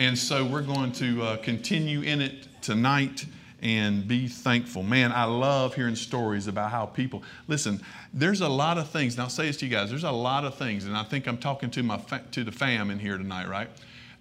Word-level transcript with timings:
And 0.00 0.18
so 0.18 0.46
we're 0.46 0.62
going 0.62 0.92
to 0.92 1.22
uh, 1.22 1.36
continue 1.36 2.00
in 2.00 2.22
it 2.22 2.48
tonight 2.62 3.26
and 3.60 4.08
be 4.08 4.28
thankful. 4.28 4.82
Man, 4.82 5.12
I 5.12 5.24
love 5.24 5.74
hearing 5.74 5.94
stories 5.94 6.46
about 6.46 6.70
how 6.70 6.86
people 6.86 7.22
listen. 7.48 7.82
There's 8.14 8.40
a 8.40 8.48
lot 8.48 8.78
of 8.78 8.88
things. 8.88 9.12
And 9.12 9.22
I'll 9.22 9.28
say 9.28 9.44
this 9.48 9.58
to 9.58 9.66
you 9.66 9.70
guys. 9.70 9.90
There's 9.90 10.04
a 10.04 10.10
lot 10.10 10.46
of 10.46 10.54
things, 10.54 10.86
and 10.86 10.96
I 10.96 11.02
think 11.02 11.26
I'm 11.26 11.36
talking 11.36 11.70
to 11.72 11.82
my 11.82 11.98
fa- 11.98 12.24
to 12.30 12.44
the 12.44 12.50
fam 12.50 12.90
in 12.90 12.98
here 12.98 13.18
tonight, 13.18 13.46
right? 13.46 13.68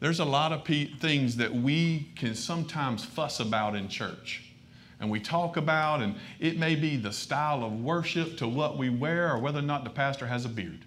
There's 0.02 0.20
a 0.20 0.26
lot 0.26 0.52
of 0.52 0.66
pe- 0.66 0.92
things 0.96 1.38
that 1.38 1.54
we 1.56 2.10
can 2.18 2.36
sometimes 2.36 3.06
fuss 3.06 3.40
about 3.40 3.74
in 3.74 3.88
church. 3.88 4.52
And 5.00 5.10
we 5.10 5.22
talk 5.22 5.56
about, 5.56 6.02
and 6.02 6.16
it 6.42 6.58
may 6.58 6.76
be 6.76 6.98
the 6.98 7.14
style 7.14 7.64
of 7.64 7.72
worship 7.72 8.36
to 8.40 8.50
what 8.50 8.78
we 8.78 8.90
wear 8.90 9.32
or 9.32 9.38
whether 9.38 9.60
or 9.60 9.62
not 9.62 9.86
the 9.86 9.92
pastor 9.92 10.28
has 10.28 10.44
a 10.44 10.50
beard. 10.50 10.84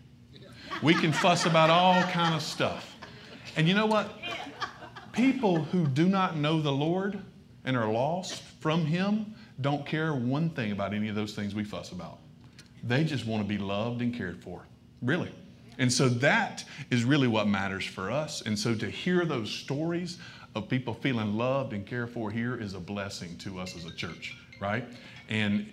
We 0.82 0.93
can 0.93 1.14
fuss 1.14 1.46
about 1.46 1.70
all 1.70 2.02
kind 2.02 2.34
of 2.34 2.43
stuff. 2.43 2.90
And 3.56 3.68
you 3.68 3.74
know 3.74 3.86
what? 3.86 4.11
People 5.13 5.63
who 5.63 5.87
do 5.87 6.09
not 6.09 6.37
know 6.37 6.61
the 6.61 6.73
Lord 6.73 7.20
and 7.65 7.77
are 7.77 7.91
lost 7.91 8.43
from 8.61 8.87
Him 8.87 9.34
don't 9.61 9.87
care 9.87 10.15
one 10.15 10.51
thing 10.51 10.73
about 10.73 10.95
any 10.95 11.09
of 11.09 11.15
those 11.15 11.34
things 11.34 11.55
we 11.55 11.65
fuss 11.65 11.93
about. 11.93 12.19
They 12.83 13.05
just 13.05 13.27
want 13.27 13.43
to 13.43 13.48
be 13.48 13.59
loved 13.59 14.01
and 14.01 14.15
cared 14.15 14.43
for, 14.43 14.62
really. 15.03 15.33
And 15.79 15.93
so 15.93 16.09
that 16.09 16.65
is 16.91 17.05
really 17.05 17.29
what 17.29 17.47
matters 17.47 17.84
for 17.84 18.11
us. 18.11 18.43
And 18.43 18.59
so 18.59 18.75
to 18.75 18.91
hear 18.91 19.25
those 19.25 19.51
stories 19.51 20.19
of 20.55 20.69
people 20.69 20.95
feeling 20.95 21.34
loved 21.34 21.73
and 21.73 21.87
cared 21.87 22.11
for 22.11 22.31
here 22.31 22.56
is 22.56 22.75
a 22.75 22.81
blessing 22.81 23.37
to 23.39 23.59
us 23.59 23.77
as 23.77 23.84
a 23.84 23.91
church, 23.91 24.37
right? 24.61 24.84
And 25.29 25.70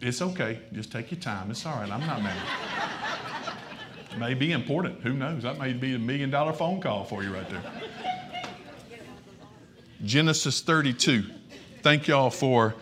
it's 0.00 0.20
okay. 0.20 0.60
Just 0.72 0.90
take 0.90 1.10
your 1.10 1.20
time. 1.20 1.50
It's 1.50 1.64
all 1.64 1.76
right. 1.76 1.90
I'm 1.90 2.00
not 2.00 2.22
mad. 2.22 2.36
It 4.10 4.18
may 4.18 4.34
be 4.34 4.52
important. 4.52 5.00
Who 5.00 5.14
knows? 5.14 5.42
That 5.44 5.58
may 5.58 5.72
be 5.72 5.94
a 5.94 5.98
million 5.98 6.28
dollar 6.28 6.52
phone 6.52 6.80
call 6.80 7.04
for 7.04 7.22
you 7.22 7.32
right 7.32 7.48
there. 7.48 7.62
Genesis 10.04 10.60
32. 10.60 11.24
Thank 11.82 12.08
y'all 12.08 12.30
for 12.30 12.74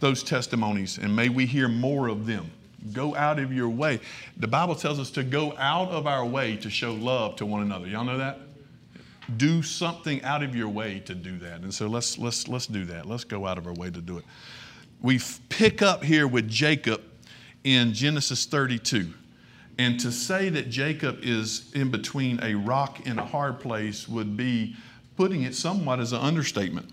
those 0.00 0.22
testimonies, 0.22 0.98
and 0.98 1.14
may 1.14 1.28
we 1.28 1.46
hear 1.46 1.68
more 1.68 2.08
of 2.08 2.26
them. 2.26 2.50
Go 2.92 3.14
out 3.16 3.38
of 3.38 3.52
your 3.52 3.68
way. 3.68 4.00
The 4.36 4.46
Bible 4.46 4.74
tells 4.74 5.00
us 5.00 5.10
to 5.12 5.24
go 5.24 5.56
out 5.56 5.88
of 5.88 6.06
our 6.06 6.24
way 6.24 6.56
to 6.58 6.70
show 6.70 6.92
love 6.92 7.36
to 7.36 7.46
one 7.46 7.62
another. 7.62 7.86
Y'all 7.86 8.04
know 8.04 8.18
that? 8.18 8.40
Do 9.36 9.62
something 9.62 10.22
out 10.22 10.42
of 10.42 10.54
your 10.54 10.68
way 10.68 11.00
to 11.00 11.14
do 11.14 11.38
that. 11.38 11.62
And 11.62 11.74
so 11.74 11.88
let's 11.88 12.16
let's 12.16 12.46
let's 12.46 12.66
do 12.66 12.84
that. 12.84 13.06
Let's 13.06 13.24
go 13.24 13.44
out 13.44 13.58
of 13.58 13.66
our 13.66 13.72
way 13.72 13.90
to 13.90 14.00
do 14.00 14.18
it. 14.18 14.24
We 15.02 15.20
pick 15.48 15.82
up 15.82 16.04
here 16.04 16.28
with 16.28 16.48
Jacob 16.48 17.02
in 17.64 17.92
Genesis 17.92 18.44
32. 18.44 19.12
And 19.78 19.98
to 20.00 20.12
say 20.12 20.48
that 20.50 20.70
Jacob 20.70 21.18
is 21.22 21.72
in 21.74 21.90
between 21.90 22.42
a 22.42 22.54
rock 22.54 23.00
and 23.04 23.18
a 23.18 23.24
hard 23.24 23.60
place 23.60 24.08
would 24.08 24.36
be 24.36 24.76
putting 25.16 25.42
it 25.42 25.54
somewhat 25.54 26.00
as 26.00 26.12
an 26.12 26.20
understatement. 26.20 26.90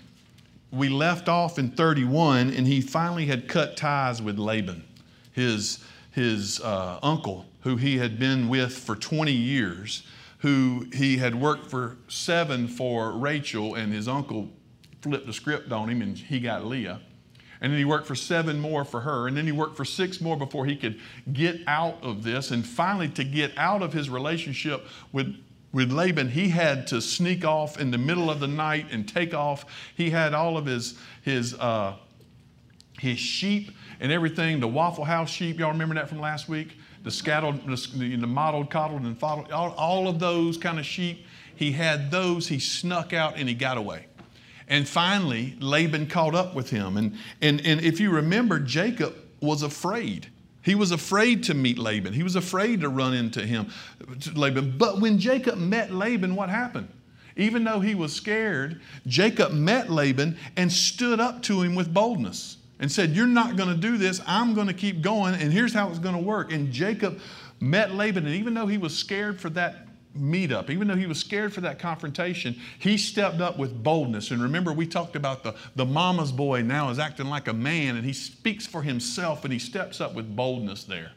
We 0.71 0.89
left 0.89 1.29
off 1.29 1.59
in 1.59 1.71
31, 1.71 2.49
and 2.51 2.65
he 2.65 2.81
finally 2.81 3.25
had 3.25 3.47
cut 3.47 3.77
ties 3.77 4.21
with 4.21 4.39
Laban, 4.39 4.83
his, 5.31 5.83
his 6.11 6.59
uh, 6.61 6.99
uncle, 7.03 7.45
who 7.61 7.75
he 7.75 7.97
had 7.97 8.17
been 8.17 8.49
with 8.49 8.75
for 8.75 8.95
20 8.95 9.31
years, 9.31 10.03
who 10.39 10.87
he 10.93 11.17
had 11.17 11.35
worked 11.35 11.69
for 11.69 11.97
seven 12.07 12.67
for 12.67 13.11
Rachel, 13.11 13.75
and 13.75 13.93
his 13.93 14.07
uncle 14.07 14.49
flipped 15.01 15.27
the 15.27 15.33
script 15.33 15.71
on 15.71 15.89
him, 15.89 16.01
and 16.01 16.17
he 16.17 16.39
got 16.39 16.65
Leah. 16.65 17.01
And 17.63 17.71
then 17.71 17.79
he 17.79 17.85
worked 17.85 18.07
for 18.07 18.15
seven 18.15 18.59
more 18.59 18.83
for 18.83 18.99
her. 18.99 19.25
And 19.25 19.37
then 19.37 19.45
he 19.45 19.53
worked 19.53 19.77
for 19.77 19.85
six 19.85 20.19
more 20.19 20.35
before 20.35 20.65
he 20.65 20.75
could 20.75 20.99
get 21.31 21.61
out 21.65 21.97
of 22.03 22.21
this. 22.21 22.51
And 22.51 22.65
finally, 22.65 23.07
to 23.09 23.23
get 23.23 23.57
out 23.57 23.81
of 23.81 23.93
his 23.93 24.09
relationship 24.09 24.85
with 25.13 25.33
with 25.73 25.91
Laban, 25.91 26.29
he 26.29 26.49
had 26.49 26.85
to 26.87 27.01
sneak 27.01 27.43
off 27.43 27.79
in 27.79 27.89
the 27.89 27.97
middle 27.97 28.29
of 28.29 28.39
the 28.39 28.47
night 28.47 28.85
and 28.91 29.07
take 29.07 29.33
off. 29.33 29.65
He 29.95 30.11
had 30.11 30.35
all 30.35 30.55
of 30.55 30.67
his, 30.67 30.97
his, 31.23 31.55
uh, 31.55 31.95
his 32.99 33.17
sheep 33.17 33.71
and 33.99 34.11
everything, 34.11 34.59
the 34.59 34.67
Waffle 34.67 35.03
House 35.03 35.31
sheep. 35.31 35.59
Y'all 35.59 35.71
remember 35.71 35.95
that 35.95 36.07
from 36.07 36.19
last 36.19 36.47
week? 36.47 36.77
The 37.01 37.11
scattered, 37.11 37.65
the, 37.65 38.15
the 38.15 38.27
mottled, 38.27 38.69
coddled, 38.69 39.01
and 39.01 39.17
fodled, 39.17 39.51
all, 39.51 39.71
all 39.71 40.07
of 40.07 40.19
those 40.19 40.57
kind 40.57 40.79
of 40.79 40.85
sheep. 40.85 41.25
He 41.55 41.71
had 41.71 42.11
those. 42.11 42.47
He 42.47 42.59
snuck 42.59 43.11
out 43.11 43.37
and 43.37 43.49
he 43.49 43.55
got 43.55 43.77
away. 43.77 44.05
And 44.67 44.87
finally, 44.87 45.57
Laban 45.59 46.07
caught 46.07 46.35
up 46.35 46.55
with 46.55 46.69
him. 46.69 46.97
And, 46.97 47.17
and, 47.41 47.59
and 47.65 47.81
if 47.81 47.99
you 47.99 48.11
remember, 48.11 48.59
Jacob 48.59 49.15
was 49.41 49.63
afraid. 49.63 50.27
He 50.63 50.75
was 50.75 50.91
afraid 50.91 51.43
to 51.43 51.53
meet 51.53 51.77
Laban. 51.77 52.13
He 52.13 52.23
was 52.23 52.35
afraid 52.35 52.81
to 52.81 52.89
run 52.89 53.13
into 53.13 53.45
him, 53.45 53.69
Laban. 54.33 54.77
But 54.77 55.01
when 55.01 55.19
Jacob 55.19 55.57
met 55.57 55.91
Laban, 55.91 56.35
what 56.35 56.49
happened? 56.49 56.87
Even 57.35 57.63
though 57.63 57.79
he 57.79 57.95
was 57.95 58.13
scared, 58.13 58.81
Jacob 59.05 59.51
met 59.51 59.89
Laban 59.89 60.37
and 60.55 60.71
stood 60.71 61.19
up 61.19 61.41
to 61.43 61.61
him 61.61 61.75
with 61.75 61.93
boldness 61.93 62.57
and 62.79 62.91
said, 62.91 63.11
You're 63.11 63.27
not 63.27 63.57
going 63.57 63.69
to 63.69 63.75
do 63.75 63.97
this. 63.97 64.21
I'm 64.25 64.53
going 64.53 64.67
to 64.67 64.73
keep 64.73 65.01
going, 65.01 65.35
and 65.35 65.51
here's 65.51 65.73
how 65.73 65.89
it's 65.89 65.99
going 65.99 66.15
to 66.15 66.21
work. 66.21 66.53
And 66.53 66.71
Jacob 66.71 67.19
met 67.59 67.93
Laban, 67.93 68.25
and 68.25 68.35
even 68.35 68.53
though 68.53 68.67
he 68.67 68.77
was 68.77 68.97
scared 68.97 69.41
for 69.41 69.49
that 69.51 69.82
meetup, 70.17 70.69
even 70.69 70.87
though 70.87 70.95
he 70.95 71.07
was 71.07 71.19
scared 71.19 71.53
for 71.53 71.61
that 71.61 71.79
confrontation, 71.79 72.55
he 72.79 72.97
stepped 72.97 73.41
up 73.41 73.57
with 73.57 73.83
boldness. 73.83 74.31
And 74.31 74.41
remember, 74.41 74.71
we 74.73 74.85
talked 74.85 75.15
about 75.15 75.43
the, 75.43 75.55
the 75.75 75.85
mama's 75.85 76.31
boy 76.31 76.61
now 76.61 76.89
is 76.89 76.99
acting 76.99 77.27
like 77.27 77.47
a 77.47 77.53
man 77.53 77.95
and 77.95 78.05
he 78.05 78.13
speaks 78.13 78.65
for 78.67 78.83
himself 78.83 79.43
and 79.43 79.51
he 79.51 79.59
steps 79.59 79.99
up 79.99 80.13
with 80.13 80.35
boldness 80.35 80.83
there. 80.83 81.11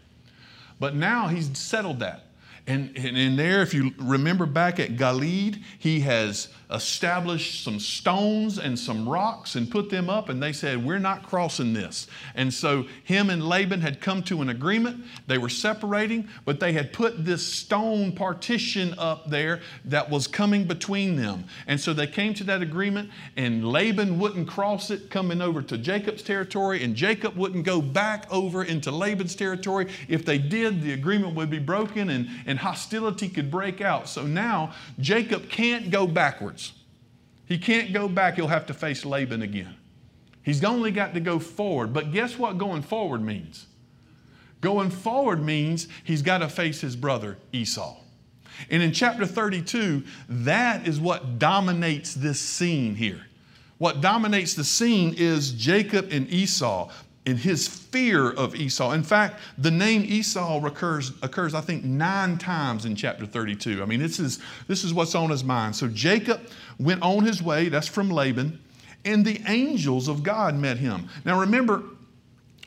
But 0.79 0.95
now 0.95 1.29
he's 1.29 1.57
settled 1.57 2.01
that. 2.01 2.25
And, 2.67 2.97
and 2.97 3.17
in 3.17 3.37
there, 3.37 3.63
if 3.63 3.73
you 3.73 3.95
remember 3.97 4.45
back 4.45 4.81
at 4.81 4.97
Gilead, 4.97 5.63
he 5.79 6.01
has 6.01 6.49
established 6.71 7.63
some 7.63 7.79
stones 7.79 8.59
and 8.59 8.79
some 8.79 9.09
rocks 9.09 9.55
and 9.55 9.71
put 9.71 9.89
them 9.89 10.11
up, 10.11 10.29
and 10.29 10.43
they 10.43 10.53
said, 10.53 10.85
We're 10.85 10.99
not 10.99 11.23
crossing 11.23 11.73
this. 11.73 12.09
And 12.35 12.53
so 12.53 12.87
him 13.05 13.31
and 13.31 13.47
Laban 13.47 13.81
had 13.81 14.01
come 14.01 14.23
to 14.25 14.43
an 14.43 14.49
agreement. 14.49 15.05
They 15.27 15.39
were 15.39 15.49
separating, 15.49 16.29
but 16.45 16.59
they 16.59 16.73
had 16.73 16.93
put 16.93 17.25
this 17.25 17.47
stone 17.47 18.13
partition 18.13 18.95
up 18.99 19.31
there 19.31 19.61
that 19.85 20.11
was 20.11 20.27
coming 20.27 20.65
between 20.65 21.17
them. 21.17 21.45
And 21.67 21.81
so 21.81 21.93
they 21.93 22.07
came 22.07 22.35
to 22.35 22.45
that 22.45 22.63
agreement, 22.63 23.11
and 23.37 23.71
Laban 23.71 24.19
wouldn't 24.19 24.49
cross 24.49 24.91
it 24.91 25.11
coming 25.11 25.41
over 25.41 25.63
to 25.63 25.79
Jacob's 25.79 26.23
territory, 26.23 26.83
and 26.83 26.97
Jacob 26.97 27.37
wouldn't 27.37 27.65
go 27.65 27.81
back 27.81 28.27
over 28.33 28.65
into 28.65 28.91
Laban's 28.91 29.37
territory. 29.37 29.87
If 30.09 30.25
they 30.25 30.39
did, 30.39 30.83
the 30.83 30.93
agreement 30.93 31.35
would 31.35 31.51
be 31.51 31.59
broken 31.59 32.11
and, 32.11 32.29
and 32.47 32.59
hostility 32.59 33.29
could 33.29 33.51
break 33.51 33.81
out. 33.81 34.09
So 34.09 34.27
now 34.27 34.75
Jacob 34.99 35.49
can't 35.49 35.91
go 35.91 36.07
backwards. 36.07 36.56
He 37.47 37.59
can't 37.59 37.93
go 37.93 38.09
back, 38.09 38.35
he'll 38.35 38.49
have 38.49 38.67
to 38.67 38.75
face 38.75 39.05
Laban 39.05 39.43
again. 39.43 39.77
He's 40.43 40.63
only 40.63 40.91
got 40.91 41.15
to 41.15 41.21
go 41.21 41.39
forward. 41.39 41.93
But 41.93 42.13
guess 42.13 42.39
what 42.39 42.59
going 42.59 42.83
forward 42.83 43.23
means? 43.23 43.67
Going 44.61 44.91
forward 44.91 45.43
means 45.43 45.89
he's 46.05 46.23
got 46.23 46.39
to 46.39 46.49
face 46.49 46.81
his 46.81 46.97
brother 46.97 47.39
Esau. 47.53 47.97
And 48.71 48.83
in 48.83 48.93
chapter 48.93 49.27
32, 49.27 50.05
that 50.29 50.87
is 50.87 50.99
what 50.99 51.39
dominates 51.39 52.15
this 52.15 52.41
scene 52.41 52.95
here. 52.95 53.27
What 53.79 54.01
dominates 54.01 54.55
the 54.55 54.65
scene 54.65 55.15
is 55.19 55.53
Jacob 55.53 56.09
and 56.11 56.29
Esau 56.33 56.91
in 57.27 57.37
his 57.37 57.67
fear 57.67 58.31
of 58.31 58.55
Esau. 58.55 58.93
In 58.93 59.03
fact, 59.03 59.41
the 59.59 59.71
name 59.71 60.05
Esau 60.07 60.61
recurs, 60.63 61.13
occurs, 61.23 61.55
I 61.55 61.61
think, 61.61 61.85
nine 61.85 62.39
times 62.39 62.85
in 62.85 62.95
chapter 62.95 63.27
32. 63.27 63.83
I 63.83 63.85
mean, 63.85 64.01
this 64.01 64.21
is, 64.21 64.39
this 64.69 64.85
is 64.85 64.95
what's 64.95 65.17
on 65.17 65.31
his 65.31 65.43
mind. 65.43 65.75
So 65.75 65.89
Jacob 65.89 66.41
went 66.79 67.03
on 67.03 67.25
his 67.25 67.43
way, 67.43 67.69
that's 67.69 67.89
from 67.89 68.11
Laban, 68.11 68.61
and 69.05 69.25
the 69.25 69.43
angels 69.47 70.07
of 70.07 70.23
God 70.23 70.55
met 70.55 70.79
him. 70.79 71.09
Now 71.25 71.41
remember, 71.41 71.83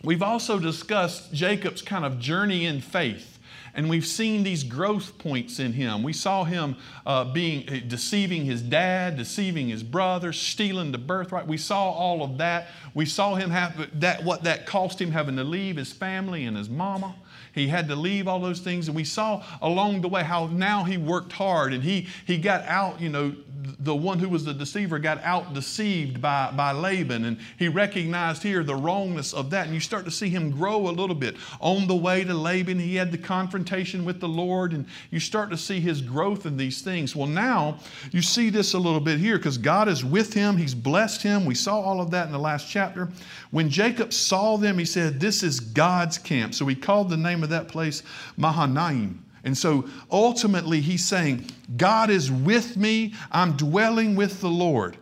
we've 0.04 0.22
also 0.22 0.60
discussed 0.60 1.34
Jacob's 1.34 1.82
kind 1.82 2.04
of 2.04 2.20
journey 2.20 2.66
in 2.66 2.82
faith 2.82 3.39
and 3.80 3.90
we've 3.90 4.06
seen 4.06 4.44
these 4.44 4.66
growth 4.66 5.18
points 5.20 5.58
in 5.58 5.72
him. 5.72 6.04
We 6.04 6.12
saw 6.12 6.44
him 6.44 6.76
uh, 7.06 7.24
being 7.32 7.70
uh, 7.70 7.80
deceiving 7.88 8.44
his 8.44 8.62
dad, 8.62 9.16
deceiving 9.16 9.70
his 9.70 9.84
brother, 9.84 10.34
stealing 10.34 10.92
the 10.92 10.98
birthright. 10.98 11.48
We 11.48 11.56
saw 11.56 11.90
all 11.90 12.22
of 12.22 12.40
that. 12.40 12.68
We 12.94 13.06
saw 13.06 13.36
him 13.36 13.52
have 13.52 14.02
that 14.02 14.26
what 14.26 14.44
that 14.44 14.66
cost 14.66 15.00
him 15.00 15.12
having 15.12 15.38
to 15.38 15.46
leave 15.46 15.78
his 15.78 15.94
family 15.94 16.44
and 16.44 16.58
his 16.58 16.68
mama. 16.68 17.16
He 17.54 17.70
had 17.70 17.88
to 17.88 17.96
leave 17.96 18.28
all 18.28 18.42
those 18.42 18.60
things. 18.60 18.88
And 18.90 18.98
we 18.98 19.06
saw 19.06 19.46
along 19.62 20.02
the 20.02 20.10
way 20.10 20.24
how 20.24 20.48
now 20.48 20.84
he 20.84 20.98
worked 20.98 21.32
hard 21.32 21.72
and 21.72 21.82
he, 21.82 22.08
he 22.28 22.38
got 22.38 22.66
out, 22.66 23.00
you 23.00 23.08
know, 23.08 23.34
the 23.80 23.96
one 23.96 24.20
who 24.20 24.30
was 24.30 24.46
the 24.46 24.54
deceiver 24.54 25.00
got 25.00 25.22
out 25.24 25.54
deceived 25.54 26.22
by, 26.22 26.52
by 26.52 26.72
Laban. 26.72 27.26
And 27.26 27.38
he 27.58 27.68
recognized 27.68 28.44
here 28.44 28.64
the 28.64 28.76
wrongness 28.76 29.34
of 29.34 29.50
that. 29.50 29.66
And 29.66 29.74
you 29.74 29.80
start 29.80 30.06
to 30.06 30.12
see 30.12 30.30
him 30.30 30.52
grow 30.52 30.88
a 30.88 30.92
little 30.92 31.16
bit. 31.16 31.36
On 31.60 31.88
the 31.88 31.96
way 31.96 32.24
to 32.24 32.34
Laban, 32.34 32.80
he 32.80 32.96
had 32.96 33.12
the 33.12 33.18
confrontation 33.18 34.06
with 34.06 34.20
the 34.20 34.28
Lord. 34.28 34.74
And 34.74 34.86
you 35.12 35.20
start 35.20 35.50
to 35.50 35.58
see 35.58 35.80
his 35.80 36.02
growth 36.02 36.46
in 36.46 36.58
these 36.58 36.82
things. 36.82 37.16
Well, 37.16 37.28
now 37.28 37.80
you 38.12 38.22
see 38.22 38.50
this 38.50 38.74
a 38.74 38.80
little 38.80 39.00
bit 39.00 39.20
here 39.20 39.38
because 39.38 39.58
God 39.58 39.88
is 39.88 40.06
with 40.06 40.34
him. 40.34 40.58
He's 40.58 40.76
blessed 40.76 41.22
him. 41.22 41.46
We 41.46 41.56
saw 41.56 41.80
all 41.80 42.02
of 42.02 42.12
that 42.12 42.28
in 42.28 42.32
the 42.32 42.40
last 42.40 42.70
chapter. 42.70 43.10
When 43.52 43.70
Jacob 43.70 44.14
saw 44.14 44.58
them, 44.58 44.78
he 44.78 44.86
said, 44.86 45.20
This 45.20 45.44
is 45.44 45.60
God's 45.60 46.18
camp. 46.18 46.54
So 46.54 46.66
he 46.66 46.76
called 46.76 47.10
the 47.10 47.18
name 47.18 47.44
of 47.44 47.50
that 47.50 47.68
place 47.68 48.04
Mahanaim. 48.38 49.24
And 49.44 49.58
so 49.58 49.88
ultimately, 50.12 50.82
he's 50.82 51.06
saying, 51.06 51.46
God 51.78 52.10
is 52.10 52.32
with 52.32 52.78
me. 52.78 53.14
I'm 53.32 53.54
dwelling 53.54 54.16
with 54.16 54.42
the 54.42 54.50
Lord. 54.50 54.98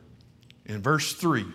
In 0.65 0.81
verse 0.81 1.13
3, 1.13 1.45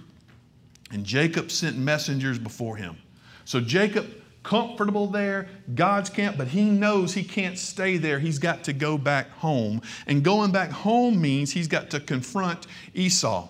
and 0.90 1.04
Jacob 1.04 1.50
sent 1.50 1.76
messengers 1.76 2.38
before 2.38 2.76
him. 2.76 2.96
So 3.44 3.60
Jacob, 3.60 4.06
comfortable 4.42 5.06
there, 5.06 5.48
God's 5.74 6.08
camp, 6.10 6.38
but 6.38 6.48
he 6.48 6.64
knows 6.64 7.12
he 7.12 7.22
can't 7.22 7.58
stay 7.58 7.98
there. 7.98 8.18
He's 8.18 8.38
got 8.38 8.64
to 8.64 8.72
go 8.72 8.96
back 8.96 9.30
home. 9.32 9.82
And 10.06 10.24
going 10.24 10.50
back 10.50 10.70
home 10.70 11.20
means 11.20 11.50
he's 11.52 11.68
got 11.68 11.90
to 11.90 12.00
confront 12.00 12.66
Esau. 12.94 13.48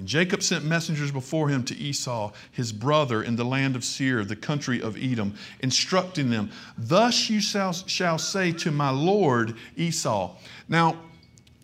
And 0.00 0.08
Jacob 0.08 0.42
sent 0.42 0.64
messengers 0.64 1.12
before 1.12 1.50
him 1.50 1.62
to 1.64 1.76
Esau, 1.76 2.32
his 2.52 2.72
brother, 2.72 3.22
in 3.22 3.36
the 3.36 3.44
land 3.44 3.76
of 3.76 3.84
Seir, 3.84 4.24
the 4.24 4.34
country 4.34 4.80
of 4.80 4.96
Edom, 4.96 5.34
instructing 5.60 6.30
them, 6.30 6.50
Thus 6.78 7.28
you 7.28 7.38
shall, 7.38 7.74
shall 7.74 8.16
say 8.16 8.50
to 8.52 8.70
my 8.70 8.88
lord 8.88 9.56
Esau. 9.76 10.34
Now, 10.70 10.96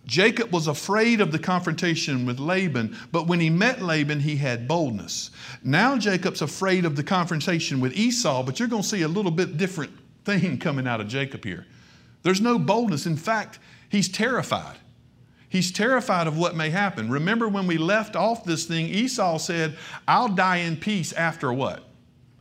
Jacob 0.05 0.53
was 0.53 0.67
afraid 0.67 1.23
of 1.23 1.33
the 1.33 1.39
confrontation 1.39 2.27
with 2.27 2.39
Laban, 2.39 2.95
but 3.11 3.27
when 3.27 3.41
he 3.41 3.49
met 3.49 3.81
Laban, 3.81 4.21
he 4.21 4.37
had 4.37 4.69
boldness. 4.69 5.31
Now 5.65 5.97
Jacob's 5.97 6.43
afraid 6.43 6.85
of 6.85 6.95
the 6.95 7.03
confrontation 7.03 7.81
with 7.81 7.97
Esau, 7.97 8.43
but 8.43 8.59
you're 8.59 8.69
going 8.69 8.83
to 8.83 8.89
see 8.89 9.01
a 9.01 9.09
little 9.09 9.31
bit 9.31 9.57
different 9.57 9.93
thing 10.27 10.59
coming 10.59 10.87
out 10.87 11.01
of 11.01 11.09
Jacob 11.09 11.43
here. 11.43 11.67
There's 12.23 12.43
no 12.43 12.59
boldness. 12.59 13.07
In 13.07 13.17
fact, 13.17 13.61
he's 13.89 14.11
terrified. 14.11 14.77
He's 15.49 15.71
terrified 15.71 16.27
of 16.27 16.37
what 16.37 16.57
may 16.57 16.71
happen. 16.71 17.11
Remember 17.11 17.49
when 17.49 17.67
we 17.67 17.79
left 17.79 18.17
off 18.17 18.45
this 18.45 18.65
thing, 18.65 18.87
Esau 18.87 19.39
said, 19.39 19.77
I'll 20.07 20.29
die 20.29 20.59
in 20.59 20.77
peace 20.77 21.13
after 21.13 21.53
what? 21.53 21.85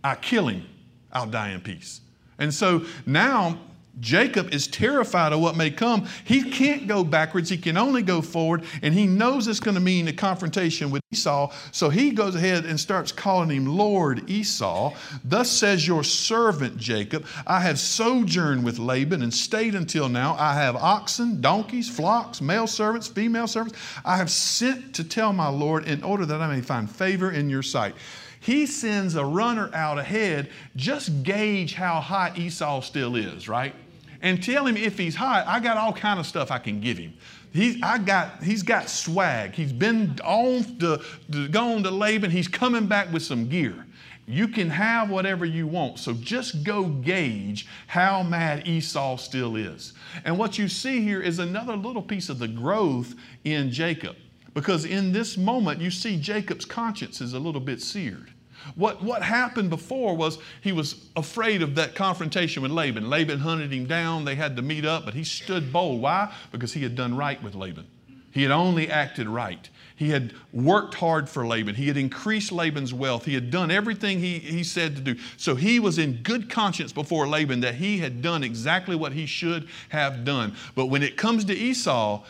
I 0.04 0.16
kill 0.16 0.48
him, 0.48 0.66
I'll 1.12 1.28
die 1.28 1.52
in 1.52 1.62
peace. 1.62 2.02
And 2.38 2.54
so 2.54 2.86
now 3.06 3.60
Jacob 4.00 4.54
is 4.54 4.68
terrified 4.68 5.34
of 5.34 5.40
what 5.40 5.56
may 5.56 5.72
come. 5.72 6.08
He 6.24 6.50
can't 6.52 6.88
go 6.88 7.04
backwards, 7.04 7.50
he 7.50 7.58
can 7.58 7.78
only 7.78 8.02
go 8.02 8.22
forward, 8.22 8.64
and 8.82 8.94
he 8.94 9.08
knows 9.08 9.48
it's 9.48 9.60
going 9.60 9.76
to 9.76 9.82
mean 9.82 10.08
a 10.08 10.14
confrontation 10.14 10.92
with 10.92 11.02
Esau. 11.12 11.54
So 11.72 11.90
he 11.90 12.12
goes 12.12 12.36
ahead 12.36 12.66
and 12.66 12.80
starts 12.80 13.12
calling 13.12 13.50
him 13.50 13.66
Lord 13.66 14.30
Esau. 14.30 14.94
Thus 15.24 15.50
says 15.50 15.88
your 15.88 16.04
servant 16.04 16.78
Jacob, 16.78 17.26
I 17.48 17.62
have 17.62 17.80
sojourned 17.80 18.64
with 18.64 18.80
Laban 18.80 19.22
and 19.22 19.34
stayed 19.34 19.76
until 19.76 20.10
now. 20.10 20.36
I 20.38 20.54
have 20.56 20.76
oxen, 20.76 21.42
donkeys, 21.42 21.90
flocks, 21.90 22.42
male 22.42 22.68
servants, 22.68 23.08
female 23.08 23.48
servants. 23.48 23.78
I 24.04 24.18
have 24.18 24.30
sent 24.30 24.96
to 24.96 25.04
tell 25.04 25.34
my 25.34 25.48
Lord 25.48 25.86
in 25.88 26.04
order 26.04 26.26
that 26.26 26.42
I 26.42 26.54
may 26.54 26.62
find 26.62 26.90
favor 26.90 27.32
in 27.32 27.50
your 27.50 27.64
sight. 27.64 27.96
He 28.40 28.68
sends 28.68 29.16
a 29.16 29.26
runner 29.26 29.72
out 29.74 29.98
ahead. 29.98 30.50
Just 30.76 31.24
gauge 31.24 31.74
how 31.74 32.00
hot 32.00 32.38
Esau 32.38 32.82
still 32.82 33.16
is, 33.16 33.50
right? 33.50 33.74
And 34.22 34.42
tell 34.42 34.66
him 34.66 34.78
if 34.78 34.98
he's 34.98 35.16
hot, 35.16 35.46
I 35.48 35.60
got 35.60 35.78
all 35.78 35.94
kind 35.94 36.20
of 36.20 36.26
stuff 36.26 36.52
I 36.52 36.60
can 36.60 36.80
give 36.80 36.98
him. 36.98 37.14
He's, 37.54 37.82
I 37.82 38.00
got, 38.00 38.44
he's 38.44 38.64
got 38.64 38.90
swag. 38.90 39.54
He's 39.54 39.72
been 39.72 40.20
on 40.24 40.64
to, 40.80 41.02
to, 41.32 41.48
gone 41.48 41.84
to 41.84 41.92
Laban. 41.92 42.30
He's 42.30 42.50
coming 42.50 42.88
back 42.88 43.14
with 43.14 43.24
some 43.24 43.48
gear. 43.48 43.86
You 44.28 44.48
can 44.48 44.70
have 44.70 45.10
whatever 45.10 45.46
you 45.46 45.68
want. 45.68 46.00
So 46.00 46.14
just 46.14 46.64
go 46.64 46.86
gauge 46.86 47.68
how 47.88 48.24
mad 48.24 48.68
Esau 48.68 49.18
still 49.18 49.56
is. 49.56 49.94
And 50.26 50.38
what 50.38 50.58
you 50.58 50.68
see 50.68 51.02
here 51.02 51.22
is 51.22 51.40
another 51.40 51.76
little 51.78 52.02
piece 52.02 52.30
of 52.30 52.40
the 52.40 52.48
growth 52.48 53.14
in 53.44 53.72
Jacob. 53.72 54.18
Because 54.54 54.86
in 54.86 55.12
this 55.12 55.38
moment, 55.38 55.80
you 55.80 55.92
see 55.92 56.18
Jacob's 56.18 56.66
conscience 56.66 57.22
is 57.22 57.34
a 57.34 57.40
little 57.40 57.62
bit 57.62 57.82
seared. 57.82 58.32
What, 58.74 59.04
what 59.04 59.22
happened 59.22 59.70
before 59.70 60.16
was 60.16 60.40
he 60.62 60.72
was 60.72 61.06
afraid 61.16 61.62
of 61.62 61.76
that 61.76 61.94
confrontation 61.94 62.64
with 62.64 62.72
Laban. 62.72 63.10
Laban 63.10 63.40
hunted 63.40 63.72
him 63.72 63.86
down. 63.86 64.26
They 64.26 64.36
had 64.36 64.56
to 64.56 64.62
meet 64.62 64.86
up, 64.86 65.06
but 65.06 65.14
he 65.14 65.24
stood 65.24 65.72
bold. 65.72 66.02
Why? 66.02 66.34
Because 66.52 66.74
he 66.74 66.82
had 66.82 66.96
done 66.96 67.16
right 67.16 67.42
with 67.44 67.56
Laban. 67.56 67.86
He 68.32 68.42
had 68.42 68.52
only 68.52 68.90
acted 68.90 69.30
right. 69.30 69.70
He 69.96 70.10
had 70.10 70.34
worked 70.52 70.96
hard 70.96 71.30
for 71.30 71.48
Laban. 71.48 71.76
He 71.76 71.88
had 71.88 71.96
increased 71.96 72.52
Laban's 72.52 72.94
wealth. 72.94 73.24
He 73.24 73.34
had 73.34 73.50
done 73.50 73.72
everything 73.72 74.20
he, 74.20 74.40
he 74.40 74.62
said 74.62 74.98
to 74.98 75.02
do. 75.02 75.16
So 75.38 75.56
he 75.56 75.80
was 75.80 75.98
in 75.98 76.22
good 76.22 76.50
conscience 76.50 76.92
before 76.92 77.30
Laban 77.30 77.62
that 77.62 77.76
he 77.76 78.00
had 78.00 78.22
done 78.22 78.44
exactly 78.44 78.98
what 78.98 79.14
he 79.14 79.26
should 79.26 79.70
have 79.88 80.26
done. 80.26 80.54
But 80.76 80.88
when 80.88 81.02
it 81.02 81.16
comes 81.16 81.46
to 81.46 81.54
Esau, 81.54 82.24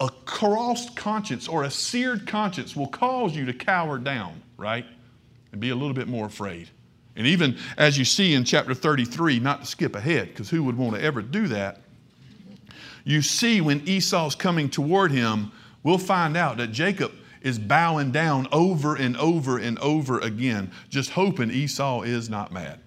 a 0.00 0.10
crossed 0.26 0.96
conscience 0.96 1.48
or 1.48 1.64
a 1.64 1.70
seared 1.70 2.26
conscience 2.26 2.76
will 2.76 2.88
cause 2.88 3.34
you 3.34 3.46
to 3.46 3.54
cower 3.54 3.96
down, 3.96 4.42
right? 4.58 4.84
And 5.52 5.60
be 5.60 5.70
a 5.70 5.74
little 5.74 5.94
bit 5.94 6.08
more 6.08 6.26
afraid. 6.26 6.70
And 7.16 7.26
even 7.26 7.58
as 7.76 7.98
you 7.98 8.04
see 8.04 8.34
in 8.34 8.44
chapter 8.44 8.74
33, 8.74 9.40
not 9.40 9.60
to 9.62 9.66
skip 9.66 9.96
ahead, 9.96 10.28
because 10.28 10.48
who 10.48 10.62
would 10.64 10.76
want 10.76 10.94
to 10.94 11.02
ever 11.02 11.20
do 11.20 11.48
that? 11.48 11.80
You 13.04 13.22
see 13.22 13.60
when 13.60 13.86
Esau's 13.88 14.34
coming 14.34 14.68
toward 14.68 15.10
him, 15.10 15.50
we'll 15.82 15.98
find 15.98 16.36
out 16.36 16.58
that 16.58 16.68
Jacob 16.68 17.12
is 17.42 17.58
bowing 17.58 18.10
down 18.12 18.46
over 18.52 18.96
and 18.96 19.16
over 19.16 19.58
and 19.58 19.78
over 19.78 20.20
again, 20.20 20.70
just 20.90 21.10
hoping 21.10 21.50
Esau 21.50 22.02
is 22.02 22.28
not 22.28 22.52
mad. 22.52 22.80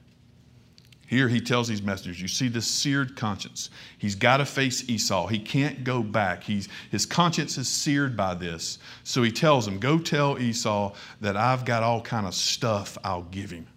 Here 1.11 1.27
he 1.27 1.41
tells 1.41 1.67
these 1.67 1.81
messengers, 1.81 2.21
you 2.21 2.29
see 2.29 2.47
this 2.47 2.65
seared 2.65 3.17
conscience. 3.17 3.69
He's 3.97 4.15
got 4.15 4.37
to 4.37 4.45
face 4.45 4.89
Esau. 4.89 5.27
He 5.27 5.39
can't 5.39 5.83
go 5.83 6.01
back. 6.01 6.41
He's, 6.41 6.69
his 6.89 7.05
conscience 7.05 7.57
is 7.57 7.67
seared 7.67 8.15
by 8.15 8.33
this. 8.33 8.79
So 9.03 9.21
he 9.21 9.29
tells 9.29 9.65
them, 9.65 9.77
go 9.77 9.99
tell 9.99 10.39
Esau 10.39 10.93
that 11.19 11.35
I've 11.35 11.65
got 11.65 11.83
all 11.83 11.99
kind 11.99 12.25
of 12.25 12.33
stuff 12.33 12.97
I'll 13.03 13.23
give 13.23 13.51
him. 13.51 13.67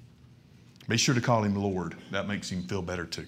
Be 0.86 0.96
sure 0.96 1.12
to 1.12 1.20
call 1.20 1.42
him 1.42 1.56
Lord. 1.56 1.96
That 2.12 2.28
makes 2.28 2.48
him 2.48 2.62
feel 2.68 2.82
better 2.82 3.04
too. 3.04 3.26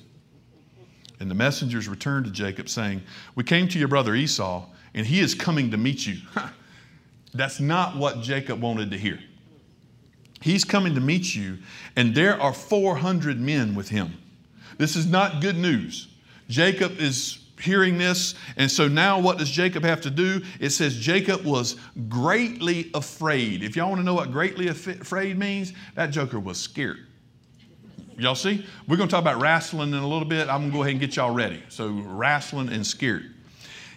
And 1.18 1.28
the 1.28 1.34
messengers 1.34 1.88
returned 1.88 2.26
to 2.26 2.30
Jacob 2.30 2.68
saying, 2.68 3.02
we 3.34 3.42
came 3.42 3.66
to 3.66 3.78
your 3.80 3.88
brother 3.88 4.14
Esau 4.14 4.66
and 4.94 5.04
he 5.04 5.18
is 5.18 5.34
coming 5.34 5.68
to 5.72 5.76
meet 5.76 6.06
you. 6.06 6.18
That's 7.34 7.58
not 7.58 7.96
what 7.96 8.22
Jacob 8.22 8.60
wanted 8.60 8.92
to 8.92 8.98
hear. 8.98 9.18
He's 10.46 10.64
coming 10.64 10.94
to 10.94 11.00
meet 11.00 11.34
you, 11.34 11.58
and 11.96 12.14
there 12.14 12.40
are 12.40 12.52
400 12.52 13.40
men 13.40 13.75
with 13.75 13.88
him. 13.88 14.16
This 14.78 14.94
is 14.94 15.04
not 15.04 15.40
good 15.43 15.56
news. 15.56 16.06
Jacob 16.48 17.00
is 17.00 17.40
hearing 17.60 17.98
this, 17.98 18.37
and 18.56 18.70
so 18.70 18.87
now 18.87 19.19
what 19.19 19.38
does 19.38 19.50
Jacob 19.50 19.82
have 19.82 20.00
to 20.02 20.10
do? 20.10 20.40
It 20.60 20.70
says 20.70 20.96
Jacob 20.96 21.44
was 21.44 21.75
greatly 22.08 22.93
afraid. 22.94 23.64
If 23.64 23.75
y'all 23.75 23.88
want 23.88 23.98
to 23.98 24.04
know 24.04 24.14
what 24.14 24.31
greatly 24.31 24.69
afraid 24.69 25.37
means, 25.37 25.72
that 25.96 26.12
joker 26.12 26.38
was 26.38 26.58
scared. 26.58 27.08
Y'all 28.16 28.37
see? 28.37 28.64
We're 28.87 28.99
going 28.99 29.08
to 29.08 29.12
talk 29.12 29.22
about 29.22 29.40
wrestling 29.40 29.88
in 29.88 29.99
a 29.99 30.08
little 30.08 30.28
bit. 30.28 30.49
I'm 30.49 30.60
going 30.60 30.70
to 30.70 30.76
go 30.76 30.82
ahead 30.82 30.92
and 30.92 31.00
get 31.00 31.16
y'all 31.16 31.34
ready. 31.34 31.60
So, 31.70 31.88
wrestling 31.88 32.69
and 32.69 32.87
scared. 32.87 33.34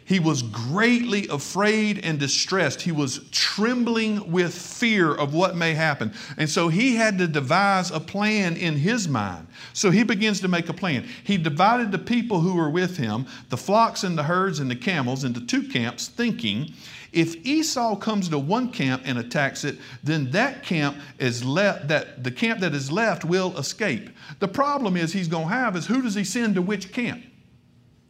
He 0.10 0.20
was 0.20 0.42
greatly 0.42 1.28
afraid 1.28 2.04
and 2.04 2.18
distressed. 2.18 2.82
He 2.82 2.92
was 2.92 3.30
trembling 3.30 4.32
with 4.32 4.56
fear 4.56 5.14
of 5.14 5.36
what 5.36 5.56
may 5.56 5.76
happen. 5.76 6.14
And 6.36 6.50
so 6.50 6.68
he 6.68 6.96
had 6.96 7.20
to 7.20 7.28
devise 7.28 7.92
a 7.92 8.00
plan 8.00 8.58
in 8.58 8.76
his 8.76 9.08
mind. 9.08 9.46
So 9.74 9.92
he 9.92 10.02
begins 10.02 10.42
to 10.42 10.48
make 10.48 10.68
a 10.68 10.74
plan. 10.74 11.08
He 11.24 11.38
divided 11.38 11.92
the 11.92 12.00
people 12.00 12.40
who 12.40 12.56
were 12.56 12.72
with 12.72 12.98
him, 12.98 13.28
the 13.50 13.58
flocks 13.58 14.04
and 14.04 14.18
the 14.18 14.24
herds 14.24 14.60
and 14.60 14.72
the 14.72 14.76
camels, 14.76 15.24
into 15.24 15.42
two 15.42 15.62
camps, 15.68 16.08
thinking, 16.08 16.74
if 17.12 17.36
Esau 17.46 17.96
comes 17.96 18.30
to 18.30 18.40
one 18.40 18.72
camp 18.72 19.04
and 19.06 19.20
attacks 19.20 19.64
it, 19.64 19.78
then 20.04 20.32
that 20.32 20.64
camp 20.64 20.98
is 21.20 21.46
left 21.46 21.88
that 21.88 22.24
the 22.24 22.32
camp 22.32 22.62
that 22.62 22.74
is 22.74 22.92
left 22.92 23.26
will 23.26 23.56
escape. 23.60 24.10
The 24.40 24.48
problem 24.48 24.98
is 24.98 25.14
he's 25.14 25.28
going 25.28 25.50
to 25.50 25.54
have 25.54 25.76
is 25.76 25.86
who 25.86 26.02
does 26.02 26.16
he 26.16 26.24
send 26.24 26.56
to 26.56 26.64
which 26.64 26.92
camp? 26.92 27.24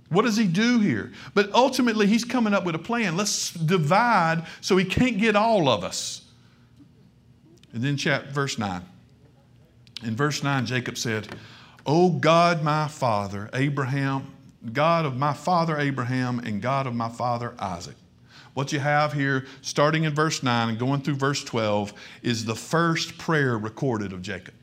What 0.09 0.25
does 0.25 0.37
he 0.37 0.47
do 0.47 0.79
here? 0.79 1.11
But 1.33 1.53
ultimately, 1.53 2.07
he's 2.07 2.25
coming 2.25 2.53
up 2.53 2.65
with 2.65 2.75
a 2.75 2.79
plan. 2.79 3.15
Let's 3.15 3.51
divide 3.51 4.45
so 4.59 4.75
he 4.75 4.85
can't 4.85 5.17
get 5.17 5.35
all 5.35 5.69
of 5.69 5.83
us. 5.83 6.23
And 7.73 7.83
then, 7.83 7.95
chapter, 7.97 8.31
verse 8.31 8.57
9. 8.57 8.81
In 10.03 10.15
verse 10.15 10.43
9, 10.43 10.65
Jacob 10.65 10.97
said, 10.97 11.27
O 11.85 12.09
God, 12.09 12.63
my 12.63 12.87
father, 12.87 13.49
Abraham, 13.53 14.33
God 14.73 15.05
of 15.05 15.15
my 15.15 15.33
father 15.33 15.77
Abraham, 15.77 16.39
and 16.39 16.61
God 16.61 16.87
of 16.87 16.95
my 16.95 17.09
father 17.09 17.53
Isaac. 17.59 17.95
What 18.53 18.73
you 18.73 18.79
have 18.79 19.13
here, 19.13 19.45
starting 19.61 20.03
in 20.03 20.13
verse 20.13 20.43
9 20.43 20.69
and 20.69 20.79
going 20.79 21.01
through 21.01 21.15
verse 21.15 21.43
12, 21.43 21.93
is 22.23 22.45
the 22.45 22.55
first 22.55 23.17
prayer 23.17 23.57
recorded 23.57 24.11
of 24.11 24.21
Jacob. 24.21 24.53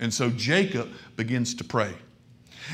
And 0.00 0.12
so 0.12 0.30
Jacob 0.30 0.90
begins 1.16 1.54
to 1.54 1.64
pray. 1.64 1.94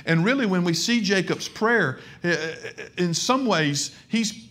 And 0.06 0.24
really, 0.24 0.46
when 0.46 0.64
we 0.64 0.74
see 0.74 1.00
Jacob's 1.00 1.48
prayer, 1.48 2.00
eh, 2.22 2.28
eh, 2.30 2.88
in 2.96 3.14
some 3.14 3.46
ways, 3.46 3.96
he's 4.08 4.48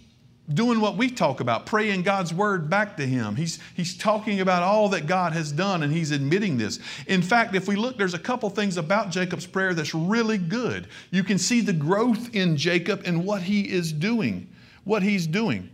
doing 0.53 0.79
what 0.79 0.96
we 0.96 1.10
talk 1.10 1.41
about, 1.41 1.65
praying 1.65 2.03
God's 2.03 2.34
word 2.34 2.70
back 2.70 2.96
to 2.98 3.06
him. 3.06 3.36
He's, 3.36 3.60
he's 3.75 3.98
talking 3.98 4.39
about 4.39 4.63
all 4.63 4.88
that 4.89 5.06
God 5.06 5.34
has 5.34 5.51
done 5.51 5.84
and 5.84 5.91
he's 5.91 6.12
admitting 6.12 6.58
this. 6.58 6.79
In 7.08 7.22
fact, 7.22 7.53
if 7.53 7.67
we 7.67 7.75
look, 7.75 7.98
there's 7.98 8.13
a 8.13 8.20
couple 8.20 8.50
things 8.50 8.77
about 8.77 9.10
Jacob's 9.10 9.46
prayer 9.46 9.74
that's 9.74 9.94
really 9.94 10.38
good. 10.38 10.88
You 11.12 11.24
can 11.24 11.38
see 11.38 11.60
the 11.60 11.74
growth 11.74 12.34
in 12.34 12.56
Jacob 12.56 13.01
and 13.06 13.25
what 13.25 13.41
he 13.41 13.62
is 13.62 13.91
doing, 13.91 14.48
what 14.86 15.03
he's 15.03 15.27
doing. 15.27 15.70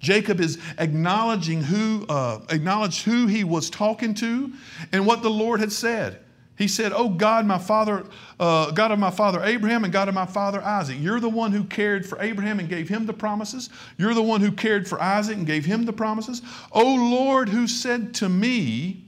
Jacob 0.00 0.40
is 0.40 0.58
acknowledging 0.78 1.62
who, 1.62 2.04
uh, 2.08 2.40
acknowledged 2.50 3.04
who 3.04 3.26
he 3.26 3.44
was 3.44 3.70
talking 3.70 4.12
to 4.14 4.52
and 4.92 5.06
what 5.06 5.22
the 5.22 5.30
Lord 5.30 5.60
had 5.60 5.72
said. 5.72 6.20
He 6.56 6.68
said, 6.68 6.92
Oh 6.94 7.08
God, 7.08 7.46
my 7.46 7.58
father, 7.58 8.04
uh, 8.40 8.70
God 8.70 8.90
of 8.90 8.98
my 8.98 9.10
father 9.10 9.42
Abraham 9.42 9.84
and 9.84 9.92
God 9.92 10.08
of 10.08 10.14
my 10.14 10.26
father 10.26 10.62
Isaac. 10.62 10.96
You're 11.00 11.20
the 11.20 11.28
one 11.28 11.52
who 11.52 11.64
cared 11.64 12.06
for 12.06 12.20
Abraham 12.20 12.58
and 12.58 12.68
gave 12.68 12.88
him 12.88 13.06
the 13.06 13.12
promises. 13.12 13.68
You're 13.98 14.14
the 14.14 14.22
one 14.22 14.40
who 14.40 14.52
cared 14.52 14.88
for 14.88 15.00
Isaac 15.00 15.36
and 15.36 15.46
gave 15.46 15.64
him 15.64 15.84
the 15.84 15.92
promises. 15.92 16.42
Oh 16.72 16.94
Lord, 16.94 17.50
who 17.50 17.66
said 17.66 18.14
to 18.14 18.28
me, 18.28 19.05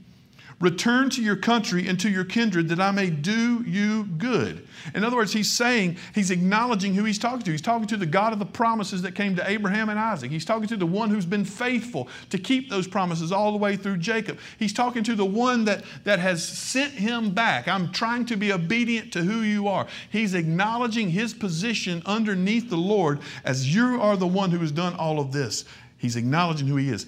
Return 0.61 1.09
to 1.11 1.21
your 1.21 1.37
country 1.37 1.87
and 1.87 1.97
to 2.01 2.09
your 2.09 2.25
kindred 2.25 2.67
that 2.67 2.81
I 2.81 2.91
may 2.91 3.09
do 3.09 3.63
you 3.63 4.03
good. 4.03 4.67
In 4.93 5.05
other 5.05 5.15
words, 5.15 5.31
he's 5.31 5.49
saying, 5.49 5.95
he's 6.13 6.31
acknowledging 6.31 6.93
who 6.93 7.05
he's 7.05 7.17
talking 7.17 7.43
to. 7.43 7.51
He's 7.51 7.61
talking 7.61 7.87
to 7.87 7.95
the 7.95 8.05
God 8.05 8.33
of 8.33 8.39
the 8.39 8.45
promises 8.45 9.01
that 9.03 9.15
came 9.15 9.37
to 9.37 9.49
Abraham 9.49 9.87
and 9.87 9.97
Isaac. 9.97 10.31
He's 10.31 10.43
talking 10.43 10.67
to 10.67 10.75
the 10.75 10.85
one 10.85 11.09
who's 11.09 11.25
been 11.25 11.45
faithful 11.45 12.09
to 12.29 12.37
keep 12.37 12.69
those 12.69 12.89
promises 12.89 13.31
all 13.31 13.53
the 13.53 13.57
way 13.57 13.77
through 13.77 13.97
Jacob. 13.97 14.37
He's 14.57 14.73
talking 14.73 15.01
to 15.03 15.15
the 15.15 15.23
one 15.23 15.63
that, 15.63 15.85
that 16.03 16.19
has 16.19 16.45
sent 16.45 16.91
him 16.91 17.31
back. 17.31 17.69
I'm 17.69 17.93
trying 17.93 18.25
to 18.25 18.35
be 18.35 18.51
obedient 18.51 19.13
to 19.13 19.21
who 19.21 19.39
you 19.39 19.69
are. 19.69 19.87
He's 20.11 20.33
acknowledging 20.33 21.09
his 21.09 21.33
position 21.33 22.03
underneath 22.05 22.69
the 22.69 22.75
Lord 22.75 23.19
as 23.45 23.73
you 23.73 24.01
are 24.01 24.17
the 24.17 24.27
one 24.27 24.51
who 24.51 24.59
has 24.59 24.73
done 24.73 24.93
all 24.95 25.21
of 25.21 25.31
this. 25.31 25.63
He's 25.97 26.17
acknowledging 26.17 26.67
who 26.67 26.75
he 26.75 26.89
is. 26.89 27.05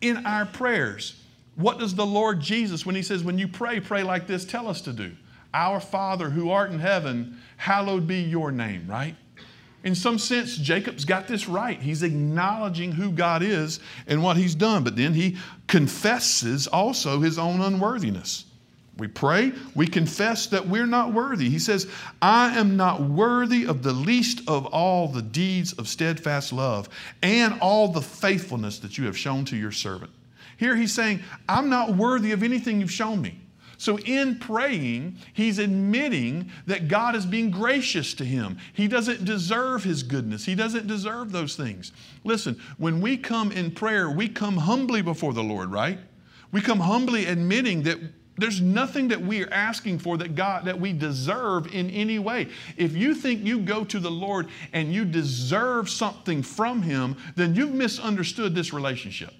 In 0.00 0.26
our 0.26 0.46
prayers, 0.46 1.19
what 1.60 1.78
does 1.78 1.94
the 1.94 2.06
Lord 2.06 2.40
Jesus, 2.40 2.84
when 2.84 2.94
He 2.94 3.02
says, 3.02 3.22
when 3.22 3.38
you 3.38 3.48
pray, 3.48 3.80
pray 3.80 4.02
like 4.02 4.26
this, 4.26 4.44
tell 4.44 4.68
us 4.68 4.80
to 4.82 4.92
do? 4.92 5.12
Our 5.52 5.80
Father 5.80 6.30
who 6.30 6.50
art 6.50 6.70
in 6.70 6.78
heaven, 6.78 7.38
hallowed 7.56 8.06
be 8.06 8.22
your 8.22 8.52
name, 8.52 8.86
right? 8.88 9.16
In 9.82 9.94
some 9.94 10.18
sense, 10.18 10.56
Jacob's 10.56 11.04
got 11.04 11.26
this 11.26 11.48
right. 11.48 11.80
He's 11.80 12.02
acknowledging 12.02 12.92
who 12.92 13.10
God 13.10 13.42
is 13.42 13.80
and 14.06 14.22
what 14.22 14.36
He's 14.36 14.54
done, 14.54 14.84
but 14.84 14.94
then 14.94 15.14
he 15.14 15.38
confesses 15.66 16.66
also 16.66 17.20
his 17.20 17.38
own 17.38 17.60
unworthiness. 17.60 18.44
We 18.98 19.08
pray, 19.08 19.52
we 19.74 19.86
confess 19.86 20.46
that 20.48 20.68
we're 20.68 20.84
not 20.84 21.14
worthy. 21.14 21.48
He 21.48 21.58
says, 21.58 21.86
I 22.20 22.58
am 22.58 22.76
not 22.76 23.00
worthy 23.00 23.64
of 23.64 23.82
the 23.82 23.94
least 23.94 24.42
of 24.46 24.66
all 24.66 25.08
the 25.08 25.22
deeds 25.22 25.72
of 25.72 25.88
steadfast 25.88 26.52
love 26.52 26.90
and 27.22 27.58
all 27.60 27.88
the 27.88 28.02
faithfulness 28.02 28.78
that 28.80 28.98
you 28.98 29.06
have 29.06 29.16
shown 29.16 29.46
to 29.46 29.56
your 29.56 29.72
servant. 29.72 30.10
Here 30.60 30.76
he's 30.76 30.92
saying, 30.92 31.22
I'm 31.48 31.70
not 31.70 31.96
worthy 31.96 32.32
of 32.32 32.42
anything 32.42 32.82
you've 32.82 32.92
shown 32.92 33.22
me. 33.22 33.40
So, 33.78 33.98
in 34.00 34.38
praying, 34.38 35.16
he's 35.32 35.58
admitting 35.58 36.50
that 36.66 36.86
God 36.86 37.16
is 37.16 37.24
being 37.24 37.50
gracious 37.50 38.12
to 38.12 38.26
him. 38.26 38.58
He 38.74 38.86
doesn't 38.86 39.24
deserve 39.24 39.84
his 39.84 40.02
goodness, 40.02 40.44
he 40.44 40.54
doesn't 40.54 40.86
deserve 40.86 41.32
those 41.32 41.56
things. 41.56 41.92
Listen, 42.24 42.60
when 42.76 43.00
we 43.00 43.16
come 43.16 43.52
in 43.52 43.70
prayer, 43.70 44.10
we 44.10 44.28
come 44.28 44.58
humbly 44.58 45.00
before 45.00 45.32
the 45.32 45.42
Lord, 45.42 45.72
right? 45.72 45.98
We 46.52 46.60
come 46.60 46.80
humbly 46.80 47.24
admitting 47.24 47.84
that 47.84 47.98
there's 48.36 48.60
nothing 48.60 49.08
that 49.08 49.22
we 49.22 49.42
are 49.42 49.50
asking 49.50 50.00
for 50.00 50.18
that 50.18 50.34
God 50.34 50.66
that 50.66 50.78
we 50.78 50.92
deserve 50.92 51.74
in 51.74 51.88
any 51.88 52.18
way. 52.18 52.48
If 52.76 52.94
you 52.94 53.14
think 53.14 53.46
you 53.46 53.60
go 53.60 53.84
to 53.84 53.98
the 53.98 54.10
Lord 54.10 54.48
and 54.74 54.92
you 54.92 55.06
deserve 55.06 55.88
something 55.88 56.42
from 56.42 56.82
him, 56.82 57.16
then 57.34 57.54
you've 57.54 57.72
misunderstood 57.72 58.54
this 58.54 58.74
relationship. 58.74 59.32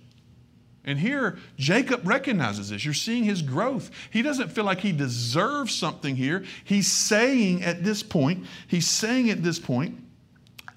And 0.85 0.99
here, 0.99 1.39
Jacob 1.59 2.07
recognizes 2.07 2.71
this. 2.71 2.85
You're 2.85 2.95
seeing 2.95 3.25
his 3.25 3.43
growth. 3.43 3.91
He 4.11 4.23
doesn't 4.23 4.49
feel 4.49 4.65
like 4.65 4.81
he 4.81 4.93
deserves 4.93 5.75
something 5.75 6.17
here. 6.17 6.45
He's 6.65 6.91
saying 6.91 7.63
at 7.63 7.85
this 7.85 8.03
point, 8.03 8.47
he's 8.67 8.89
saying 8.89 9.31
at 9.31 9.43
this 9.43 9.59
point, 9.59 10.03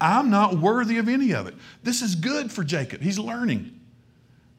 I'm 0.00 0.30
not 0.30 0.58
worthy 0.58 0.98
of 0.98 1.08
any 1.08 1.32
of 1.32 1.46
it. 1.46 1.54
This 1.82 2.02
is 2.02 2.14
good 2.14 2.52
for 2.52 2.64
Jacob. 2.64 3.00
He's 3.00 3.18
learning. 3.18 3.80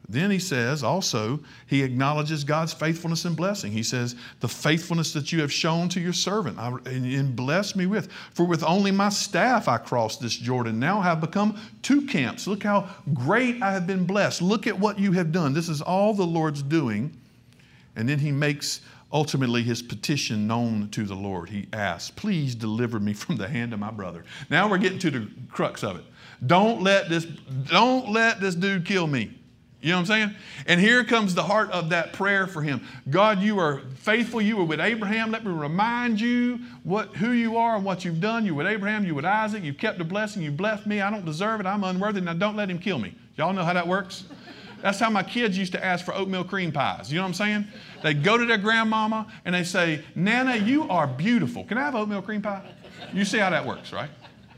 Then 0.07 0.29
he 0.29 0.39
says 0.39 0.83
also, 0.83 1.39
he 1.65 1.81
acknowledges 1.81 2.43
God's 2.43 2.73
faithfulness 2.73 3.25
and 3.25 3.35
blessing. 3.35 3.71
He 3.71 3.81
says, 3.81 4.15
The 4.39 4.47
faithfulness 4.47 5.13
that 5.13 5.31
you 5.31 5.41
have 5.41 5.51
shown 5.51 5.89
to 5.89 5.99
your 5.99 6.13
servant 6.13 6.59
and 6.59 7.35
blessed 7.35 7.75
me 7.75 7.87
with. 7.87 8.11
For 8.31 8.45
with 8.45 8.63
only 8.63 8.91
my 8.91 9.09
staff 9.09 9.67
I 9.67 9.77
crossed 9.77 10.21
this 10.21 10.35
Jordan. 10.35 10.79
Now 10.79 10.99
I 10.99 11.03
have 11.03 11.21
become 11.21 11.59
two 11.81 12.05
camps. 12.05 12.45
Look 12.45 12.63
how 12.63 12.87
great 13.13 13.61
I 13.63 13.71
have 13.71 13.87
been 13.87 14.05
blessed. 14.05 14.41
Look 14.41 14.67
at 14.67 14.77
what 14.77 14.99
you 14.99 15.11
have 15.13 15.31
done. 15.31 15.53
This 15.53 15.69
is 15.69 15.81
all 15.81 16.13
the 16.13 16.25
Lord's 16.25 16.61
doing. 16.61 17.15
And 17.95 18.07
then 18.07 18.19
he 18.19 18.31
makes 18.31 18.81
ultimately 19.11 19.63
his 19.63 19.81
petition 19.81 20.45
known 20.45 20.89
to 20.89 21.05
the 21.05 21.15
Lord. 21.15 21.49
He 21.49 21.67
asks, 21.73 22.11
Please 22.11 22.53
deliver 22.53 22.99
me 22.99 23.13
from 23.13 23.37
the 23.37 23.47
hand 23.47 23.73
of 23.73 23.79
my 23.79 23.91
brother. 23.91 24.23
Now 24.51 24.69
we're 24.69 24.77
getting 24.77 24.99
to 24.99 25.09
the 25.09 25.27
crux 25.49 25.83
of 25.83 25.97
it. 25.97 26.03
Don't 26.45 26.83
let 26.83 27.09
this, 27.09 27.25
don't 27.65 28.11
let 28.11 28.39
this 28.39 28.53
dude 28.53 28.85
kill 28.85 29.07
me. 29.07 29.39
You 29.85 29.91
know 29.91 29.97
what 29.97 30.09
I'm 30.09 30.29
saying? 30.31 30.35
And 30.65 30.81
here 30.81 31.03
comes 31.03 31.35
the 31.35 31.43
heart 31.43 31.69
of 31.69 31.89
that 31.89 32.11
prayer 32.11 32.47
for 32.47 32.63
him. 32.63 32.81
God, 33.11 33.39
you 33.43 33.59
are 33.59 33.81
faithful. 33.97 34.41
You 34.41 34.57
were 34.57 34.63
with 34.63 34.79
Abraham. 34.79 35.29
Let 35.29 35.45
me 35.45 35.51
remind 35.51 36.19
you 36.19 36.59
what, 36.81 37.15
who 37.17 37.33
you 37.33 37.57
are 37.57 37.75
and 37.75 37.85
what 37.85 38.03
you've 38.03 38.19
done. 38.19 38.47
You 38.47 38.55
with 38.55 38.65
Abraham. 38.65 39.05
You 39.05 39.13
with 39.13 39.25
Isaac. 39.25 39.61
You've 39.61 39.77
kept 39.77 39.99
the 39.99 40.03
blessing. 40.03 40.41
You 40.41 40.49
blessed 40.49 40.87
me. 40.87 41.01
I 41.01 41.11
don't 41.11 41.23
deserve 41.23 41.59
it. 41.59 41.67
I'm 41.67 41.83
unworthy. 41.83 42.19
Now 42.19 42.33
don't 42.33 42.55
let 42.55 42.67
him 42.67 42.79
kill 42.79 42.97
me. 42.97 43.13
Y'all 43.35 43.53
know 43.53 43.63
how 43.63 43.73
that 43.73 43.87
works? 43.87 44.23
That's 44.81 44.99
how 44.99 45.11
my 45.11 45.21
kids 45.21 45.55
used 45.55 45.73
to 45.73 45.85
ask 45.85 46.03
for 46.03 46.15
oatmeal 46.15 46.43
cream 46.43 46.71
pies. 46.71 47.11
You 47.11 47.17
know 47.17 47.21
what 47.21 47.27
I'm 47.27 47.33
saying? 47.35 47.67
They 48.01 48.15
go 48.15 48.39
to 48.39 48.45
their 48.47 48.57
grandmama 48.57 49.31
and 49.45 49.53
they 49.53 49.63
say, 49.63 50.03
Nana, 50.15 50.55
you 50.55 50.89
are 50.89 51.05
beautiful. 51.05 51.63
Can 51.63 51.77
I 51.77 51.81
have 51.81 51.93
oatmeal 51.93 52.23
cream 52.23 52.41
pie? 52.41 52.63
You 53.13 53.23
see 53.23 53.37
how 53.37 53.51
that 53.51 53.63
works, 53.63 53.93
right? 53.93 54.09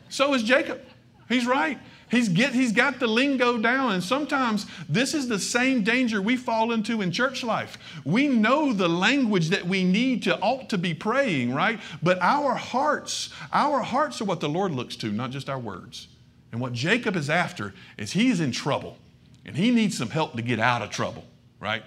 So 0.08 0.34
is 0.34 0.44
Jacob. 0.44 0.82
He's 1.28 1.46
right. 1.46 1.78
He's, 2.10 2.30
get, 2.30 2.54
he's 2.54 2.72
got 2.72 3.00
the 3.00 3.08
lingo 3.08 3.58
down, 3.58 3.92
and 3.92 4.04
sometimes 4.04 4.66
this 4.88 5.14
is 5.14 5.28
the 5.28 5.40
same 5.40 5.84
danger 5.84 6.22
we 6.22 6.38
fall 6.38 6.72
into 6.72 7.02
in 7.02 7.12
church 7.12 7.44
life. 7.44 7.78
We 8.06 8.30
know 8.30 8.72
the 8.72 8.88
language 8.88 9.50
that 9.50 9.66
we 9.66 9.84
need 9.84 10.24
to 10.24 10.40
ought 10.40 10.70
to 10.70 10.78
be 10.78 10.94
praying, 10.94 11.54
right? 11.54 11.80
But 12.02 12.18
our 12.22 12.56
hearts, 12.56 13.30
our 13.52 13.82
hearts 13.82 14.22
are 14.22 14.26
what 14.26 14.40
the 14.40 14.48
Lord 14.48 14.72
looks 14.72 14.96
to, 14.98 15.12
not 15.12 15.32
just 15.32 15.50
our 15.50 15.60
words. 15.60 16.08
And 16.54 16.62
what 16.62 16.72
Jacob 16.72 17.18
is 17.18 17.30
after 17.30 17.74
is 17.98 18.14
he's 18.14 18.40
in 18.40 18.54
trouble, 18.54 18.98
and 19.46 19.58
he 19.58 19.70
needs 19.70 19.98
some 19.98 20.10
help 20.10 20.36
to 20.38 20.42
get 20.42 20.62
out 20.62 20.82
of 20.82 20.90
trouble, 20.92 21.26
right? 21.60 21.84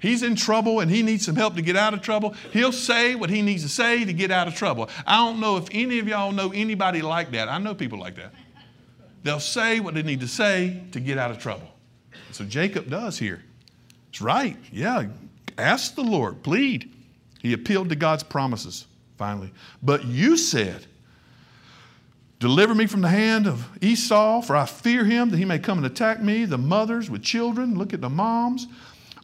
He's 0.00 0.22
in 0.22 0.36
trouble 0.36 0.78
and 0.80 0.90
he 0.90 1.02
needs 1.02 1.26
some 1.26 1.34
help 1.34 1.56
to 1.56 1.62
get 1.62 1.76
out 1.76 1.92
of 1.92 2.02
trouble. 2.02 2.34
He'll 2.52 2.70
say 2.70 3.16
what 3.16 3.30
he 3.30 3.42
needs 3.42 3.64
to 3.64 3.68
say 3.68 4.04
to 4.04 4.12
get 4.12 4.30
out 4.30 4.46
of 4.46 4.54
trouble. 4.54 4.88
I 5.04 5.16
don't 5.16 5.40
know 5.40 5.56
if 5.56 5.66
any 5.72 5.98
of 5.98 6.06
y'all 6.06 6.30
know 6.30 6.52
anybody 6.52 7.02
like 7.02 7.32
that. 7.32 7.48
I 7.48 7.58
know 7.58 7.74
people 7.74 7.98
like 7.98 8.14
that. 8.14 8.32
They'll 9.28 9.40
say 9.40 9.78
what 9.78 9.92
they 9.92 10.02
need 10.02 10.20
to 10.20 10.26
say 10.26 10.80
to 10.92 11.00
get 11.00 11.18
out 11.18 11.30
of 11.30 11.38
trouble. 11.38 11.68
So 12.32 12.46
Jacob 12.46 12.88
does 12.88 13.18
here. 13.18 13.44
It's 14.08 14.22
right. 14.22 14.56
Yeah. 14.72 15.04
Ask 15.58 15.96
the 15.96 16.02
Lord, 16.02 16.42
plead. 16.42 16.90
He 17.38 17.52
appealed 17.52 17.90
to 17.90 17.94
God's 17.94 18.22
promises 18.22 18.86
finally. 19.18 19.52
But 19.82 20.06
you 20.06 20.38
said, 20.38 20.86
Deliver 22.40 22.74
me 22.74 22.86
from 22.86 23.02
the 23.02 23.10
hand 23.10 23.46
of 23.46 23.68
Esau, 23.82 24.40
for 24.40 24.56
I 24.56 24.64
fear 24.64 25.04
him 25.04 25.28
that 25.28 25.36
he 25.36 25.44
may 25.44 25.58
come 25.58 25.76
and 25.76 25.86
attack 25.86 26.22
me, 26.22 26.46
the 26.46 26.56
mothers 26.56 27.10
with 27.10 27.22
children. 27.22 27.76
Look 27.76 27.92
at 27.92 28.00
the 28.00 28.08
moms. 28.08 28.66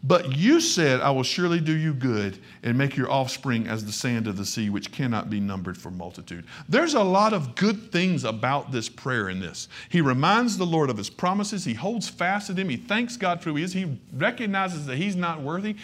But 0.07 0.37
you 0.37 0.61
said, 0.61 1.01
I 1.01 1.11
will 1.11 1.23
surely 1.23 1.61
do 1.61 1.73
you 1.73 1.95
good 1.95 2.39
and 2.63 2.77
make 2.77 2.95
your 2.95 3.11
offspring 3.11 3.67
as 3.67 3.87
the 3.87 3.93
sand 3.93 4.27
of 4.27 4.37
the 4.37 4.45
sea, 4.45 4.69
which 4.69 4.93
cannot 4.93 5.31
be 5.31 5.41
numbered 5.41 5.79
for 5.79 5.91
multitude. 5.91 6.45
There's 6.69 6.93
a 6.93 7.03
lot 7.03 7.33
of 7.33 7.55
good 7.55 7.91
things 7.91 8.25
about 8.25 8.71
this 8.71 8.87
prayer 8.87 9.31
in 9.31 9.41
this. 9.41 9.67
He 9.89 10.03
reminds 10.03 10.59
the 10.59 10.67
Lord 10.67 10.91
of 10.91 10.99
his 10.99 11.09
promises. 11.09 11.65
He 11.65 11.73
holds 11.73 12.07
fast 12.07 12.49
to 12.49 12.53
them. 12.53 12.69
He 12.69 12.77
thanks 12.77 13.17
God 13.17 13.43
for 13.43 13.49
who 13.49 13.57
he 13.57 13.63
is. 13.63 13.73
He 13.73 13.99
recognizes 14.13 14.85
that 14.85 14.97
he's 14.97 15.17
not 15.17 15.41
worthy. 15.41 15.77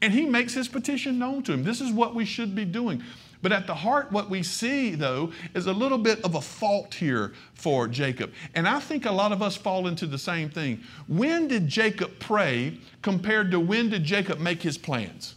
And 0.00 0.10
he 0.10 0.24
makes 0.24 0.54
his 0.54 0.68
petition 0.68 1.18
known 1.18 1.42
to 1.42 1.52
him. 1.52 1.62
This 1.62 1.82
is 1.82 1.92
what 1.92 2.14
we 2.14 2.24
should 2.24 2.54
be 2.54 2.64
doing. 2.64 3.02
But 3.46 3.52
at 3.52 3.68
the 3.68 3.76
heart, 3.76 4.10
what 4.10 4.28
we 4.28 4.42
see, 4.42 4.96
though, 4.96 5.30
is 5.54 5.68
a 5.68 5.72
little 5.72 5.98
bit 5.98 6.20
of 6.24 6.34
a 6.34 6.40
fault 6.40 6.94
here 6.94 7.32
for 7.54 7.86
Jacob. 7.86 8.32
And 8.56 8.66
I 8.66 8.80
think 8.80 9.06
a 9.06 9.12
lot 9.12 9.30
of 9.30 9.40
us 9.40 9.56
fall 9.56 9.86
into 9.86 10.08
the 10.08 10.18
same 10.18 10.50
thing. 10.50 10.82
When 11.06 11.46
did 11.46 11.68
Jacob 11.68 12.18
pray 12.18 12.76
compared 13.02 13.52
to 13.52 13.60
when 13.60 13.88
did 13.88 14.02
Jacob 14.02 14.40
make 14.40 14.62
his 14.62 14.76
plans? 14.76 15.36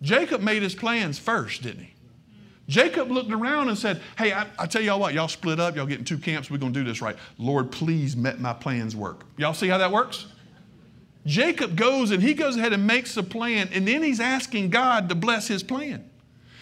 Jacob 0.00 0.42
made 0.42 0.62
his 0.62 0.76
plans 0.76 1.18
first, 1.18 1.64
didn't 1.64 1.86
he? 1.86 1.94
Jacob 2.68 3.10
looked 3.10 3.32
around 3.32 3.68
and 3.68 3.76
said, 3.76 4.00
Hey, 4.16 4.32
I, 4.32 4.46
I 4.56 4.66
tell 4.66 4.80
y'all 4.80 5.00
what, 5.00 5.12
y'all 5.12 5.26
split 5.26 5.58
up, 5.58 5.74
y'all 5.74 5.86
get 5.86 5.98
in 5.98 6.04
two 6.04 6.18
camps, 6.18 6.52
we're 6.52 6.58
to 6.58 6.70
do 6.70 6.84
this 6.84 7.02
right. 7.02 7.16
Lord, 7.36 7.72
please 7.72 8.14
let 8.14 8.38
my 8.38 8.52
plans 8.52 8.94
work. 8.94 9.26
Y'all 9.36 9.54
see 9.54 9.66
how 9.66 9.78
that 9.78 9.90
works? 9.90 10.26
Jacob 11.24 11.74
goes 11.74 12.12
and 12.12 12.22
he 12.22 12.32
goes 12.32 12.56
ahead 12.56 12.72
and 12.72 12.86
makes 12.86 13.16
a 13.16 13.24
plan, 13.24 13.70
and 13.72 13.88
then 13.88 14.04
he's 14.04 14.20
asking 14.20 14.70
God 14.70 15.08
to 15.08 15.16
bless 15.16 15.48
his 15.48 15.64
plan. 15.64 16.08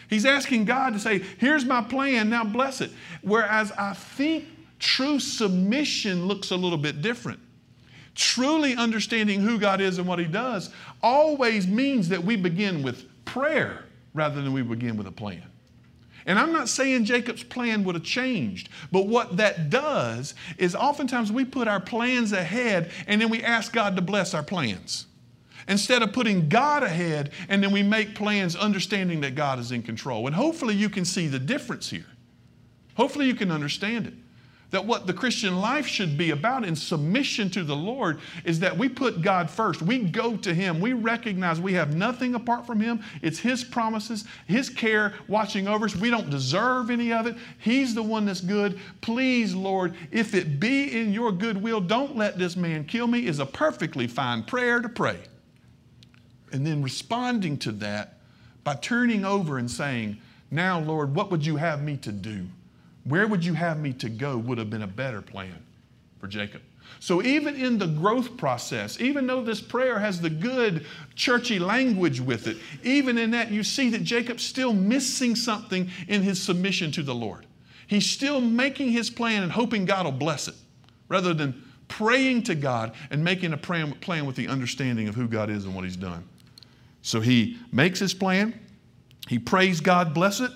He's 0.09 0.27
asking 0.27 0.65
God 0.65 0.93
to 0.93 0.99
say, 0.99 1.19
Here's 1.39 1.65
my 1.65 1.83
plan, 1.83 2.31
now 2.31 2.45
bless 2.45 2.81
it. 2.81 2.91
Whereas 3.23 3.73
I 3.73 3.95
think 3.95 4.45
true 4.79 5.19
submission 5.19 6.27
looks 6.27 6.51
a 6.51 6.57
little 6.57 6.79
bit 6.79 7.03
different. 7.03 7.41
Truly 8.15 8.77
understanding 8.77 9.41
who 9.41 9.59
God 9.59 9.81
is 9.81 9.99
and 9.99 10.07
what 10.07 10.19
He 10.19 10.27
does 10.27 10.71
always 11.03 11.67
means 11.67 12.09
that 12.11 12.23
we 12.23 12.37
begin 12.37 12.83
with 12.83 13.07
prayer 13.25 13.85
rather 14.13 14.41
than 14.41 14.53
we 14.53 14.63
begin 14.63 14.97
with 14.97 15.07
a 15.07 15.13
plan. 15.13 15.43
And 16.27 16.39
I'm 16.39 16.53
not 16.53 16.69
saying 16.69 17.05
Jacob's 17.05 17.43
plan 17.43 17.85
would 17.85 17.95
have 17.95 18.05
changed, 18.05 18.71
but 18.91 19.07
what 19.07 19.37
that 19.37 19.69
does 19.69 20.35
is 20.57 20.75
oftentimes 20.75 21.31
we 21.31 21.45
put 21.45 21.69
our 21.69 21.81
plans 21.81 22.33
ahead 22.33 22.91
and 23.07 23.21
then 23.21 23.29
we 23.29 23.43
ask 23.43 23.73
God 23.73 23.97
to 23.97 24.03
bless 24.03 24.33
our 24.33 24.43
plans. 24.43 25.07
Instead 25.69 26.03
of 26.03 26.13
putting 26.13 26.49
God 26.49 26.83
ahead, 26.83 27.31
and 27.49 27.63
then 27.63 27.73
we 27.73 27.83
make 27.83 28.15
plans 28.15 28.57
understanding 28.57 29.21
that 29.23 29.35
God 29.35 29.59
is 29.59 29.73
in 29.73 29.83
control. 29.83 30.27
And 30.27 30.35
hopefully 30.35 30.75
you 30.75 30.89
can 30.89 31.05
see 31.05 31.27
the 31.27 31.39
difference 31.39 31.91
here. 31.91 32.07
Hopefully 32.97 33.27
you 33.27 33.35
can 33.35 33.51
understand 33.51 34.07
it. 34.07 34.15
That 34.71 34.87
what 34.87 35.07
the 35.07 35.13
Christian 35.13 35.59
life 35.61 35.87
should 35.87 36.19
be 36.19 36.31
about 36.31 36.65
in 36.65 36.75
submission 36.75 37.49
to 37.51 37.63
the 37.63 37.77
Lord 37.77 38.19
is 38.45 38.59
that 38.59 38.77
we 38.77 38.89
put 38.89 39.23
God 39.23 39.49
first. 39.49 39.81
We 39.81 40.01
go 40.01 40.37
to 40.39 40.53
Him. 40.53 40.81
We 40.81 40.95
recognize 40.95 41.61
we 41.61 41.75
have 41.75 41.95
nothing 41.95 42.35
apart 42.35 42.67
from 42.67 42.81
Him. 42.81 43.01
It's 43.23 43.39
His 43.39 43.63
promises, 43.63 44.25
His 44.49 44.69
care 44.69 45.15
watching 45.29 45.69
over 45.69 45.85
us. 45.85 45.95
We 45.95 46.11
don't 46.11 46.29
deserve 46.29 46.91
any 46.91 47.13
of 47.13 47.29
it. 47.29 47.37
He's 47.59 47.95
the 47.95 48.03
one 48.03 48.25
that's 48.25 48.41
good. 48.41 48.81
Please, 49.01 49.55
Lord, 49.55 49.95
if 50.11 50.35
it 50.35 50.59
be 50.59 51.01
in 51.01 51.13
your 51.13 51.31
good 51.31 51.63
will, 51.63 51.81
don't 51.81 52.17
let 52.17 52.37
this 52.37 52.57
man 52.57 52.85
kill 52.85 53.07
me, 53.07 53.27
is 53.27 53.39
a 53.39 53.47
perfectly 53.47 54.09
fine 54.09 54.43
prayer 54.43 54.81
to 54.81 54.89
pray. 54.89 55.21
And 56.55 56.65
then 56.65 56.83
responding 56.83 57.59
to 57.59 57.73
that 57.73 58.21
by 58.63 58.77
turning 58.77 59.25
over 59.25 59.59
and 59.59 59.69
saying, 59.69 60.19
Now, 60.53 60.79
Lord, 60.79 61.13
what 61.13 61.31
would 61.33 61.45
you 61.45 61.57
have 61.57 61.83
me 61.83 61.97
to 61.99 62.13
do? 62.13 62.47
Where 63.03 63.27
would 63.27 63.45
you 63.45 63.55
have 63.55 63.81
me 63.81 63.93
to 63.95 64.09
go 64.09 64.39
would 64.39 64.59
have 64.59 64.71
been 64.71 64.83
a 64.83 64.87
better 64.87 65.21
plan 65.21 65.61
for 66.25 66.29
Jacob. 66.29 66.63
So, 67.01 67.23
even 67.23 67.57
in 67.57 67.77
the 67.77 67.87
growth 67.87 68.37
process, 68.37 69.01
even 69.01 69.27
though 69.27 69.43
this 69.43 69.61
prayer 69.61 69.99
has 69.99 70.21
the 70.21 70.31
good 70.31 70.87
churchy 71.17 71.59
language 71.59 72.21
with 72.21 72.47
it, 72.47 72.57
even 72.83 73.19
in 73.19 73.33
that, 73.33 73.51
you 73.51 73.63
see 73.65 73.91
that 73.91 74.05
Jacob's 74.05 74.45
still 74.45 74.73
missing 74.73 75.35
something 75.35 75.91
in 76.07 76.23
his 76.23 76.41
submission 76.41 76.93
to 76.93 77.03
the 77.03 77.15
Lord. 77.15 77.47
He's 77.89 78.09
still 78.09 78.41
making 78.41 78.93
his 78.93 79.11
plan 79.11 79.43
and 79.43 79.51
hoping 79.51 79.87
God 79.87 80.05
will 80.05 80.13
bless 80.13 80.47
it 80.47 80.55
rather 81.09 81.35
than 81.35 81.63
praying 81.89 82.45
to 82.45 82.55
God 82.55 82.93
and 83.11 83.23
making 83.23 83.53
a 83.53 83.59
plan 83.59 84.25
with 84.25 84.37
the 84.37 84.49
understanding 84.49 85.09
of 85.09 85.15
who 85.15 85.27
God 85.29 85.51
is 85.51 85.65
and 85.67 85.75
what 85.75 85.85
he's 85.85 85.97
done. 85.97 86.25
So, 87.05 87.21
he 87.21 87.59
makes 87.71 88.01
his 88.01 88.15
plan, 88.15 88.59
he 89.29 89.39
prays 89.39 89.81
God 89.81 90.13
bless 90.13 90.41
it, 90.41 90.51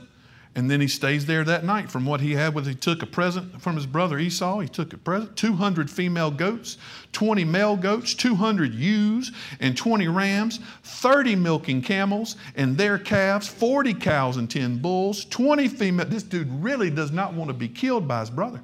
and 0.55 0.69
then 0.69 0.81
he 0.81 0.89
stays 0.89 1.25
there 1.25 1.45
that 1.45 1.65
night. 1.65 1.89
From 1.89 2.05
what 2.05 2.21
he 2.21 2.33
had, 2.33 2.53
was 2.53 2.67
he 2.67 2.75
took 2.75 3.03
a 3.03 3.07
present 3.07 3.63
from 3.63 3.77
his 3.77 3.87
brother 3.87 4.19
Esau. 4.19 4.59
He 4.59 4.67
took 4.69 4.93
a 4.93 4.99
present 4.99 5.37
200 5.37 5.89
female 5.89 6.33
goats, 6.33 6.79
20 7.13 7.45
male 7.45 7.77
goats, 7.77 8.13
200 8.15 8.75
ewes, 8.75 9.31
and 9.61 9.77
20 9.77 10.09
rams, 10.09 10.59
30 10.83 11.37
milking 11.37 11.81
camels 11.81 12.35
and 12.57 12.77
their 12.77 12.99
calves, 12.99 13.47
40 13.47 13.95
cows 13.95 14.37
and 14.37 14.51
10 14.51 14.79
bulls, 14.79 15.27
20 15.27 15.69
female. 15.69 16.07
This 16.07 16.25
dude 16.25 16.51
really 16.51 16.91
does 16.91 17.13
not 17.13 17.35
want 17.35 17.49
to 17.51 17.55
be 17.55 17.69
killed 17.69 18.09
by 18.09 18.21
his 18.21 18.31
brother. 18.31 18.61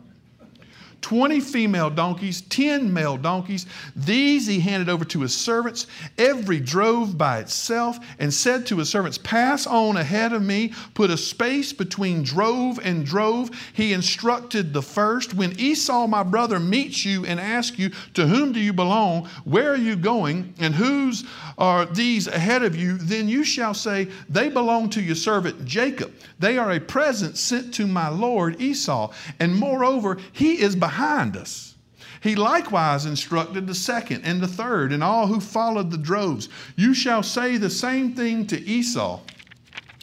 20 1.05 1.39
female 1.41 1.91
donkeys, 1.91 2.41
10 2.41 2.91
male 2.91 3.19
donkeys. 3.19 3.67
These 3.95 4.47
he 4.47 4.59
handed 4.59 4.89
over 4.89 5.05
to 5.05 5.21
his 5.21 5.37
servants. 5.37 5.87
Every 6.17 6.59
drove 6.59 7.19
by 7.19 7.41
itself 7.41 7.99
and 8.19 8.33
said 8.33 8.65
to 8.67 8.79
his 8.79 8.89
servants, 8.89 9.19
Pass 9.19 9.67
on 9.67 9.99
ahead 9.99 10.33
of 10.33 10.41
me, 10.41 10.73
put 10.95 11.11
a 11.11 11.19
space 11.19 11.75
between 11.75 12.23
drove 12.23 12.79
and 12.83 13.05
drove. 13.05 13.51
He 13.75 13.93
instructed 13.93 14.73
the 14.73 14.81
first, 14.81 15.35
When 15.35 15.61
Esau, 15.61 16.07
my 16.07 16.23
brother, 16.23 16.59
meets 16.59 17.05
you 17.05 17.27
and 17.27 17.39
asks 17.39 17.79
you, 17.79 17.91
To 18.15 18.27
whom 18.27 18.53
do 18.53 18.61
you 18.61 18.73
belong? 18.73 19.29
Where 19.45 19.75
are 19.75 19.77
you 19.77 19.97
going? 19.97 20.55
And 20.59 20.75
whose 20.75 21.25
are 21.59 21.85
these 21.85 22.29
ahead 22.29 22.63
of 22.63 22.75
you? 22.75 22.97
Then 22.97 23.29
you 23.29 23.45
shall 23.45 23.75
say, 23.75 24.09
They 24.31 24.49
belong 24.49 24.89
to 24.91 25.03
your 25.03 25.17
servant 25.17 25.67
Jacob. 25.67 26.15
They 26.39 26.57
are 26.57 26.73
a 26.73 26.81
present 26.81 27.37
sent 27.37 27.75
to 27.75 27.87
my 27.87 28.09
Lord 28.09 28.59
Esau. 28.59 29.13
And 29.39 29.55
moreover, 29.55 30.17
he 30.33 30.63
is 30.63 30.75
behind 30.75 30.94
behind 30.95 31.37
us. 31.37 31.75
He 32.21 32.37
likewise 32.37 33.05
instructed 33.05 33.67
the 33.67 33.75
second 33.75 34.23
and 34.25 34.41
the 34.41 34.47
third 34.47 34.93
and 34.93 35.03
all 35.03 35.27
who 35.27 35.41
followed 35.41 35.91
the 35.91 35.99
droves. 35.99 36.49
You 36.77 36.95
shall 36.95 37.25
say 37.25 37.57
the 37.57 37.69
same 37.69 38.15
thing 38.15 38.47
to 38.47 38.61
Esau. 38.61 39.21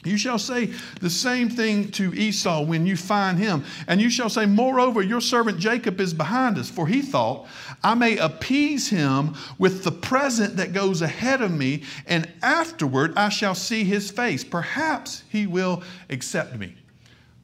You 0.03 0.17
shall 0.17 0.37
say 0.37 0.73
the 0.99 1.09
same 1.09 1.49
thing 1.49 1.91
to 1.91 2.13
Esau 2.13 2.63
when 2.63 2.85
you 2.85 2.97
find 2.97 3.37
him. 3.37 3.63
And 3.87 4.01
you 4.01 4.09
shall 4.09 4.29
say, 4.29 4.45
Moreover, 4.45 5.01
your 5.01 5.21
servant 5.21 5.59
Jacob 5.59 6.01
is 6.01 6.13
behind 6.13 6.57
us, 6.57 6.69
for 6.69 6.87
he 6.87 7.01
thought, 7.01 7.47
I 7.83 7.95
may 7.95 8.17
appease 8.17 8.89
him 8.89 9.35
with 9.57 9.83
the 9.83 9.91
present 9.91 10.57
that 10.57 10.73
goes 10.73 11.01
ahead 11.01 11.41
of 11.41 11.51
me, 11.51 11.83
and 12.05 12.29
afterward 12.41 13.13
I 13.15 13.29
shall 13.29 13.55
see 13.55 13.85
his 13.85 14.11
face. 14.11 14.43
Perhaps 14.43 15.23
he 15.29 15.47
will 15.47 15.83
accept 16.09 16.57
me. 16.57 16.75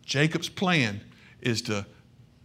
Jacob's 0.03 0.49
plan 0.49 1.01
is 1.41 1.61
to 1.63 1.85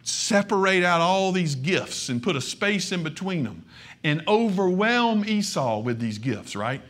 separate 0.03 0.85
out 0.85 1.01
all 1.01 1.33
these 1.33 1.55
gifts 1.55 2.09
and 2.09 2.23
put 2.23 2.37
a 2.37 2.41
space 2.41 2.93
in 2.93 3.03
between 3.03 3.45
them 3.45 3.65
and 4.05 4.23
overwhelm 4.27 5.25
Esau 5.25 5.81
with 5.81 6.01
these 6.01 6.19
gifts, 6.19 6.57
right? 6.57 6.83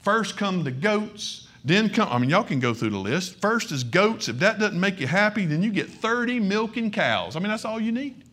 First 0.00 0.36
come 0.36 0.64
the 0.64 0.70
goats, 0.70 1.48
then 1.64 1.90
come, 1.90 2.08
I 2.10 2.18
mean, 2.18 2.30
y'all 2.30 2.44
can 2.44 2.60
go 2.60 2.72
through 2.72 2.90
the 2.90 2.98
list. 2.98 3.40
First 3.40 3.72
is 3.72 3.84
goats. 3.84 4.28
If 4.28 4.38
that 4.38 4.58
doesn't 4.58 4.78
make 4.80 5.00
you 5.00 5.06
happy, 5.06 5.44
then 5.44 5.62
you 5.62 5.70
get 5.70 5.90
30 5.90 6.40
milking 6.40 6.90
cows. 6.90 7.36
I 7.36 7.40
mean, 7.40 7.48
that's 7.48 7.64
all 7.64 7.80
you 7.80 7.92
need. 7.92 8.24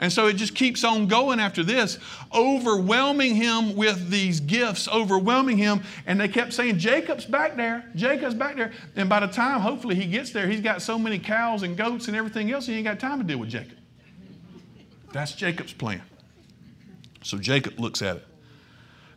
And 0.00 0.12
so 0.12 0.26
it 0.26 0.34
just 0.34 0.54
keeps 0.54 0.84
on 0.84 1.08
going 1.08 1.40
after 1.40 1.64
this, 1.64 1.98
overwhelming 2.32 3.34
him 3.34 3.74
with 3.74 4.10
these 4.10 4.38
gifts, 4.38 4.88
overwhelming 4.88 5.58
him. 5.58 5.82
And 6.06 6.20
they 6.20 6.28
kept 6.28 6.52
saying, 6.52 6.78
Jacob's 6.78 7.24
back 7.24 7.56
there, 7.56 7.84
Jacob's 7.96 8.34
back 8.34 8.56
there. 8.56 8.72
And 8.94 9.08
by 9.08 9.20
the 9.20 9.26
time, 9.26 9.60
hopefully, 9.60 9.96
he 9.96 10.06
gets 10.06 10.30
there, 10.30 10.46
he's 10.46 10.60
got 10.60 10.82
so 10.82 10.98
many 10.98 11.18
cows 11.18 11.62
and 11.62 11.76
goats 11.76 12.06
and 12.06 12.16
everything 12.16 12.52
else, 12.52 12.66
he 12.66 12.74
ain't 12.74 12.84
got 12.84 13.00
time 13.00 13.18
to 13.18 13.24
deal 13.24 13.38
with 13.38 13.48
Jacob. 13.48 13.76
That's 15.12 15.32
Jacob's 15.32 15.72
plan. 15.72 16.02
So 17.22 17.38
Jacob 17.38 17.80
looks 17.80 18.02
at 18.02 18.16
it. 18.16 18.26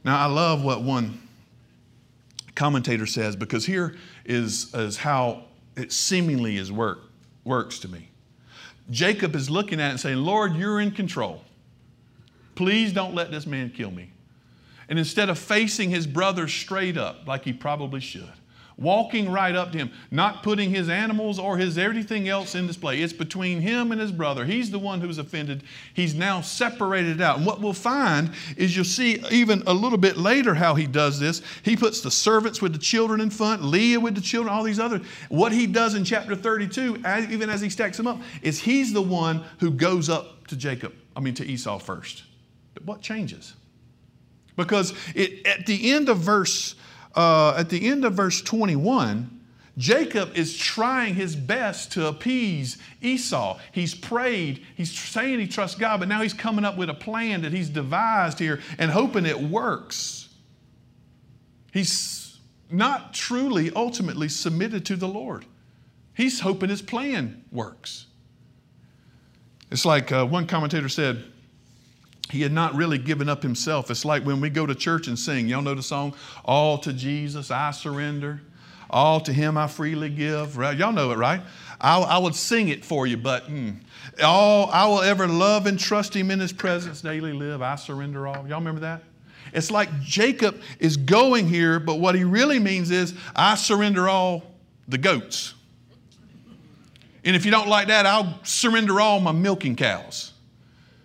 Now, 0.04 0.20
I 0.20 0.26
love 0.26 0.64
what 0.64 0.82
one 0.82 1.22
commentator 2.56 3.06
says 3.06 3.36
because 3.36 3.66
here 3.66 3.96
is, 4.26 4.74
is 4.74 4.98
how 4.98 5.44
it 5.76 5.92
seemingly 5.92 6.58
is 6.58 6.72
work, 6.72 7.04
works 7.44 7.80
to 7.80 7.88
me. 7.88 8.11
Jacob 8.90 9.36
is 9.36 9.50
looking 9.50 9.80
at 9.80 9.88
it 9.88 9.92
and 9.92 10.00
saying, 10.00 10.18
Lord, 10.18 10.56
you're 10.56 10.82
in 10.82 10.92
control. 10.92 11.44
Please 12.56 12.92
don't 12.92 13.16
let 13.16 13.32
this 13.32 13.46
man 13.46 13.70
kill 13.70 13.92
me. 13.92 14.12
And 14.90 15.00
instead 15.00 15.30
of 15.30 15.40
facing 15.40 15.90
his 15.90 16.06
brother 16.06 16.48
straight 16.48 16.98
up, 16.98 17.26
like 17.26 17.46
he 17.46 17.54
probably 17.54 18.02
should, 18.02 18.34
walking 18.82 19.32
right 19.32 19.56
up 19.56 19.72
to 19.72 19.78
him, 19.78 19.92
not 20.10 20.44
putting 20.44 20.70
his 20.70 20.90
animals 20.90 21.38
or 21.38 21.58
his 21.58 21.78
everything 21.78 22.28
else 22.28 22.56
in 22.56 22.68
display. 22.68 23.02
It's 23.02 23.14
between 23.14 23.62
him 23.62 23.92
and 23.92 24.02
his 24.02 24.12
brother. 24.12 24.44
He's 24.44 24.72
the 24.72 24.80
one 24.80 25.00
who's 25.00 25.20
offended. 25.20 25.64
He's 25.94 26.16
now 26.16 26.42
separated 26.42 27.22
out. 27.22 27.38
And 27.38 27.46
what 27.46 27.62
we'll 27.62 27.74
find 27.74 28.32
is 28.58 28.76
you'll 28.76 28.86
see 28.86 29.24
even 29.32 29.64
a 29.68 29.74
little 29.74 29.98
bit 29.98 30.18
later 30.18 30.56
how 30.56 30.76
he 30.76 30.88
does 30.88 31.20
this. 31.20 31.42
He 31.64 31.78
puts 31.78 32.02
the 32.02 32.12
servants 32.12 32.62
with 32.62 32.74
the 32.74 32.80
children 32.80 33.22
in 33.22 33.30
front, 33.30 33.64
Leah 33.64 34.00
with 34.00 34.16
the 34.16 34.22
children, 34.22 34.54
all 34.54 34.64
these 34.64 34.80
other. 34.80 35.02
What 35.30 35.52
he 35.52 35.68
does 35.68 35.94
in 35.94 36.04
chapter 36.04 36.36
32, 36.36 37.04
even 37.30 37.50
as 37.50 37.62
he 37.62 37.70
stacks 37.70 37.98
them 37.98 38.08
up, 38.08 38.20
is 38.42 38.60
he's 38.60 38.94
the 38.94 39.02
one 39.02 39.44
who 39.60 39.72
goes 39.72 40.10
up 40.10 40.48
to 40.48 40.56
Jacob, 40.56 40.94
I 41.16 41.20
mean 41.20 41.36
to 41.36 41.46
Esau 41.46 41.78
first. 41.78 42.24
But 42.74 42.86
what 42.86 43.02
changes? 43.02 43.54
Because 44.56 44.94
it, 45.16 45.46
at 45.48 45.66
the 45.66 45.92
end 45.92 46.10
of 46.10 46.18
verse 46.18 46.76
uh, 47.16 47.56
at 47.58 47.70
the 47.70 47.88
end 47.88 48.06
of 48.06 48.14
verse 48.14 48.42
21, 48.42 49.40
Jacob 49.78 50.36
is 50.36 50.58
trying 50.58 51.16
his 51.16 51.36
best 51.36 51.94
to 51.94 52.08
appease 52.08 52.78
Esau. 53.02 53.58
He's 53.72 53.96
prayed, 53.96 54.66
he's 54.76 54.92
saying 54.92 55.40
he 55.40 55.48
trusts 55.48 55.78
God, 55.78 56.00
but 56.00 56.10
now 56.10 56.22
he's 56.22 56.34
coming 56.34 56.66
up 56.66 56.78
with 56.78 56.90
a 56.90 56.94
plan 56.94 57.42
that 57.42 57.54
he's 57.54 57.70
devised 57.70 58.40
here 58.40 58.60
and 58.78 58.92
hoping 58.92 59.26
it 59.26 59.40
works. 59.40 60.30
He's 61.72 62.40
not 62.70 63.14
truly, 63.14 63.72
ultimately 63.76 64.30
submitted 64.30 64.86
to 64.88 64.96
the 64.96 65.08
Lord. 65.08 65.46
He's 66.14 66.42
hoping 66.42 66.70
his 66.70 66.82
plan 66.82 67.44
works. 67.52 68.08
It's 69.72 69.86
like 69.86 70.12
uh, 70.12 70.26
one 70.26 70.48
commentator 70.48 70.90
said, 70.90 71.24
he 72.32 72.42
had 72.42 72.54
not 72.54 72.76
really 72.76 72.98
given 72.98 73.28
up 73.28 73.44
himself. 73.44 73.92
It's 73.92 74.06
like 74.06 74.24
when 74.24 74.40
we 74.40 74.50
go 74.50 74.66
to 74.66 74.74
church 74.74 75.08
and 75.08 75.20
sing. 75.20 75.50
Y'all 75.50 75.62
know 75.62 75.76
the 75.76 75.84
song, 75.84 76.16
All 76.46 76.78
to 76.80 76.94
Jesus 76.94 77.52
I 77.52 77.72
surrender, 77.72 78.42
all 78.90 79.20
to 79.22 79.34
Him 79.34 79.58
I 79.58 79.68
freely 79.68 80.10
give. 80.10 80.58
Right? 80.58 80.78
Y'all 80.78 80.94
know 80.94 81.12
it, 81.12 81.18
right? 81.18 81.42
I, 81.80 82.00
I 82.00 82.18
would 82.20 82.36
sing 82.36 82.70
it 82.70 82.86
for 82.86 83.06
you, 83.06 83.18
but 83.18 83.48
mm, 83.48 83.76
all 84.24 84.70
I 84.72 84.88
will 84.88 85.02
ever 85.02 85.28
love 85.28 85.66
and 85.66 85.78
trust 85.78 86.16
Him 86.16 86.32
in 86.32 86.40
His 86.40 86.54
presence 86.54 87.02
daily 87.02 87.34
live. 87.34 87.62
I 87.62 87.76
surrender 87.76 88.26
all. 88.28 88.48
Y'all 88.48 88.60
remember 88.60 88.82
that? 88.82 89.04
It's 89.54 89.70
like 89.70 90.00
Jacob 90.00 90.62
is 90.80 90.96
going 90.96 91.50
here, 91.50 91.80
but 91.80 92.00
what 92.00 92.16
he 92.16 92.24
really 92.24 92.60
means 92.60 92.90
is, 92.92 93.14
I 93.36 93.56
surrender 93.56 94.08
all 94.08 94.44
the 94.88 94.98
goats. 94.98 95.56
And 97.26 97.36
if 97.36 97.44
you 97.44 97.52
don't 97.52 97.68
like 97.68 97.90
that, 97.90 98.06
I'll 98.06 98.40
surrender 98.44 99.02
all 99.02 99.20
my 99.20 99.34
milking 99.34 99.76
cows 99.76 100.32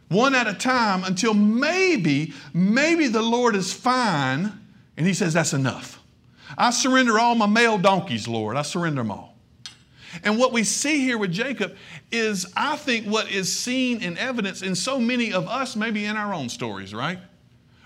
one 0.09 0.35
at 0.35 0.47
a 0.47 0.55
time 0.55 1.05
until 1.05 1.35
maybe, 1.35 2.33
maybe 2.55 3.09
the 3.09 3.23
Lord 3.23 3.57
is 3.57 3.73
fine 3.73 4.53
and 4.97 5.07
he 5.07 5.15
says, 5.15 5.35
That's 5.35 5.53
enough. 5.53 6.03
I 6.57 6.71
surrender 6.71 7.19
all 7.19 7.35
my 7.35 7.47
male 7.47 7.79
donkeys, 7.79 8.29
Lord. 8.29 8.57
I 8.57 8.63
surrender 8.63 9.01
them 9.01 9.11
all. 9.11 9.37
And 10.23 10.39
what 10.39 10.53
we 10.53 10.65
see 10.65 11.01
here 11.01 11.19
with 11.19 11.33
Jacob 11.33 11.77
is, 12.11 12.51
I 12.57 12.77
think, 12.77 13.07
what 13.07 13.31
is 13.31 13.55
seen 13.55 14.03
in 14.03 14.17
evidence 14.17 14.63
in 14.63 14.75
so 14.75 14.99
many 14.99 15.33
of 15.33 15.49
us, 15.49 15.77
maybe 15.77 16.05
in 16.05 16.17
our 16.17 16.33
own 16.33 16.49
stories, 16.49 16.95
right? 16.95 17.19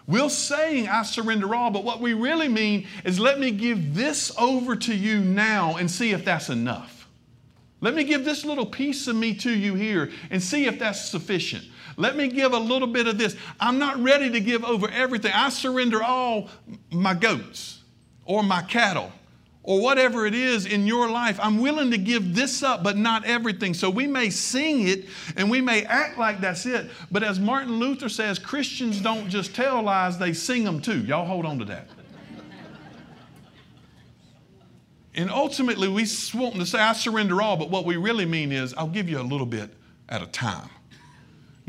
We're 0.06 0.28
saying, 0.28 0.88
I 0.88 1.02
surrender 1.02 1.54
all, 1.54 1.70
but 1.70 1.84
what 1.84 2.00
we 2.00 2.14
really 2.14 2.48
mean 2.48 2.86
is 3.04 3.18
let 3.18 3.40
me 3.40 3.50
give 3.50 3.94
this 3.94 4.32
over 4.38 4.76
to 4.76 4.94
you 4.94 5.20
now 5.20 5.76
and 5.76 5.90
see 5.90 6.12
if 6.12 6.24
that's 6.24 6.50
enough. 6.50 7.08
Let 7.80 7.94
me 7.94 8.04
give 8.04 8.24
this 8.24 8.44
little 8.44 8.66
piece 8.66 9.06
of 9.06 9.16
me 9.16 9.34
to 9.36 9.50
you 9.50 9.74
here 9.74 10.10
and 10.30 10.42
see 10.42 10.66
if 10.66 10.78
that's 10.78 11.08
sufficient. 11.08 11.64
Let 12.00 12.16
me 12.16 12.28
give 12.28 12.52
a 12.52 12.58
little 12.58 12.88
bit 12.88 13.06
of 13.06 13.18
this. 13.18 13.36
I'm 13.60 13.78
not 13.78 14.02
ready 14.02 14.30
to 14.30 14.40
give 14.40 14.64
over 14.64 14.88
everything. 14.88 15.32
I 15.34 15.50
surrender 15.50 16.02
all 16.02 16.48
my 16.90 17.14
goats 17.14 17.82
or 18.24 18.42
my 18.42 18.62
cattle 18.62 19.12
or 19.62 19.82
whatever 19.82 20.24
it 20.24 20.34
is 20.34 20.64
in 20.64 20.86
your 20.86 21.10
life. 21.10 21.38
I'm 21.42 21.58
willing 21.58 21.90
to 21.90 21.98
give 21.98 22.34
this 22.34 22.62
up, 22.62 22.82
but 22.82 22.96
not 22.96 23.26
everything. 23.26 23.74
So 23.74 23.90
we 23.90 24.06
may 24.06 24.30
sing 24.30 24.88
it 24.88 25.06
and 25.36 25.50
we 25.50 25.60
may 25.60 25.84
act 25.84 26.18
like 26.18 26.40
that's 26.40 26.64
it. 26.64 26.90
But 27.10 27.22
as 27.22 27.38
Martin 27.38 27.78
Luther 27.78 28.08
says, 28.08 28.38
Christians 28.38 29.00
don't 29.00 29.28
just 29.28 29.54
tell 29.54 29.82
lies, 29.82 30.18
they 30.18 30.32
sing 30.32 30.64
them 30.64 30.80
too. 30.80 31.00
Y'all 31.04 31.26
hold 31.26 31.44
on 31.44 31.58
to 31.58 31.64
that. 31.66 31.88
And 35.14 35.30
ultimately, 35.30 35.88
we 35.88 36.06
want 36.34 36.54
to 36.54 36.64
say, 36.64 36.78
I 36.78 36.92
surrender 36.92 37.42
all, 37.42 37.56
but 37.56 37.68
what 37.68 37.84
we 37.84 37.96
really 37.96 38.24
mean 38.24 38.52
is, 38.52 38.72
I'll 38.74 38.86
give 38.86 39.08
you 39.08 39.20
a 39.20 39.22
little 39.22 39.44
bit 39.44 39.70
at 40.08 40.22
a 40.22 40.26
time. 40.26 40.70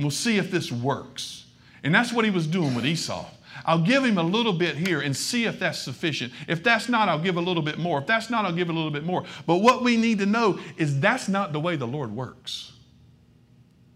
We'll 0.01 0.11
see 0.11 0.37
if 0.37 0.51
this 0.51 0.71
works. 0.71 1.45
And 1.83 1.93
that's 1.93 2.11
what 2.11 2.25
he 2.25 2.31
was 2.31 2.47
doing 2.47 2.75
with 2.75 2.85
Esau. 2.85 3.25
I'll 3.65 3.81
give 3.81 4.03
him 4.03 4.17
a 4.17 4.23
little 4.23 4.53
bit 4.53 4.75
here 4.75 5.01
and 5.01 5.15
see 5.15 5.45
if 5.45 5.59
that's 5.59 5.79
sufficient. 5.79 6.33
If 6.47 6.63
that's 6.63 6.89
not, 6.89 7.09
I'll 7.09 7.21
give 7.21 7.37
a 7.37 7.41
little 7.41 7.63
bit 7.63 7.77
more. 7.77 7.99
If 7.99 8.07
that's 8.07 8.29
not, 8.29 8.45
I'll 8.45 8.53
give 8.53 8.69
a 8.69 8.73
little 8.73 8.91
bit 8.91 9.03
more. 9.03 9.23
But 9.45 9.57
what 9.57 9.83
we 9.83 9.97
need 9.97 10.19
to 10.19 10.25
know 10.25 10.59
is 10.77 10.99
that's 10.99 11.27
not 11.27 11.53
the 11.53 11.59
way 11.59 11.75
the 11.75 11.87
Lord 11.87 12.11
works. 12.11 12.71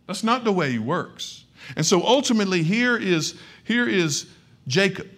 That's 0.07 0.23
not 0.23 0.43
the 0.43 0.51
way 0.51 0.71
he 0.71 0.79
works. 0.79 1.45
And 1.75 1.85
so 1.85 2.03
ultimately, 2.05 2.61
here 2.61 2.95
is, 2.95 3.35
here 3.63 3.87
is 3.89 4.27
Jacob, 4.67 5.09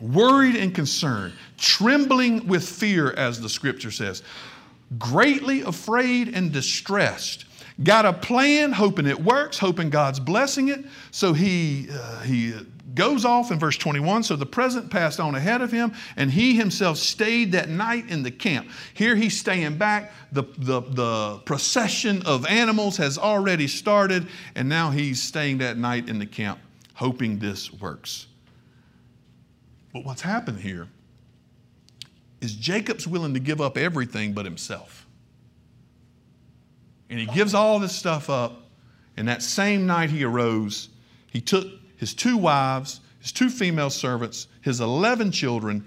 worried 0.00 0.56
and 0.56 0.74
concerned, 0.74 1.34
trembling 1.56 2.48
with 2.48 2.68
fear, 2.68 3.12
as 3.12 3.40
the 3.40 3.48
scripture 3.48 3.92
says, 3.92 4.22
greatly 4.98 5.62
afraid 5.62 6.34
and 6.34 6.52
distressed. 6.52 7.44
Got 7.82 8.06
a 8.06 8.12
plan, 8.12 8.72
hoping 8.72 9.06
it 9.06 9.20
works, 9.20 9.58
hoping 9.58 9.90
God's 9.90 10.20
blessing 10.20 10.68
it. 10.68 10.84
So 11.10 11.32
he, 11.32 11.88
uh, 11.90 12.20
he 12.20 12.54
goes 12.94 13.24
off 13.24 13.50
in 13.50 13.58
verse 13.58 13.76
21. 13.76 14.22
So 14.22 14.36
the 14.36 14.46
present 14.46 14.90
passed 14.90 15.18
on 15.18 15.34
ahead 15.34 15.60
of 15.60 15.72
him, 15.72 15.92
and 16.16 16.30
he 16.30 16.54
himself 16.54 16.98
stayed 16.98 17.52
that 17.52 17.68
night 17.68 18.08
in 18.08 18.22
the 18.22 18.30
camp. 18.30 18.68
Here 18.94 19.16
he's 19.16 19.38
staying 19.38 19.76
back. 19.76 20.12
The, 20.30 20.44
the, 20.58 20.80
the 20.82 21.38
procession 21.44 22.22
of 22.24 22.46
animals 22.46 22.96
has 22.98 23.18
already 23.18 23.66
started, 23.66 24.28
and 24.54 24.68
now 24.68 24.90
he's 24.90 25.20
staying 25.20 25.58
that 25.58 25.76
night 25.76 26.08
in 26.08 26.20
the 26.20 26.26
camp, 26.26 26.60
hoping 26.94 27.40
this 27.40 27.72
works. 27.72 28.28
But 29.92 30.04
what's 30.04 30.22
happened 30.22 30.60
here 30.60 30.88
is 32.40 32.54
Jacob's 32.54 33.06
willing 33.06 33.34
to 33.34 33.40
give 33.40 33.60
up 33.60 33.76
everything 33.76 34.32
but 34.32 34.44
himself. 34.44 35.03
And 37.10 37.18
he 37.18 37.26
gives 37.26 37.54
all 37.54 37.78
this 37.78 37.94
stuff 37.94 38.30
up. 38.30 38.62
And 39.16 39.28
that 39.28 39.42
same 39.42 39.86
night 39.86 40.10
he 40.10 40.24
arose, 40.24 40.88
he 41.30 41.40
took 41.40 41.66
his 41.96 42.14
two 42.14 42.36
wives, 42.36 43.00
his 43.20 43.32
two 43.32 43.48
female 43.48 43.90
servants, 43.90 44.48
his 44.60 44.80
11 44.80 45.30
children, 45.30 45.84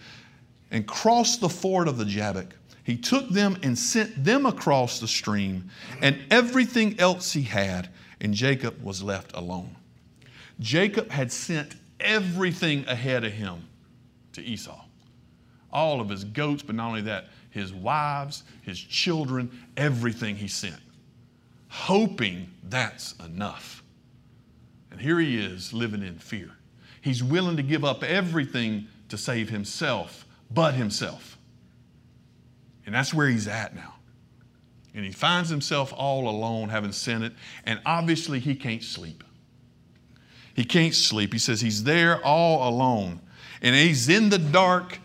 and 0.71 0.87
crossed 0.87 1.41
the 1.41 1.49
ford 1.49 1.87
of 1.87 1.97
the 1.97 2.05
Jabbok. 2.05 2.55
He 2.83 2.95
took 2.95 3.29
them 3.29 3.57
and 3.63 3.77
sent 3.77 4.23
them 4.23 4.45
across 4.45 4.99
the 4.99 5.07
stream 5.07 5.69
and 6.01 6.17
everything 6.31 6.97
else 6.99 7.33
he 7.33 7.41
had, 7.41 7.89
and 8.21 8.33
Jacob 8.33 8.81
was 8.81 9.03
left 9.03 9.35
alone. 9.35 9.75
Jacob 10.61 11.11
had 11.11 11.31
sent 11.31 11.75
everything 11.99 12.85
ahead 12.87 13.25
of 13.25 13.33
him 13.33 13.67
to 14.33 14.41
Esau. 14.41 14.85
All 15.71 15.99
of 15.99 16.07
his 16.07 16.23
goats, 16.23 16.63
but 16.63 16.75
not 16.75 16.87
only 16.87 17.01
that, 17.01 17.27
his 17.49 17.73
wives, 17.73 18.43
his 18.61 18.79
children, 18.79 19.51
everything 19.75 20.37
he 20.37 20.47
sent 20.47 20.79
hoping 21.69 22.49
that's 22.63 23.13
enough. 23.23 23.83
And 24.91 24.99
here 24.99 25.19
he 25.19 25.37
is 25.37 25.73
living 25.73 26.01
in 26.01 26.17
fear. 26.17 26.51
He's 27.01 27.23
willing 27.23 27.57
to 27.57 27.63
give 27.63 27.85
up 27.85 28.03
everything 28.03 28.87
to 29.09 29.17
save 29.17 29.49
himself, 29.49 30.25
but 30.51 30.73
himself. 30.73 31.37
And 32.85 32.95
that's 32.95 33.13
where 33.13 33.27
he's 33.27 33.47
at 33.47 33.75
now. 33.75 33.95
And 34.93 35.05
he 35.05 35.11
finds 35.11 35.49
himself 35.49 35.93
all 35.95 36.27
alone, 36.27 36.69
having 36.69 36.91
sinned 36.91 37.23
it, 37.23 37.33
and 37.65 37.79
obviously 37.85 38.39
he 38.39 38.55
can't 38.55 38.83
sleep. 38.83 39.23
He 40.55 40.63
can't 40.63 40.95
sleep. 40.95 41.33
He 41.33 41.39
says 41.39 41.61
he's 41.61 41.83
there 41.83 42.23
all 42.25 42.67
alone. 42.67 43.21
And 43.61 43.75
he's 43.75 44.09
in 44.09 44.29
the 44.29 44.39
dark, 44.39 44.99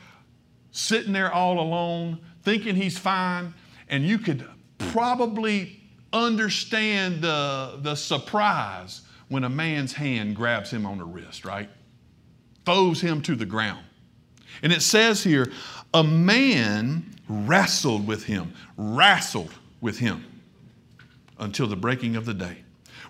sitting 0.70 1.12
there 1.12 1.31
all 1.31 1.61
alone, 1.61 2.20
thinking 2.42 2.75
he's 2.75 2.96
fine. 2.96 3.53
And 3.88 4.07
you 4.07 4.18
could 4.18 4.48
probably 4.79 5.82
understand 6.12 7.22
the, 7.22 7.79
the 7.83 7.94
surprise 7.94 9.03
when 9.29 9.44
a 9.44 9.48
man's 9.48 9.92
hand 9.92 10.37
grabs 10.37 10.70
him 10.70 10.85
on 10.85 10.98
the 10.98 11.05
wrist, 11.05 11.44
right? 11.44 11.68
Throws 12.64 13.01
him 13.01 13.22
to 13.22 13.35
the 13.35 13.46
ground. 13.46 13.85
And 14.62 14.72
it 14.72 14.83
says 14.83 15.25
here, 15.25 15.51
a 15.94 16.05
man 16.05 17.14
wrestled 17.29 18.07
with 18.07 18.25
him, 18.25 18.53
wrestled 18.77 19.53
with 19.81 19.98
him 19.98 20.25
until 21.38 21.66
the 21.66 21.77
breaking 21.77 22.16
of 22.16 22.27
the 22.27 22.35
day. 22.35 22.59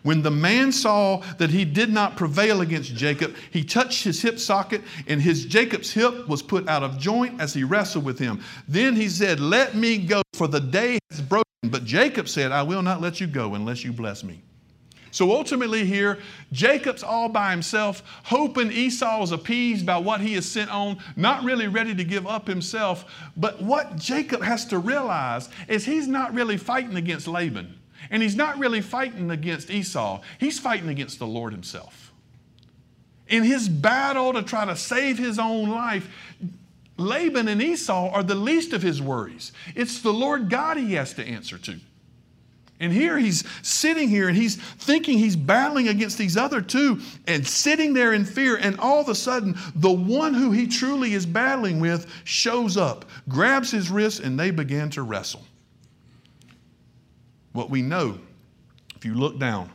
When 0.02 0.22
the 0.22 0.30
man 0.30 0.72
saw 0.72 1.22
that 1.38 1.50
he 1.50 1.64
did 1.64 1.90
not 1.90 2.16
prevail 2.16 2.60
against 2.60 2.94
Jacob, 2.94 3.36
he 3.50 3.62
touched 3.62 4.02
his 4.02 4.20
hip 4.20 4.38
socket, 4.38 4.82
and 5.06 5.22
his 5.22 5.44
Jacob's 5.46 5.92
hip 5.92 6.28
was 6.28 6.42
put 6.42 6.68
out 6.68 6.82
of 6.82 6.98
joint 6.98 7.40
as 7.40 7.54
he 7.54 7.62
wrestled 7.62 8.04
with 8.04 8.18
him. 8.18 8.42
Then 8.66 8.96
he 8.96 9.08
said, 9.08 9.38
Let 9.38 9.76
me 9.76 9.98
go, 9.98 10.22
for 10.34 10.48
the 10.48 10.60
day 10.60 10.98
has 11.10 11.20
broken. 11.20 11.44
But 11.64 11.84
Jacob 11.84 12.28
said, 12.28 12.50
I 12.50 12.62
will 12.62 12.82
not 12.82 13.00
let 13.00 13.20
you 13.20 13.28
go 13.28 13.54
unless 13.54 13.84
you 13.84 13.92
bless 13.92 14.24
me. 14.24 14.42
So 15.12 15.30
ultimately, 15.30 15.84
here, 15.84 16.18
Jacob's 16.52 17.02
all 17.02 17.28
by 17.28 17.50
himself, 17.50 18.02
hoping 18.24 18.72
Esau 18.72 19.22
is 19.22 19.30
appeased 19.30 19.84
by 19.84 19.98
what 19.98 20.22
he 20.22 20.34
is 20.34 20.50
sent 20.50 20.70
on, 20.70 20.98
not 21.16 21.44
really 21.44 21.68
ready 21.68 21.94
to 21.94 22.02
give 22.02 22.26
up 22.26 22.48
himself. 22.48 23.04
But 23.36 23.60
what 23.62 23.96
Jacob 23.96 24.42
has 24.42 24.64
to 24.66 24.78
realize 24.78 25.50
is 25.68 25.84
he's 25.84 26.08
not 26.08 26.32
really 26.32 26.56
fighting 26.56 26.96
against 26.96 27.28
Laban. 27.28 27.78
And 28.10 28.22
he's 28.22 28.36
not 28.36 28.58
really 28.58 28.80
fighting 28.80 29.30
against 29.30 29.70
Esau, 29.70 30.20
he's 30.38 30.58
fighting 30.58 30.88
against 30.88 31.18
the 31.18 31.26
Lord 31.26 31.52
himself. 31.52 32.12
In 33.28 33.44
his 33.44 33.68
battle 33.68 34.32
to 34.34 34.42
try 34.42 34.64
to 34.64 34.76
save 34.76 35.18
his 35.18 35.38
own 35.38 35.70
life, 35.70 36.08
Laban 36.98 37.48
and 37.48 37.62
Esau 37.62 38.10
are 38.10 38.22
the 38.22 38.34
least 38.34 38.72
of 38.72 38.82
his 38.82 39.00
worries. 39.00 39.52
It's 39.74 40.00
the 40.00 40.12
Lord 40.12 40.50
God 40.50 40.76
he 40.76 40.94
has 40.94 41.14
to 41.14 41.24
answer 41.24 41.58
to. 41.58 41.80
And 42.82 42.92
here 42.92 43.16
he's 43.16 43.44
sitting 43.62 44.08
here 44.08 44.26
and 44.26 44.36
he's 44.36 44.56
thinking 44.56 45.16
he's 45.16 45.36
battling 45.36 45.86
against 45.86 46.18
these 46.18 46.36
other 46.36 46.60
two 46.60 47.00
and 47.28 47.46
sitting 47.46 47.94
there 47.94 48.12
in 48.12 48.24
fear. 48.24 48.56
And 48.56 48.78
all 48.80 49.00
of 49.00 49.08
a 49.08 49.14
sudden, 49.14 49.56
the 49.76 49.92
one 49.92 50.34
who 50.34 50.50
he 50.50 50.66
truly 50.66 51.14
is 51.14 51.24
battling 51.24 51.78
with 51.78 52.10
shows 52.24 52.76
up, 52.76 53.04
grabs 53.28 53.70
his 53.70 53.88
wrist, 53.88 54.18
and 54.18 54.38
they 54.38 54.50
begin 54.50 54.90
to 54.90 55.02
wrestle. 55.02 55.44
What 57.52 57.70
we 57.70 57.82
know, 57.82 58.18
if 58.96 59.04
you 59.04 59.14
look 59.14 59.38
down, 59.38 59.70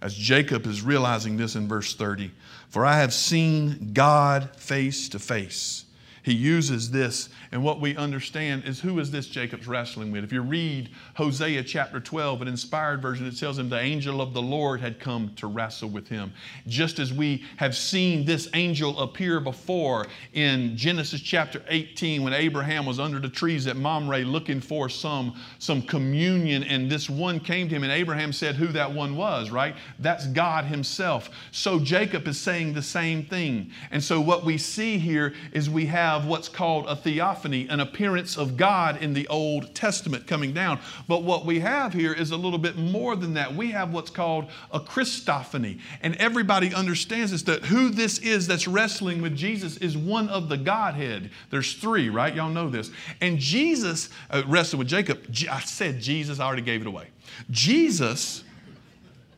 as 0.00 0.14
Jacob 0.14 0.66
is 0.66 0.82
realizing 0.82 1.36
this 1.36 1.56
in 1.56 1.68
verse 1.68 1.94
30, 1.94 2.30
for 2.68 2.86
I 2.86 2.98
have 2.98 3.12
seen 3.12 3.92
God 3.92 4.54
face 4.56 5.08
to 5.10 5.18
face 5.18 5.84
he 6.28 6.34
uses 6.34 6.90
this. 6.90 7.30
And 7.52 7.62
what 7.62 7.80
we 7.80 7.96
understand 7.96 8.64
is 8.64 8.80
who 8.80 8.98
is 8.98 9.10
this 9.10 9.26
Jacob's 9.26 9.66
wrestling 9.66 10.10
with? 10.10 10.24
If 10.24 10.32
you 10.32 10.42
read 10.42 10.90
Hosea 11.14 11.62
chapter 11.62 12.00
12, 12.00 12.42
an 12.42 12.48
inspired 12.48 13.00
version, 13.00 13.26
it 13.26 13.38
tells 13.38 13.58
him 13.58 13.68
the 13.68 13.78
angel 13.78 14.20
of 14.20 14.34
the 14.34 14.42
Lord 14.42 14.80
had 14.80 14.98
come 14.98 15.32
to 15.36 15.46
wrestle 15.46 15.88
with 15.88 16.08
him. 16.08 16.32
Just 16.66 16.98
as 16.98 17.12
we 17.12 17.44
have 17.56 17.76
seen 17.76 18.24
this 18.24 18.48
angel 18.54 18.98
appear 19.00 19.40
before 19.40 20.06
in 20.32 20.76
Genesis 20.76 21.20
chapter 21.20 21.62
18 21.68 22.22
when 22.22 22.32
Abraham 22.32 22.84
was 22.84 22.98
under 22.98 23.18
the 23.18 23.28
trees 23.28 23.66
at 23.66 23.76
Mamre 23.76 24.18
looking 24.18 24.60
for 24.60 24.88
some, 24.88 25.34
some 25.58 25.82
communion, 25.82 26.64
and 26.64 26.90
this 26.90 27.08
one 27.08 27.38
came 27.38 27.68
to 27.68 27.74
him, 27.74 27.82
and 27.84 27.92
Abraham 27.92 28.32
said 28.32 28.56
who 28.56 28.68
that 28.68 28.92
one 28.92 29.16
was, 29.16 29.50
right? 29.50 29.76
That's 29.98 30.26
God 30.26 30.64
Himself. 30.64 31.30
So 31.52 31.78
Jacob 31.78 32.26
is 32.28 32.38
saying 32.38 32.74
the 32.74 32.82
same 32.82 33.24
thing. 33.24 33.70
And 33.90 34.02
so 34.02 34.20
what 34.20 34.44
we 34.44 34.58
see 34.58 34.98
here 34.98 35.34
is 35.52 35.70
we 35.70 35.86
have 35.86 35.98
have 36.08 36.26
what's 36.26 36.48
called 36.48 36.86
a 36.86 36.96
theophany, 36.96 37.37
an 37.44 37.80
appearance 37.80 38.36
of 38.36 38.56
God 38.56 39.02
in 39.02 39.14
the 39.14 39.26
Old 39.28 39.74
Testament 39.74 40.26
coming 40.26 40.52
down. 40.52 40.80
But 41.06 41.22
what 41.22 41.46
we 41.46 41.60
have 41.60 41.92
here 41.92 42.12
is 42.12 42.30
a 42.30 42.36
little 42.36 42.58
bit 42.58 42.76
more 42.76 43.16
than 43.16 43.34
that. 43.34 43.54
We 43.54 43.70
have 43.70 43.92
what's 43.92 44.10
called 44.10 44.50
a 44.72 44.80
Christophany. 44.80 45.80
And 46.02 46.16
everybody 46.16 46.74
understands 46.74 47.32
this 47.32 47.42
that 47.42 47.64
who 47.64 47.90
this 47.90 48.18
is 48.18 48.46
that's 48.46 48.68
wrestling 48.68 49.22
with 49.22 49.36
Jesus 49.36 49.76
is 49.78 49.96
one 49.96 50.28
of 50.28 50.48
the 50.48 50.56
Godhead. 50.56 51.30
There's 51.50 51.74
three, 51.74 52.08
right? 52.08 52.34
Y'all 52.34 52.50
know 52.50 52.68
this. 52.68 52.90
And 53.20 53.38
Jesus 53.38 54.08
uh, 54.30 54.42
wrestled 54.46 54.78
with 54.78 54.88
Jacob. 54.88 55.20
I 55.50 55.60
said 55.60 56.00
Jesus, 56.00 56.40
I 56.40 56.46
already 56.46 56.62
gave 56.62 56.80
it 56.80 56.86
away. 56.86 57.08
Jesus, 57.50 58.44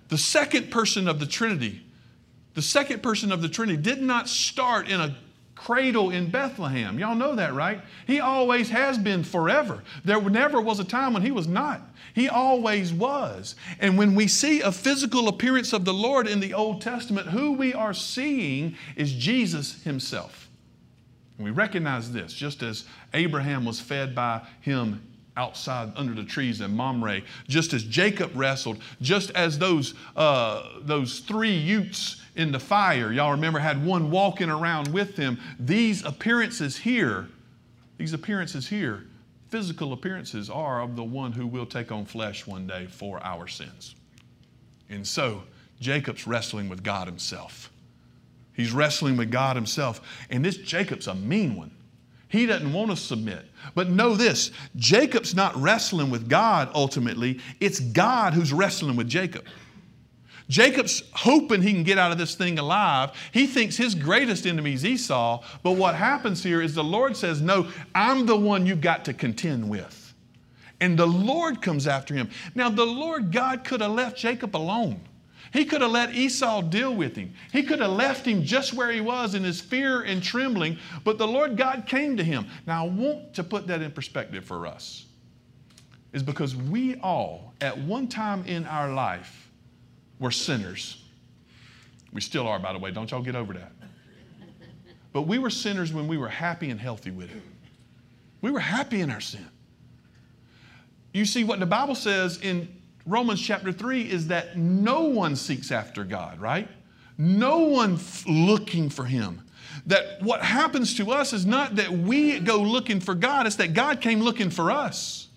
the 0.08 0.18
second 0.18 0.70
person 0.70 1.08
of 1.08 1.20
the 1.20 1.26
Trinity, 1.26 1.82
the 2.54 2.62
second 2.62 3.02
person 3.02 3.32
of 3.32 3.42
the 3.42 3.48
Trinity, 3.48 3.80
did 3.80 4.02
not 4.02 4.28
start 4.28 4.88
in 4.88 5.00
a 5.00 5.16
cradle 5.60 6.10
in 6.10 6.30
Bethlehem. 6.30 6.98
Y'all 6.98 7.14
know 7.14 7.34
that, 7.34 7.52
right? 7.52 7.82
He 8.06 8.18
always 8.18 8.70
has 8.70 8.96
been 8.96 9.22
forever. 9.22 9.82
There 10.06 10.20
never 10.22 10.58
was 10.58 10.80
a 10.80 10.84
time 10.84 11.12
when 11.12 11.22
he 11.22 11.30
was 11.30 11.46
not. 11.46 11.82
He 12.14 12.30
always 12.30 12.94
was. 12.94 13.56
And 13.78 13.98
when 13.98 14.14
we 14.14 14.26
see 14.26 14.62
a 14.62 14.72
physical 14.72 15.28
appearance 15.28 15.74
of 15.74 15.84
the 15.84 15.92
Lord 15.92 16.26
in 16.26 16.40
the 16.40 16.54
Old 16.54 16.80
Testament, 16.80 17.28
who 17.28 17.52
we 17.52 17.74
are 17.74 17.92
seeing 17.92 18.74
is 18.96 19.12
Jesus 19.12 19.82
himself. 19.82 20.48
And 21.36 21.44
we 21.44 21.50
recognize 21.50 22.10
this, 22.10 22.32
just 22.32 22.62
as 22.62 22.84
Abraham 23.12 23.66
was 23.66 23.80
fed 23.80 24.14
by 24.14 24.40
him 24.62 25.02
outside 25.36 25.92
under 25.94 26.14
the 26.14 26.24
trees 26.24 26.62
in 26.62 26.74
Mamre, 26.74 27.20
just 27.48 27.74
as 27.74 27.84
Jacob 27.84 28.30
wrestled, 28.34 28.78
just 29.02 29.30
as 29.32 29.58
those, 29.58 29.92
uh, 30.16 30.80
those 30.80 31.20
three 31.20 31.54
Utes 31.54 32.19
in 32.36 32.52
the 32.52 32.60
fire, 32.60 33.12
y'all 33.12 33.32
remember, 33.32 33.58
had 33.58 33.84
one 33.84 34.10
walking 34.10 34.50
around 34.50 34.88
with 34.88 35.16
them. 35.16 35.38
These 35.58 36.04
appearances 36.04 36.76
here, 36.76 37.28
these 37.98 38.12
appearances 38.12 38.68
here, 38.68 39.04
physical 39.48 39.92
appearances, 39.92 40.48
are 40.48 40.80
of 40.80 40.96
the 40.96 41.04
one 41.04 41.32
who 41.32 41.46
will 41.46 41.66
take 41.66 41.90
on 41.90 42.04
flesh 42.04 42.46
one 42.46 42.66
day 42.66 42.86
for 42.86 43.22
our 43.24 43.48
sins. 43.48 43.94
And 44.88 45.06
so, 45.06 45.42
Jacob's 45.80 46.26
wrestling 46.26 46.68
with 46.68 46.82
God 46.82 47.06
himself. 47.06 47.70
He's 48.52 48.72
wrestling 48.72 49.16
with 49.16 49.30
God 49.30 49.56
himself. 49.56 50.00
And 50.28 50.44
this 50.44 50.56
Jacob's 50.56 51.06
a 51.06 51.14
mean 51.14 51.56
one. 51.56 51.70
He 52.28 52.46
doesn't 52.46 52.72
want 52.72 52.90
to 52.90 52.96
submit. 52.96 53.46
But 53.74 53.88
know 53.88 54.14
this 54.14 54.52
Jacob's 54.76 55.34
not 55.34 55.56
wrestling 55.56 56.10
with 56.10 56.28
God 56.28 56.70
ultimately, 56.74 57.40
it's 57.58 57.80
God 57.80 58.34
who's 58.34 58.52
wrestling 58.52 58.96
with 58.96 59.08
Jacob. 59.08 59.44
Jacob's 60.50 61.04
hoping 61.12 61.62
he 61.62 61.72
can 61.72 61.84
get 61.84 61.96
out 61.96 62.10
of 62.10 62.18
this 62.18 62.34
thing 62.34 62.58
alive. 62.58 63.12
He 63.30 63.46
thinks 63.46 63.76
his 63.76 63.94
greatest 63.94 64.46
enemy 64.46 64.74
is 64.74 64.84
Esau. 64.84 65.44
But 65.62 65.72
what 65.72 65.94
happens 65.94 66.42
here 66.42 66.60
is 66.60 66.74
the 66.74 66.82
Lord 66.82 67.16
says, 67.16 67.40
No, 67.40 67.68
I'm 67.94 68.26
the 68.26 68.36
one 68.36 68.66
you've 68.66 68.80
got 68.80 69.04
to 69.04 69.14
contend 69.14 69.70
with. 69.70 70.12
And 70.80 70.98
the 70.98 71.06
Lord 71.06 71.62
comes 71.62 71.86
after 71.86 72.14
him. 72.14 72.30
Now, 72.56 72.68
the 72.68 72.84
Lord 72.84 73.30
God 73.30 73.62
could 73.62 73.80
have 73.80 73.92
left 73.92 74.18
Jacob 74.18 74.56
alone. 74.56 75.00
He 75.52 75.64
could 75.64 75.82
have 75.82 75.90
let 75.92 76.14
Esau 76.14 76.62
deal 76.62 76.94
with 76.94 77.14
him. 77.14 77.32
He 77.52 77.62
could 77.62 77.80
have 77.80 77.92
left 77.92 78.26
him 78.26 78.42
just 78.42 78.74
where 78.74 78.90
he 78.90 79.00
was 79.00 79.36
in 79.36 79.44
his 79.44 79.60
fear 79.60 80.02
and 80.02 80.20
trembling, 80.20 80.78
but 81.04 81.16
the 81.16 81.28
Lord 81.28 81.56
God 81.56 81.84
came 81.86 82.16
to 82.16 82.24
him. 82.24 82.46
Now, 82.66 82.86
I 82.86 82.88
want 82.88 83.34
to 83.34 83.44
put 83.44 83.68
that 83.68 83.82
in 83.82 83.92
perspective 83.92 84.44
for 84.44 84.66
us, 84.66 85.06
is 86.12 86.22
because 86.24 86.56
we 86.56 86.96
all, 86.96 87.52
at 87.60 87.76
one 87.78 88.08
time 88.08 88.44
in 88.46 88.66
our 88.66 88.92
life, 88.92 89.49
were 90.20 90.30
sinners. 90.30 91.02
We 92.12 92.20
still 92.20 92.46
are, 92.46 92.60
by 92.60 92.72
the 92.72 92.78
way. 92.78 92.92
Don't 92.92 93.10
y'all 93.10 93.22
get 93.22 93.34
over 93.34 93.54
that. 93.54 93.72
But 95.12 95.22
we 95.22 95.38
were 95.38 95.50
sinners 95.50 95.92
when 95.92 96.06
we 96.06 96.18
were 96.18 96.28
happy 96.28 96.70
and 96.70 96.78
healthy 96.78 97.10
with 97.10 97.34
it. 97.34 97.42
We 98.42 98.52
were 98.52 98.60
happy 98.60 99.00
in 99.00 99.10
our 99.10 99.20
sin. 99.20 99.46
You 101.12 101.24
see, 101.24 101.42
what 101.42 101.58
the 101.58 101.66
Bible 101.66 101.96
says 101.96 102.38
in 102.40 102.68
Romans 103.06 103.40
chapter 103.40 103.72
3 103.72 104.02
is 104.02 104.28
that 104.28 104.56
no 104.56 105.02
one 105.02 105.34
seeks 105.34 105.72
after 105.72 106.04
God, 106.04 106.40
right? 106.40 106.68
No 107.18 107.58
one 107.58 107.98
looking 108.26 108.88
for 108.88 109.04
Him. 109.04 109.42
That 109.86 110.22
what 110.22 110.42
happens 110.42 110.96
to 110.96 111.10
us 111.10 111.32
is 111.32 111.44
not 111.44 111.76
that 111.76 111.90
we 111.90 112.38
go 112.38 112.58
looking 112.58 113.00
for 113.00 113.14
God, 113.14 113.46
it's 113.46 113.56
that 113.56 113.74
God 113.74 114.00
came 114.00 114.20
looking 114.20 114.50
for 114.50 114.70
us. 114.70 115.28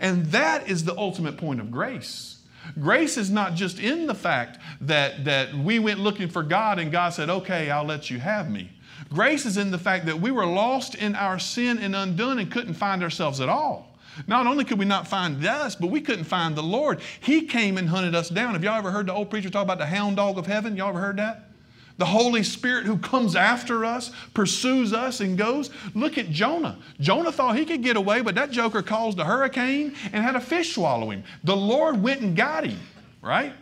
And 0.00 0.26
that 0.26 0.68
is 0.68 0.84
the 0.84 0.96
ultimate 0.96 1.36
point 1.36 1.60
of 1.60 1.70
grace. 1.70 2.35
Grace 2.80 3.16
is 3.16 3.30
not 3.30 3.54
just 3.54 3.78
in 3.78 4.06
the 4.06 4.14
fact 4.14 4.58
that, 4.80 5.24
that 5.24 5.54
we 5.54 5.78
went 5.78 6.00
looking 6.00 6.28
for 6.28 6.42
God 6.42 6.78
and 6.78 6.92
God 6.92 7.10
said, 7.10 7.30
okay, 7.30 7.70
I'll 7.70 7.84
let 7.84 8.10
you 8.10 8.18
have 8.18 8.50
me. 8.50 8.70
Grace 9.10 9.46
is 9.46 9.56
in 9.56 9.70
the 9.70 9.78
fact 9.78 10.06
that 10.06 10.20
we 10.20 10.30
were 10.30 10.46
lost 10.46 10.94
in 10.94 11.14
our 11.14 11.38
sin 11.38 11.78
and 11.78 11.94
undone 11.94 12.38
and 12.38 12.50
couldn't 12.50 12.74
find 12.74 13.02
ourselves 13.02 13.40
at 13.40 13.48
all. 13.48 13.96
Not 14.26 14.46
only 14.46 14.64
could 14.64 14.78
we 14.78 14.86
not 14.86 15.06
find 15.06 15.44
us, 15.44 15.76
but 15.76 15.90
we 15.90 16.00
couldn't 16.00 16.24
find 16.24 16.56
the 16.56 16.62
Lord. 16.62 17.00
He 17.20 17.42
came 17.42 17.76
and 17.76 17.88
hunted 17.88 18.14
us 18.14 18.30
down. 18.30 18.54
Have 18.54 18.64
y'all 18.64 18.78
ever 18.78 18.90
heard 18.90 19.06
the 19.06 19.12
old 19.12 19.28
preacher 19.28 19.50
talk 19.50 19.62
about 19.62 19.78
the 19.78 19.86
hound 19.86 20.16
dog 20.16 20.38
of 20.38 20.46
heaven? 20.46 20.76
Y'all 20.76 20.88
ever 20.88 21.00
heard 21.00 21.18
that? 21.18 21.50
The 21.98 22.04
Holy 22.04 22.42
Spirit 22.42 22.84
who 22.84 22.98
comes 22.98 23.36
after 23.36 23.84
us, 23.84 24.10
pursues 24.34 24.92
us, 24.92 25.20
and 25.20 25.38
goes. 25.38 25.70
Look 25.94 26.18
at 26.18 26.30
Jonah. 26.30 26.78
Jonah 27.00 27.32
thought 27.32 27.56
he 27.56 27.64
could 27.64 27.82
get 27.82 27.96
away, 27.96 28.20
but 28.20 28.34
that 28.34 28.50
joker 28.50 28.82
caused 28.82 29.18
a 29.18 29.24
hurricane 29.24 29.94
and 30.12 30.22
had 30.22 30.36
a 30.36 30.40
fish 30.40 30.74
swallow 30.74 31.10
him. 31.10 31.24
The 31.44 31.56
Lord 31.56 32.02
went 32.02 32.20
and 32.20 32.36
got 32.36 32.66
him, 32.66 32.80
right? 33.22 33.52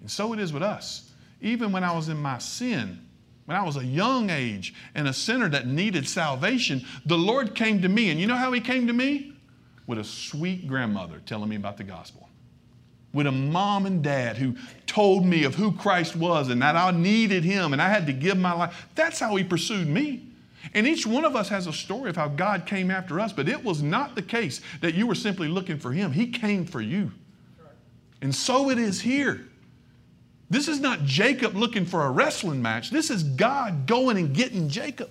And 0.00 0.10
so 0.10 0.32
it 0.32 0.40
is 0.40 0.52
with 0.52 0.62
us. 0.62 1.10
Even 1.40 1.70
when 1.70 1.84
I 1.84 1.94
was 1.94 2.08
in 2.08 2.16
my 2.16 2.38
sin, 2.38 2.98
when 3.44 3.56
I 3.56 3.62
was 3.62 3.76
a 3.76 3.84
young 3.84 4.30
age 4.30 4.74
and 4.94 5.06
a 5.06 5.12
sinner 5.12 5.48
that 5.48 5.66
needed 5.66 6.08
salvation, 6.08 6.84
the 7.06 7.18
Lord 7.18 7.54
came 7.54 7.82
to 7.82 7.88
me. 7.88 8.10
And 8.10 8.18
you 8.18 8.26
know 8.26 8.36
how 8.36 8.52
He 8.52 8.60
came 8.60 8.86
to 8.88 8.92
me? 8.92 9.30
with 9.90 9.98
a 9.98 10.04
sweet 10.04 10.68
grandmother 10.68 11.20
telling 11.26 11.48
me 11.48 11.56
about 11.56 11.76
the 11.76 11.82
gospel, 11.82 12.28
with 13.12 13.26
a 13.26 13.32
mom 13.32 13.86
and 13.86 14.02
dad 14.02 14.36
who 14.36 14.54
told 14.86 15.26
me 15.26 15.44
of 15.44 15.54
who 15.54 15.72
Christ 15.72 16.14
was 16.14 16.48
and 16.48 16.62
that 16.62 16.76
I 16.76 16.90
needed 16.90 17.44
him 17.44 17.72
and 17.72 17.82
I 17.82 17.88
had 17.88 18.06
to 18.06 18.12
give 18.12 18.38
my 18.38 18.52
life. 18.52 18.88
That's 18.94 19.18
how 19.18 19.36
he 19.36 19.44
pursued 19.44 19.88
me. 19.88 20.26
And 20.74 20.86
each 20.86 21.06
one 21.06 21.24
of 21.24 21.34
us 21.34 21.48
has 21.48 21.66
a 21.66 21.72
story 21.72 22.10
of 22.10 22.16
how 22.16 22.28
God 22.28 22.66
came 22.66 22.90
after 22.90 23.18
us, 23.18 23.32
but 23.32 23.48
it 23.48 23.64
was 23.64 23.82
not 23.82 24.14
the 24.14 24.22
case 24.22 24.60
that 24.80 24.94
you 24.94 25.06
were 25.06 25.14
simply 25.14 25.48
looking 25.48 25.78
for 25.78 25.92
him. 25.92 26.12
He 26.12 26.28
came 26.28 26.64
for 26.64 26.80
you. 26.80 27.10
And 28.22 28.34
so 28.34 28.70
it 28.70 28.78
is 28.78 29.00
here. 29.00 29.46
This 30.50 30.68
is 30.68 30.80
not 30.80 31.04
Jacob 31.04 31.54
looking 31.54 31.86
for 31.86 32.04
a 32.04 32.10
wrestling 32.10 32.60
match. 32.60 32.90
This 32.90 33.10
is 33.10 33.22
God 33.22 33.86
going 33.86 34.18
and 34.18 34.34
getting 34.34 34.68
Jacob. 34.68 35.08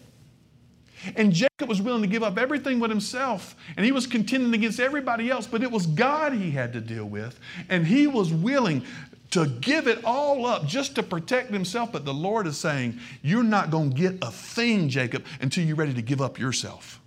And 1.15 1.31
Jacob 1.31 1.69
was 1.69 1.81
willing 1.81 2.01
to 2.01 2.07
give 2.07 2.23
up 2.23 2.37
everything 2.37 2.79
with 2.79 2.89
himself, 2.89 3.55
and 3.77 3.85
he 3.85 3.91
was 3.91 4.05
contending 4.05 4.53
against 4.53 4.79
everybody 4.79 5.29
else, 5.29 5.47
but 5.47 5.63
it 5.63 5.71
was 5.71 5.85
God 5.87 6.33
he 6.33 6.51
had 6.51 6.73
to 6.73 6.81
deal 6.81 7.05
with, 7.05 7.39
and 7.69 7.87
he 7.87 8.07
was 8.07 8.33
willing 8.33 8.83
to 9.31 9.45
give 9.45 9.87
it 9.87 10.03
all 10.03 10.45
up 10.45 10.65
just 10.65 10.95
to 10.95 11.03
protect 11.03 11.51
himself. 11.51 11.91
But 11.91 12.05
the 12.05 12.13
Lord 12.13 12.47
is 12.47 12.57
saying, 12.57 12.99
You're 13.21 13.43
not 13.43 13.69
going 13.71 13.91
to 13.91 13.95
get 13.95 14.17
a 14.21 14.31
thing, 14.31 14.89
Jacob, 14.89 15.23
until 15.41 15.63
you're 15.63 15.75
ready 15.75 15.93
to 15.93 16.01
give 16.01 16.21
up 16.21 16.39
yourself. 16.39 16.99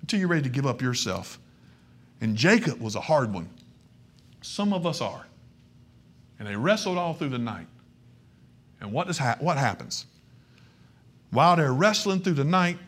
Until 0.00 0.18
you're 0.18 0.28
ready 0.28 0.42
to 0.42 0.48
give 0.48 0.66
up 0.66 0.80
yourself. 0.80 1.38
And 2.20 2.36
Jacob 2.36 2.80
was 2.80 2.94
a 2.94 3.00
hard 3.00 3.32
one. 3.32 3.48
Some 4.40 4.72
of 4.72 4.86
us 4.86 5.00
are. 5.00 5.26
And 6.38 6.48
they 6.48 6.56
wrestled 6.56 6.98
all 6.98 7.14
through 7.14 7.30
the 7.30 7.38
night. 7.38 7.66
And 8.80 8.92
what, 8.92 9.06
does 9.06 9.18
ha- 9.18 9.36
what 9.38 9.58
happens? 9.58 10.06
While 11.32 11.56
they're 11.56 11.72
wrestling 11.72 12.20
through 12.20 12.34
the 12.34 12.44
night, 12.44 12.78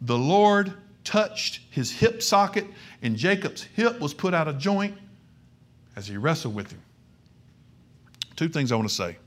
the 0.00 0.16
Lord 0.16 0.72
touched 1.04 1.60
his 1.70 1.92
hip 1.92 2.22
socket, 2.22 2.66
and 3.02 3.16
Jacob's 3.16 3.62
hip 3.62 4.00
was 4.00 4.14
put 4.14 4.32
out 4.32 4.48
of 4.48 4.58
joint 4.58 4.96
as 5.94 6.08
he 6.08 6.16
wrestled 6.16 6.54
with 6.54 6.72
him. 6.72 6.80
Two 8.34 8.48
things 8.48 8.72
I 8.72 8.76
want 8.76 8.88
to 8.88 8.94
say. 8.94 9.18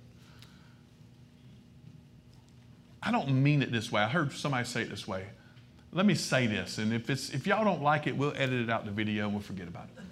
I 3.04 3.12
don't 3.12 3.30
mean 3.44 3.62
it 3.62 3.72
this 3.72 3.92
way. 3.92 4.02
I 4.02 4.10
heard 4.10 4.34
somebody 4.34 4.66
say 4.66 4.82
it 4.82 4.90
this 4.90 5.08
way. 5.08 5.28
Let 5.94 6.08
me 6.08 6.16
say 6.16 6.48
this, 6.48 6.80
and 6.80 6.92
if, 6.92 7.12
it's, 7.12 7.30
if 7.30 7.46
y'all 7.46 7.64
don't 7.64 7.84
like 7.84 8.08
it, 8.08 8.18
we'll 8.18 8.36
edit 8.36 8.62
it 8.64 8.70
out 8.70 8.84
the 8.86 8.92
video 8.92 9.26
and 9.26 9.34
we'll 9.34 9.44
forget 9.44 9.68
about 9.68 9.90
it. 9.96 10.04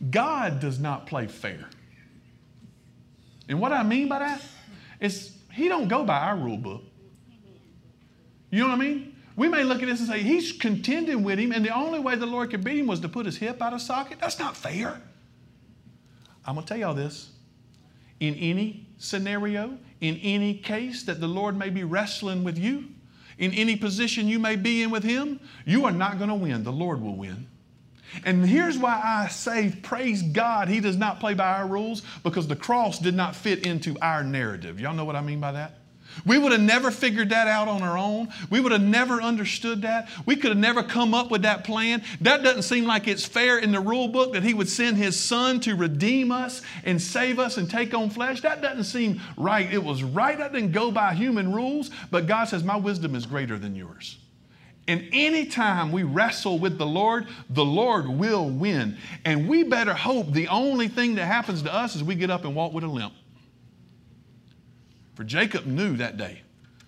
God 0.10 0.58
does 0.58 0.78
not 0.80 1.06
play 1.06 1.26
fair. 1.26 1.68
And 3.46 3.60
what 3.60 3.72
I 3.72 3.82
mean 3.82 4.08
by 4.08 4.20
that 4.20 4.42
is 5.00 5.37
he 5.50 5.68
don't 5.68 5.88
go 5.88 6.04
by 6.04 6.18
our 6.18 6.36
rule 6.36 6.56
book. 6.56 6.82
You 8.50 8.60
know 8.60 8.68
what 8.68 8.74
I 8.74 8.78
mean? 8.78 9.16
We 9.36 9.48
may 9.48 9.62
look 9.62 9.82
at 9.82 9.88
this 9.88 10.00
and 10.00 10.08
say, 10.08 10.22
he's 10.22 10.52
contending 10.52 11.22
with 11.22 11.38
him, 11.38 11.52
and 11.52 11.64
the 11.64 11.74
only 11.74 12.00
way 12.00 12.16
the 12.16 12.26
Lord 12.26 12.50
could 12.50 12.64
beat 12.64 12.78
him 12.78 12.86
was 12.86 12.98
to 13.00 13.08
put 13.08 13.24
his 13.24 13.36
hip 13.36 13.62
out 13.62 13.72
of 13.72 13.80
socket. 13.80 14.18
That's 14.20 14.38
not 14.38 14.56
fair. 14.56 15.00
I'm 16.44 16.54
going 16.54 16.66
to 16.66 16.68
tell 16.68 16.78
y'all 16.78 16.94
this. 16.94 17.30
In 18.20 18.34
any 18.34 18.88
scenario, 18.96 19.78
in 20.00 20.16
any 20.16 20.54
case 20.54 21.04
that 21.04 21.20
the 21.20 21.28
Lord 21.28 21.56
may 21.56 21.70
be 21.70 21.84
wrestling 21.84 22.42
with 22.42 22.58
you, 22.58 22.86
in 23.38 23.52
any 23.52 23.76
position 23.76 24.26
you 24.26 24.40
may 24.40 24.56
be 24.56 24.82
in 24.82 24.90
with 24.90 25.04
him, 25.04 25.38
you 25.64 25.84
are 25.84 25.92
not 25.92 26.18
going 26.18 26.30
to 26.30 26.34
win. 26.34 26.64
The 26.64 26.72
Lord 26.72 27.00
will 27.00 27.14
win. 27.14 27.46
And 28.24 28.44
here's 28.44 28.78
why 28.78 29.00
I 29.04 29.28
say, 29.28 29.74
praise 29.82 30.22
God, 30.22 30.68
He 30.68 30.80
does 30.80 30.96
not 30.96 31.20
play 31.20 31.34
by 31.34 31.58
our 31.58 31.66
rules 31.66 32.02
because 32.22 32.48
the 32.48 32.56
cross 32.56 32.98
did 32.98 33.14
not 33.14 33.36
fit 33.36 33.66
into 33.66 33.96
our 34.00 34.24
narrative. 34.24 34.80
Y'all 34.80 34.94
know 34.94 35.04
what 35.04 35.16
I 35.16 35.20
mean 35.20 35.40
by 35.40 35.52
that? 35.52 35.78
We 36.26 36.38
would 36.38 36.52
have 36.52 36.60
never 36.60 36.90
figured 36.90 37.30
that 37.30 37.48
out 37.48 37.68
on 37.68 37.82
our 37.82 37.96
own. 37.96 38.28
We 38.50 38.60
would 38.60 38.72
have 38.72 38.82
never 38.82 39.22
understood 39.22 39.82
that. 39.82 40.08
We 40.26 40.36
could 40.36 40.50
have 40.50 40.58
never 40.58 40.82
come 40.82 41.14
up 41.14 41.30
with 41.30 41.42
that 41.42 41.64
plan. 41.64 42.02
That 42.20 42.42
doesn't 42.42 42.62
seem 42.62 42.84
like 42.84 43.06
it's 43.06 43.24
fair 43.24 43.58
in 43.58 43.72
the 43.72 43.80
rule 43.80 44.08
book 44.08 44.32
that 44.32 44.42
He 44.42 44.54
would 44.54 44.68
send 44.68 44.96
His 44.96 45.18
Son 45.18 45.60
to 45.60 45.76
redeem 45.76 46.32
us 46.32 46.62
and 46.84 47.00
save 47.00 47.38
us 47.38 47.56
and 47.56 47.70
take 47.70 47.94
on 47.94 48.10
flesh. 48.10 48.40
That 48.40 48.62
doesn't 48.62 48.84
seem 48.84 49.20
right. 49.36 49.72
It 49.72 49.82
was 49.82 50.02
right. 50.02 50.38
That 50.38 50.52
didn't 50.52 50.72
go 50.72 50.90
by 50.90 51.14
human 51.14 51.52
rules, 51.52 51.90
but 52.10 52.26
God 52.26 52.46
says, 52.46 52.64
My 52.64 52.76
wisdom 52.76 53.14
is 53.14 53.26
greater 53.26 53.58
than 53.58 53.74
yours. 53.74 54.18
And 54.88 55.06
anytime 55.12 55.92
we 55.92 56.02
wrestle 56.02 56.58
with 56.58 56.78
the 56.78 56.86
Lord, 56.86 57.28
the 57.50 57.64
Lord 57.64 58.08
will 58.08 58.48
win. 58.48 58.96
And 59.24 59.46
we 59.46 59.62
better 59.62 59.92
hope 59.92 60.32
the 60.32 60.48
only 60.48 60.88
thing 60.88 61.16
that 61.16 61.26
happens 61.26 61.62
to 61.62 61.72
us 61.72 61.94
is 61.94 62.02
we 62.02 62.14
get 62.14 62.30
up 62.30 62.44
and 62.44 62.54
walk 62.56 62.72
with 62.72 62.84
a 62.84 62.88
limp. 62.88 63.12
For 65.14 65.24
Jacob 65.24 65.66
knew 65.66 65.96
that 65.98 66.16
day 66.16 66.40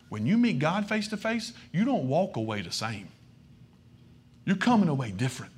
when 0.09 0.25
you 0.25 0.39
meet 0.39 0.59
God 0.59 0.89
face 0.89 1.09
to 1.09 1.17
face, 1.17 1.53
you 1.73 1.85
don't 1.85 2.09
walk 2.09 2.37
away 2.37 2.63
the 2.63 2.73
same. 2.73 3.09
You're 4.47 4.57
coming 4.57 4.89
away 4.89 5.13
different. 5.13 5.53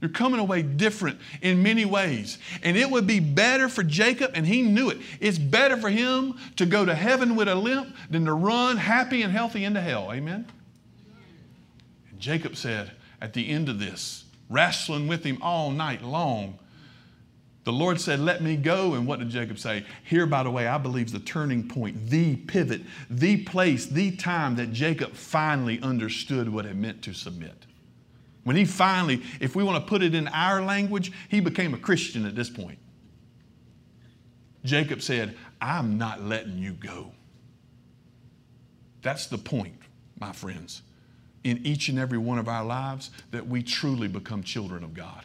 You're 0.00 0.10
coming 0.10 0.40
away 0.40 0.62
different 0.62 1.18
in 1.40 1.62
many 1.62 1.84
ways. 1.84 2.38
And 2.62 2.76
it 2.76 2.90
would 2.90 3.06
be 3.06 3.20
better 3.20 3.68
for 3.68 3.82
Jacob, 3.82 4.32
and 4.34 4.46
he 4.46 4.60
knew 4.60 4.90
it. 4.90 4.98
It's 5.20 5.38
better 5.38 5.76
for 5.76 5.88
him 5.88 6.34
to 6.56 6.66
go 6.66 6.84
to 6.84 6.94
heaven 6.94 7.36
with 7.36 7.48
a 7.48 7.54
limp 7.54 7.94
than 8.10 8.24
to 8.26 8.34
run 8.34 8.76
happy 8.76 9.22
and 9.22 9.32
healthy 9.32 9.64
into 9.64 9.80
hell. 9.80 10.12
Amen? 10.12 10.46
Jacob 12.24 12.56
said 12.56 12.90
at 13.20 13.34
the 13.34 13.50
end 13.50 13.68
of 13.68 13.78
this, 13.78 14.24
wrestling 14.48 15.06
with 15.06 15.24
him 15.24 15.36
all 15.42 15.70
night 15.70 16.02
long, 16.02 16.58
the 17.64 17.72
Lord 17.72 18.00
said, 18.00 18.18
Let 18.18 18.42
me 18.42 18.56
go. 18.56 18.94
And 18.94 19.06
what 19.06 19.18
did 19.18 19.28
Jacob 19.28 19.58
say? 19.58 19.84
Here, 20.04 20.24
by 20.24 20.42
the 20.42 20.50
way, 20.50 20.66
I 20.66 20.78
believe 20.78 21.12
the 21.12 21.18
turning 21.18 21.68
point, 21.68 22.08
the 22.08 22.36
pivot, 22.36 22.80
the 23.10 23.44
place, 23.44 23.84
the 23.84 24.16
time 24.16 24.56
that 24.56 24.72
Jacob 24.72 25.12
finally 25.12 25.78
understood 25.82 26.48
what 26.48 26.64
it 26.64 26.76
meant 26.76 27.02
to 27.02 27.12
submit. 27.12 27.66
When 28.44 28.56
he 28.56 28.64
finally, 28.64 29.22
if 29.38 29.54
we 29.54 29.62
want 29.62 29.84
to 29.84 29.86
put 29.86 30.02
it 30.02 30.14
in 30.14 30.26
our 30.28 30.62
language, 30.62 31.12
he 31.28 31.40
became 31.40 31.74
a 31.74 31.78
Christian 31.78 32.24
at 32.24 32.34
this 32.34 32.48
point. 32.48 32.78
Jacob 34.64 35.02
said, 35.02 35.36
I'm 35.60 35.98
not 35.98 36.22
letting 36.22 36.56
you 36.56 36.72
go. 36.72 37.12
That's 39.02 39.26
the 39.26 39.36
point, 39.36 39.76
my 40.18 40.32
friends, 40.32 40.80
in 41.44 41.64
each 41.64 41.88
and 41.88 41.98
every 41.98 42.18
one 42.18 42.38
of 42.38 42.48
our 42.48 42.64
lives 42.64 43.10
that 43.30 43.46
we 43.46 43.62
truly 43.62 44.08
become 44.08 44.42
children 44.42 44.82
of 44.82 44.94
God 44.94 45.24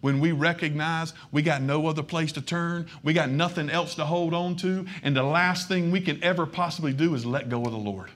when 0.00 0.20
we 0.20 0.32
recognize 0.32 1.12
we 1.30 1.42
got 1.42 1.62
no 1.62 1.86
other 1.86 2.02
place 2.02 2.32
to 2.32 2.40
turn, 2.40 2.86
we 3.02 3.12
got 3.12 3.30
nothing 3.30 3.70
else 3.70 3.94
to 3.96 4.04
hold 4.04 4.34
on 4.34 4.56
to, 4.56 4.86
and 5.02 5.16
the 5.16 5.22
last 5.22 5.68
thing 5.68 5.90
we 5.90 6.00
can 6.00 6.22
ever 6.24 6.46
possibly 6.46 6.92
do 6.92 7.14
is 7.14 7.26
let 7.26 7.48
go 7.48 7.64
of 7.64 7.72
the 7.72 7.78
Lord. 7.78 8.10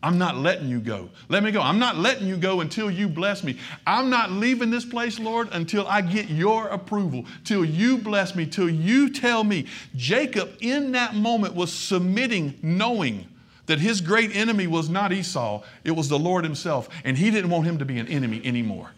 I'm 0.00 0.16
not 0.16 0.36
letting 0.36 0.68
you 0.68 0.78
go. 0.78 1.10
Let 1.28 1.42
me 1.42 1.50
go. 1.50 1.60
I'm 1.60 1.80
not 1.80 1.96
letting 1.96 2.28
you 2.28 2.36
go 2.36 2.60
until 2.60 2.88
you 2.88 3.08
bless 3.08 3.42
me. 3.42 3.58
I'm 3.84 4.08
not 4.08 4.30
leaving 4.30 4.70
this 4.70 4.84
place, 4.84 5.18
Lord, 5.18 5.48
until 5.50 5.88
I 5.88 6.02
get 6.02 6.30
your 6.30 6.68
approval, 6.68 7.24
till 7.42 7.64
you 7.64 7.98
bless 7.98 8.36
me, 8.36 8.46
till 8.46 8.70
you 8.70 9.10
tell 9.10 9.42
me. 9.42 9.66
Jacob, 9.96 10.50
in 10.60 10.92
that 10.92 11.16
moment, 11.16 11.54
was 11.56 11.72
submitting, 11.72 12.56
knowing 12.62 13.26
that 13.68 13.78
his 13.78 14.00
great 14.00 14.34
enemy 14.34 14.66
was 14.66 14.88
not 14.88 15.12
Esau, 15.12 15.62
it 15.84 15.90
was 15.92 16.08
the 16.08 16.18
Lord 16.18 16.42
himself, 16.42 16.88
and 17.04 17.16
he 17.16 17.30
didn't 17.30 17.50
want 17.50 17.66
him 17.66 17.78
to 17.78 17.84
be 17.84 17.98
an 17.98 18.08
enemy 18.08 18.40
anymore. 18.44 18.90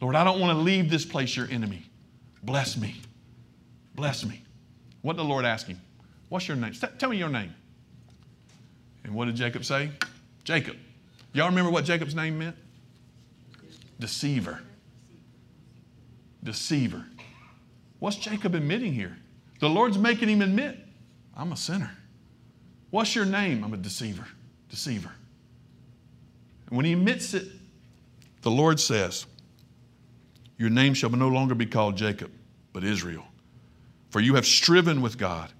Lord, 0.00 0.14
I 0.14 0.24
don't 0.24 0.40
want 0.40 0.56
to 0.56 0.62
leave 0.62 0.88
this 0.88 1.04
place 1.04 1.36
your 1.36 1.48
enemy. 1.50 1.82
Bless 2.42 2.76
me. 2.76 3.00
Bless 3.96 4.24
me. 4.24 4.42
What 5.02 5.14
did 5.14 5.24
the 5.24 5.28
Lord 5.28 5.44
ask 5.44 5.66
him? 5.66 5.80
What's 6.28 6.46
your 6.46 6.56
name? 6.56 6.72
Tell 6.98 7.10
me 7.10 7.16
your 7.16 7.28
name. 7.28 7.52
And 9.02 9.12
what 9.12 9.24
did 9.24 9.34
Jacob 9.34 9.64
say? 9.64 9.90
Jacob. 10.44 10.76
Y'all 11.32 11.48
remember 11.48 11.70
what 11.70 11.84
Jacob's 11.84 12.14
name 12.14 12.38
meant? 12.38 12.56
Deceiver. 13.98 14.60
Deceiver. 16.44 17.04
What's 17.98 18.16
Jacob 18.16 18.54
admitting 18.54 18.92
here? 18.92 19.16
The 19.58 19.68
Lord's 19.68 19.98
making 19.98 20.28
him 20.28 20.42
admit, 20.42 20.78
I'm 21.36 21.50
a 21.50 21.56
sinner. 21.56 21.90
What's 22.90 23.14
your 23.14 23.24
name? 23.24 23.64
I'm 23.64 23.72
a 23.72 23.76
deceiver. 23.76 24.26
Deceiver. 24.68 25.12
And 26.68 26.76
when 26.76 26.84
he 26.84 26.92
admits 26.92 27.34
it, 27.34 27.48
the 28.42 28.50
Lord 28.50 28.80
says, 28.80 29.26
your 30.56 30.70
name 30.70 30.94
shall 30.94 31.10
no 31.10 31.28
longer 31.28 31.54
be 31.54 31.66
called 31.66 31.96
Jacob, 31.96 32.30
but 32.72 32.84
Israel. 32.84 33.24
For 34.10 34.20
you 34.20 34.34
have 34.34 34.44
striven 34.44 35.00
with 35.00 35.16
God 35.16 35.50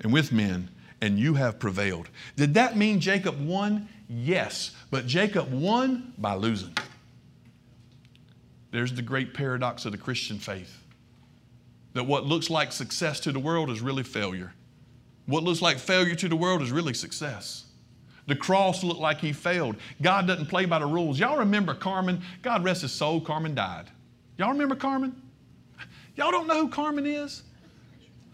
and 0.00 0.12
with 0.12 0.32
men, 0.32 0.70
and 1.02 1.18
you 1.18 1.34
have 1.34 1.58
prevailed. 1.58 2.08
Did 2.36 2.54
that 2.54 2.76
mean 2.76 3.00
Jacob 3.00 3.38
won? 3.46 3.88
Yes, 4.08 4.72
but 4.90 5.06
Jacob 5.06 5.52
won 5.52 6.12
by 6.18 6.34
losing. 6.34 6.76
There's 8.70 8.92
the 8.92 9.02
great 9.02 9.34
paradox 9.34 9.84
of 9.84 9.92
the 9.92 9.98
Christian 9.98 10.38
faith 10.38 10.82
that 11.92 12.04
what 12.04 12.24
looks 12.24 12.50
like 12.50 12.72
success 12.72 13.20
to 13.20 13.32
the 13.32 13.38
world 13.38 13.68
is 13.68 13.80
really 13.80 14.04
failure. 14.04 14.52
What 15.30 15.44
looks 15.44 15.62
like 15.62 15.78
failure 15.78 16.16
to 16.16 16.28
the 16.28 16.34
world 16.34 16.60
is 16.60 16.72
really 16.72 16.92
success. 16.92 17.66
The 18.26 18.34
cross 18.34 18.82
looked 18.82 19.00
like 19.00 19.20
he 19.20 19.32
failed. 19.32 19.76
God 20.02 20.26
doesn't 20.26 20.46
play 20.46 20.64
by 20.64 20.80
the 20.80 20.86
rules. 20.86 21.20
Y'all 21.20 21.38
remember 21.38 21.72
Carmen? 21.72 22.20
God 22.42 22.64
rest 22.64 22.82
his 22.82 22.90
soul, 22.90 23.20
Carmen 23.20 23.54
died. 23.54 23.86
Y'all 24.38 24.50
remember 24.50 24.74
Carmen? 24.74 25.20
Y'all 26.16 26.32
don't 26.32 26.48
know 26.48 26.62
who 26.62 26.68
Carmen 26.68 27.06
is? 27.06 27.42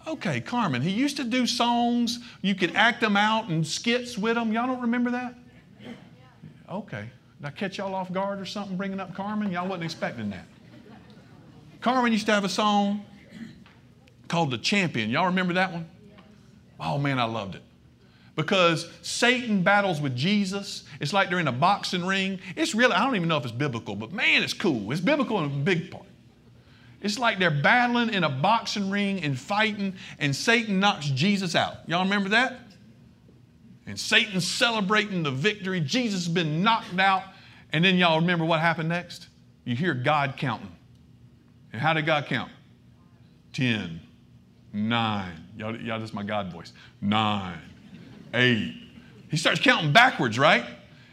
Okay, 0.07 0.41
Carmen. 0.41 0.81
He 0.81 0.91
used 0.91 1.19
to 1.19 1.25
do 1.25 1.47
songs. 1.47 2.21
You 2.41 2.55
could 2.55 2.75
act 2.75 3.03
them 3.03 3.17
out 3.17 3.49
and 3.49 3.67
skits 3.67 4.17
with 4.17 4.35
them. 4.35 4.53
Y'all 4.53 4.67
don't 4.67 4.81
remember 4.81 5.11
that? 5.11 5.35
Okay. 6.71 7.11
Did 7.41 7.47
I 7.47 7.51
catch 7.51 7.77
y'all 7.77 7.95
off 7.95 8.11
guard 8.11 8.41
or 8.41 8.47
something 8.47 8.77
bringing 8.77 9.01
up 9.01 9.15
Carmen? 9.15 9.53
Y'all 9.53 9.69
wasn't 9.69 9.85
expecting 9.85 10.31
that. 10.31 10.47
Carmen 11.83 12.11
used 12.11 12.25
to 12.27 12.33
have 12.33 12.45
a 12.45 12.49
song 12.49 13.05
called 14.29 14.51
The 14.51 14.59
Champion. 14.59 15.11
Y'all 15.11 15.27
remember 15.27 15.53
that 15.53 15.73
one? 15.73 15.87
Oh 16.79 16.99
man, 16.99 17.19
I 17.19 17.25
loved 17.25 17.55
it. 17.55 17.63
Because 18.35 18.91
Satan 19.01 19.63
battles 19.63 20.01
with 20.01 20.15
Jesus. 20.15 20.85
It's 21.01 21.13
like 21.13 21.31
they're 21.31 21.39
in 21.39 21.49
a 21.49 21.53
boxing 21.53 22.05
ring. 22.05 22.39
It's 22.55 22.75
really, 22.75 22.93
I 22.93 23.03
don't 23.05 23.17
even 23.17 23.29
know 23.29 23.39
if 23.39 23.45
it's 23.45 23.53
biblical, 23.53 23.97
but 23.97 24.13
man, 24.13 24.43
it's 24.43 24.53
cool. 24.53 24.93
It's 24.93 25.01
biblical 25.01 25.39
in 25.39 25.45
a 25.47 25.49
big 25.49 25.91
part. 25.91 26.05
It's 27.01 27.19
like 27.19 27.39
they're 27.39 27.51
battling 27.51 28.13
in 28.13 28.25
a 28.25 28.29
boxing 28.29 28.91
ring 28.91 29.23
and 29.23 29.39
fighting, 29.39 29.95
and 30.19 30.35
Satan 30.35 30.81
knocks 30.81 31.07
Jesus 31.07 31.55
out. 31.55 31.77
Y'all 31.87 32.05
remember 32.05 32.31
that? 32.31 32.59
And 33.87 33.99
Satan's 33.99 34.47
celebrating 34.47 35.23
the 35.23 35.31
victory. 35.31 35.81
Jesus 35.81 36.27
has 36.27 36.35
been 36.35 36.63
knocked 36.63 36.99
out. 36.99 37.23
And 37.73 37.85
then 37.85 37.97
y'all 37.97 38.21
remember 38.21 38.45
what 38.45 38.61
happened 38.61 38.89
next? 38.89 39.29
You 39.65 39.77
hear 39.77 39.95
God 39.95 40.35
counting. 40.37 40.73
And 41.73 41.81
how 41.81 41.93
did 41.93 42.07
God 42.07 42.27
count? 42.27 42.51
10, 43.53 44.01
9. 44.77 45.33
Y'all, 45.57 45.77
y'all 45.77 45.99
this 45.99 46.11
is 46.11 46.15
my 46.15 46.23
God 46.23 46.53
voice. 46.53 46.73
9, 47.01 47.59
eight. 48.35 48.75
He 49.31 49.37
starts 49.37 49.61
counting 49.61 49.93
backwards, 49.93 50.39
right? 50.39 50.65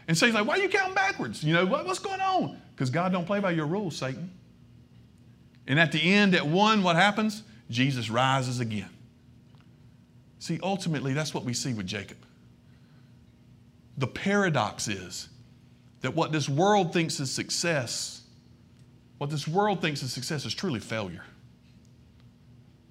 And 0.06 0.16
so 0.16 0.26
he's 0.26 0.34
like, 0.34 0.46
why 0.46 0.58
are 0.58 0.62
you 0.62 0.68
counting 0.68 0.94
backwards? 0.94 1.42
You 1.42 1.54
know, 1.54 1.64
what, 1.64 1.86
what's 1.86 1.98
going 1.98 2.20
on? 2.20 2.60
Because 2.74 2.90
God 2.90 3.10
don't 3.10 3.26
play 3.26 3.40
by 3.40 3.52
your 3.52 3.66
rules, 3.66 3.96
Satan. 3.96 4.30
And 5.66 5.80
at 5.80 5.92
the 5.92 5.98
end, 6.00 6.34
at 6.34 6.46
one, 6.46 6.82
what 6.82 6.96
happens? 6.96 7.42
Jesus 7.70 8.10
rises 8.10 8.60
again. 8.60 8.90
See, 10.38 10.60
ultimately, 10.62 11.14
that's 11.14 11.32
what 11.32 11.44
we 11.44 11.54
see 11.54 11.72
with 11.72 11.86
Jacob. 11.86 12.18
The 13.96 14.06
paradox 14.06 14.88
is 14.88 15.28
that 16.02 16.14
what 16.14 16.32
this 16.32 16.50
world 16.50 16.92
thinks 16.92 17.18
is 17.18 17.30
success, 17.30 18.22
what 19.16 19.30
this 19.30 19.48
world 19.48 19.80
thinks 19.80 20.02
is 20.02 20.12
success 20.12 20.44
is 20.44 20.52
truly 20.52 20.80
failure. 20.80 21.24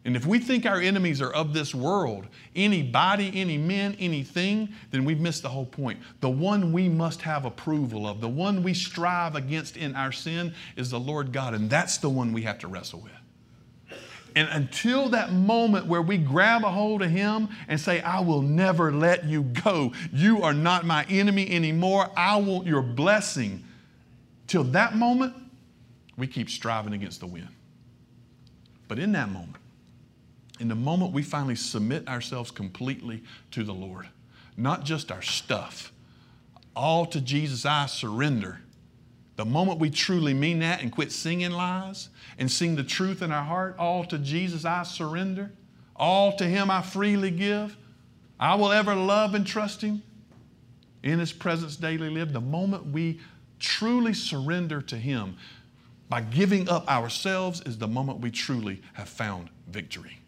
And 0.06 0.18
if 0.18 0.26
we 0.26 0.39
think 0.39 0.66
our 0.66 0.82
enemies 0.82 1.22
are 1.22 1.32
of 1.32 1.54
this 1.54 1.74
world, 1.74 2.28
any 2.56 2.84
body, 2.84 3.32
any 3.36 3.58
men, 3.58 3.96
anything, 4.00 4.70
then 4.92 5.06
we've 5.06 5.22
missed 5.22 5.44
the 5.44 5.50
whole 5.50 5.66
point. 5.66 6.00
The 6.20 6.30
one 6.30 6.74
we 6.74 6.89
must 6.89 7.22
have 7.22 7.46
approval 7.46 8.06
of, 8.06 8.20
the 8.20 8.28
one 8.28 8.63
we 8.63 8.74
strive 8.74 9.36
against 9.36 9.78
in 9.78 9.96
our 9.96 10.12
sin 10.12 10.54
is 10.76 10.89
the 10.89 11.00
Lord 11.00 11.32
God, 11.32 11.54
and 11.54 11.70
that's 11.70 11.98
the 11.98 12.10
one 12.10 12.34
we 12.34 12.42
have 12.42 12.60
to 12.60 12.68
wrestle 12.68 13.00
with. 13.00 13.13
And 14.36 14.50
until 14.50 15.10
that 15.10 15.32
moment 15.32 15.86
where 15.86 16.02
we 16.02 16.18
grab 16.18 16.66
a 16.66 16.70
hold 16.70 17.02
of 17.02 17.10
Him 17.10 17.48
and 17.70 17.80
say, 17.80 18.02
I 18.02 18.20
will 18.20 18.42
never 18.42 18.92
let 18.92 19.24
you 19.26 19.44
go, 19.44 19.94
you 20.12 20.42
are 20.42 20.54
not 20.54 20.86
my 20.86 21.06
enemy 21.06 21.50
anymore, 21.50 22.10
I 22.18 22.36
want 22.38 22.68
your 22.68 22.82
blessing. 22.82 23.63
Till 24.48 24.63
that 24.66 24.96
moment, 24.96 25.34
we 26.18 26.28
keep 26.28 26.50
striving 26.50 26.94
against 26.94 27.22
the 27.22 27.28
wind. 27.28 27.48
But 28.88 29.00
in 29.00 29.13
that 29.13 29.30
moment, 29.30 29.62
in 30.63 30.69
the 30.69 30.76
moment 30.76 31.12
we 31.12 31.21
finally 31.21 31.58
submit 31.58 32.08
ourselves 32.08 32.49
completely 32.49 33.21
to 33.52 33.65
the 33.65 33.73
Lord, 33.73 34.08
not 34.56 34.86
just 34.86 35.12
our 35.12 35.21
stuff, 35.21 35.91
all 36.73 37.06
to 37.08 37.19
Jesus, 37.19 37.65
I 37.65 37.86
surrender. 37.88 38.62
The 39.36 39.43
moment 39.43 39.80
we 39.80 39.89
truly 39.89 40.34
mean 40.34 40.60
that 40.60 40.82
and 40.82 40.89
quit 40.89 41.12
singing 41.12 41.52
lies 41.52 42.07
and 42.38 42.49
sing 42.49 42.78
the 42.78 42.84
truth 42.84 43.22
in 43.22 43.30
our 43.30 43.43
heart, 43.43 43.76
all 43.78 44.05
to 44.05 44.18
Jesus 44.18 44.64
I 44.64 44.84
surrender, 44.84 45.51
all 45.97 46.34
to 46.38 46.45
Him 46.45 46.72
I 46.72 46.82
freely 46.82 47.30
give, 47.30 47.76
I 48.39 48.55
will 48.55 48.72
ever 48.72 48.95
love 48.95 49.36
and 49.36 49.45
trust 49.45 49.82
Him, 49.82 50.01
in 51.03 51.20
His 51.20 51.34
presence 51.34 51.76
daily 51.76 52.09
live. 52.09 52.32
The 52.32 52.39
moment 52.39 52.86
we 52.86 53.20
truly 53.59 54.14
surrender 54.14 54.82
to 54.84 54.95
Him 54.95 55.36
by 56.07 56.22
giving 56.22 56.70
up 56.70 56.88
ourselves 56.88 57.59
is 57.66 57.78
the 57.78 57.88
moment 57.89 58.22
we 58.22 58.32
truly 58.32 58.82
have 58.93 59.09
found 59.09 59.49
victory 59.68 60.20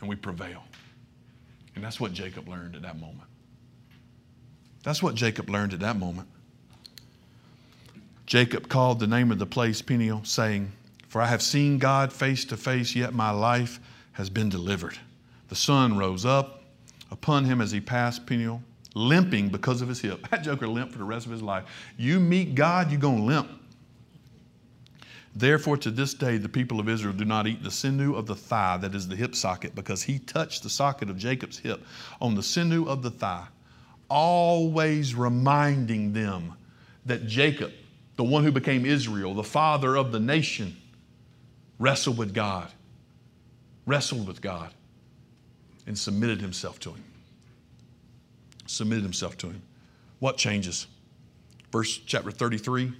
and 0.00 0.08
we 0.08 0.16
prevail. 0.16 0.62
And 1.74 1.84
that's 1.84 2.00
what 2.00 2.12
Jacob 2.12 2.48
learned 2.48 2.74
at 2.76 2.82
that 2.82 2.98
moment. 2.98 3.28
That's 4.82 5.02
what 5.02 5.14
Jacob 5.14 5.48
learned 5.50 5.74
at 5.74 5.80
that 5.80 5.96
moment. 5.96 6.28
Jacob 8.26 8.68
called 8.68 9.00
the 9.00 9.06
name 9.06 9.30
of 9.30 9.38
the 9.38 9.46
place 9.46 9.80
Peniel, 9.80 10.22
saying, 10.24 10.70
For 11.08 11.20
I 11.20 11.26
have 11.26 11.42
seen 11.42 11.78
God 11.78 12.12
face 12.12 12.44
to 12.46 12.56
face, 12.56 12.94
yet 12.94 13.14
my 13.14 13.30
life 13.30 13.80
has 14.12 14.28
been 14.28 14.48
delivered. 14.48 14.98
The 15.48 15.54
sun 15.54 15.96
rose 15.96 16.26
up 16.26 16.62
upon 17.10 17.44
him 17.44 17.60
as 17.60 17.70
he 17.70 17.80
passed 17.80 18.26
Peniel, 18.26 18.62
limping 18.94 19.48
because 19.48 19.80
of 19.80 19.88
his 19.88 20.00
hip. 20.00 20.26
That 20.30 20.42
joker 20.42 20.68
limped 20.68 20.92
for 20.92 20.98
the 20.98 21.04
rest 21.04 21.26
of 21.26 21.32
his 21.32 21.42
life. 21.42 21.64
You 21.96 22.20
meet 22.20 22.54
God, 22.54 22.90
you're 22.90 23.00
going 23.00 23.18
to 23.18 23.24
limp. 23.24 23.50
Therefore, 25.38 25.76
to 25.76 25.92
this 25.92 26.14
day, 26.14 26.36
the 26.36 26.48
people 26.48 26.80
of 26.80 26.88
Israel 26.88 27.14
do 27.14 27.24
not 27.24 27.46
eat 27.46 27.62
the 27.62 27.70
sinew 27.70 28.16
of 28.16 28.26
the 28.26 28.34
thigh, 28.34 28.76
that 28.78 28.92
is 28.92 29.06
the 29.06 29.14
hip 29.14 29.36
socket, 29.36 29.72
because 29.72 30.02
he 30.02 30.18
touched 30.18 30.64
the 30.64 30.68
socket 30.68 31.08
of 31.08 31.16
Jacob's 31.16 31.58
hip 31.58 31.80
on 32.20 32.34
the 32.34 32.42
sinew 32.42 32.86
of 32.86 33.02
the 33.02 33.10
thigh, 33.10 33.46
always 34.10 35.14
reminding 35.14 36.12
them 36.12 36.54
that 37.06 37.28
Jacob, 37.28 37.70
the 38.16 38.24
one 38.24 38.42
who 38.42 38.50
became 38.50 38.84
Israel, 38.84 39.32
the 39.32 39.44
father 39.44 39.94
of 39.94 40.10
the 40.10 40.18
nation, 40.18 40.76
wrestled 41.78 42.18
with 42.18 42.34
God, 42.34 42.72
wrestled 43.86 44.26
with 44.26 44.42
God, 44.42 44.74
and 45.86 45.96
submitted 45.96 46.40
himself 46.40 46.80
to 46.80 46.90
him. 46.90 47.04
Submitted 48.66 49.04
himself 49.04 49.36
to 49.38 49.50
him. 49.50 49.62
What 50.18 50.36
changes? 50.36 50.88
Verse 51.70 51.96
chapter 51.96 52.32
33. 52.32 52.92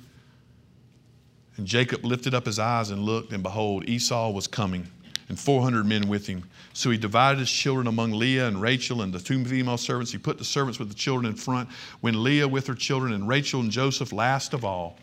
And 1.59 1.66
Jacob 1.66 2.04
lifted 2.04 2.34
up 2.34 2.46
his 2.46 2.61
eyes 2.61 2.90
and 2.90 3.02
looked, 3.02 3.32
and 3.32 3.42
behold, 3.42 3.88
Esau 3.88 4.30
was 4.30 4.46
coming, 4.46 4.86
and 5.28 5.38
400 5.38 5.84
men 5.84 6.09
with 6.09 6.26
him. 6.26 6.48
So 6.72 6.90
he 6.90 6.96
divided 6.96 7.40
his 7.40 7.50
children 7.50 7.88
among 7.88 8.12
Leah 8.12 8.46
and 8.46 8.62
Rachel 8.62 9.02
and 9.02 9.12
the 9.12 9.18
two 9.18 9.44
female 9.44 9.76
servants. 9.76 10.12
He 10.12 10.18
put 10.18 10.38
the 10.38 10.44
servants 10.44 10.78
with 10.78 10.88
the 10.88 10.94
children 10.94 11.26
in 11.26 11.34
front, 11.34 11.68
when 12.00 12.22
Leah 12.22 12.46
with 12.46 12.68
her 12.68 12.74
children, 12.74 13.12
and 13.12 13.26
Rachel 13.26 13.61
and 13.61 13.72
Joseph 13.72 14.12
last 14.12 14.54
of 14.54 14.64
all. 14.64 14.98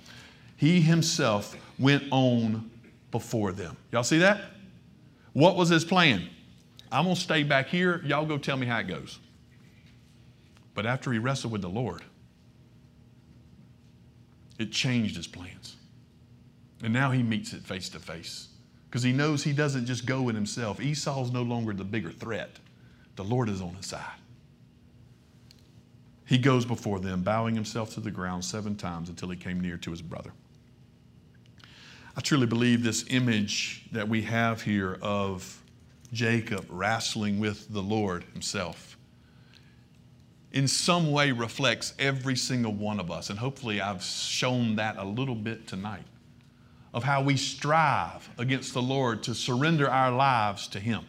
He 0.56 0.80
himself 0.80 1.58
went 1.78 2.06
on 2.10 2.72
before 3.12 3.52
them. 3.52 3.76
Y'all 3.92 4.04
see 4.04 4.20
that? 4.20 4.42
What 5.34 5.58
was 5.58 5.68
his 5.68 5.84
plan? 5.84 6.30
I'm 6.90 7.04
going 7.04 7.16
to 7.16 7.22
stay 7.22 7.44
back 7.44 7.68
here. 7.68 8.02
Y'all 8.06 8.26
go 8.26 8.38
tell 8.38 8.56
me 8.56 8.66
how 8.66 8.80
it 8.80 8.88
goes. 8.88 9.20
But 10.74 10.86
after 10.86 11.12
he 11.12 11.20
wrestled 11.20 11.52
with 11.52 11.62
the 11.62 11.70
Lord, 11.70 12.04
it 14.58 14.72
changed 14.72 15.18
his 15.18 15.28
plans. 15.28 15.76
And 16.84 16.94
now 16.94 17.12
he 17.12 17.24
meets 17.24 17.54
it 17.54 17.62
face 17.62 17.90
to 17.90 18.00
face 18.00 18.50
because 18.90 19.04
he 19.04 19.12
knows 19.12 19.44
he 19.44 19.54
doesn't 19.54 19.86
just 19.86 20.06
go 20.06 20.30
in 20.30 20.36
himself. 20.36 20.80
Esau's 20.80 21.32
no 21.32 21.44
longer 21.44 21.74
the 21.74 21.84
bigger 21.84 22.12
threat, 22.12 22.60
the 23.16 23.24
Lord 23.24 23.50
is 23.50 23.62
on 23.62 23.74
his 23.76 23.88
side. 23.88 24.20
He 26.26 26.38
goes 26.38 26.66
before 26.66 27.00
them, 27.00 27.22
bowing 27.22 27.56
himself 27.56 27.94
to 27.94 28.00
the 28.00 28.10
ground 28.10 28.44
seven 28.44 28.76
times 28.76 29.10
until 29.10 29.30
he 29.30 29.38
came 29.38 29.60
near 29.60 29.78
to 29.78 29.92
his 29.92 30.02
brother. 30.02 30.32
I 32.18 32.22
truly 32.22 32.48
believe 32.48 32.84
this 32.84 33.06
image 33.10 33.86
that 33.92 34.08
we 34.08 34.22
have 34.24 34.62
here 34.62 34.98
of 35.02 35.62
Jacob 36.14 36.66
wrestling 36.70 37.40
with 37.40 37.72
the 37.72 37.82
Lord 37.82 38.24
himself 38.34 38.98
in 40.56 40.70
some 40.70 41.12
way 41.12 41.34
reflects 41.34 41.94
every 42.00 42.38
single 42.38 42.72
one 42.72 43.00
of 43.00 43.12
us. 43.12 43.30
And 43.30 43.38
hopefully, 43.38 43.82
I've 43.82 44.02
shown 44.02 44.78
that 44.78 44.96
a 44.98 45.04
little 45.04 45.36
bit 45.36 45.68
tonight 45.68 46.06
of 46.96 47.04
how 47.04 47.22
we 47.22 47.36
strive 47.36 48.28
against 48.38 48.74
the 48.74 48.82
Lord 48.82 49.22
to 49.24 49.36
surrender 49.36 49.90
our 49.90 50.12
lives 50.12 50.70
to 50.70 50.80
Him. 50.80 51.06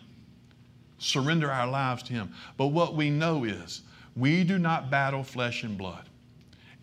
Surrender 0.99 1.51
our 1.51 1.69
lives 1.69 2.03
to 2.03 2.13
Him. 2.13 2.35
But 2.57 2.67
what 2.67 2.97
we 2.97 3.09
know 3.09 3.45
is 3.45 3.83
we 4.17 4.43
do 4.43 4.59
not 4.59 4.91
battle 4.91 5.23
flesh 5.23 5.63
and 5.63 5.79
blood. 5.79 6.09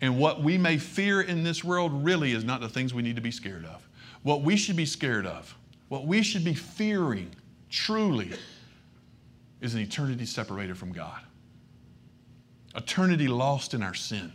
And 0.00 0.18
what 0.18 0.42
we 0.42 0.56
may 0.56 0.78
fear 0.78 1.20
in 1.20 1.44
this 1.44 1.62
world 1.62 2.02
really 2.02 2.32
is 2.32 2.44
not 2.44 2.62
the 2.62 2.68
things 2.68 2.94
we 2.94 3.02
need 3.02 3.16
to 3.16 3.22
be 3.22 3.30
scared 3.30 3.66
of. 3.66 3.86
What 4.22 4.40
we 4.40 4.56
should 4.56 4.76
be 4.76 4.86
scared 4.86 5.26
of, 5.26 5.54
what 5.88 6.06
we 6.06 6.22
should 6.22 6.44
be 6.44 6.54
fearing 6.54 7.30
truly, 7.68 8.32
is 9.60 9.74
an 9.74 9.80
eternity 9.80 10.24
separated 10.24 10.78
from 10.78 10.92
God, 10.92 11.20
eternity 12.74 13.28
lost 13.28 13.74
in 13.74 13.82
our 13.82 13.94
sin 13.94 14.32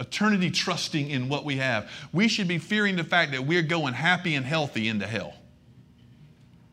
eternity 0.00 0.50
trusting 0.50 1.10
in 1.10 1.28
what 1.28 1.44
we 1.44 1.58
have. 1.58 1.90
We 2.12 2.26
should 2.26 2.48
be 2.48 2.58
fearing 2.58 2.96
the 2.96 3.04
fact 3.04 3.32
that 3.32 3.46
we're 3.46 3.62
going 3.62 3.94
happy 3.94 4.34
and 4.34 4.44
healthy 4.44 4.88
into 4.88 5.06
hell. 5.06 5.34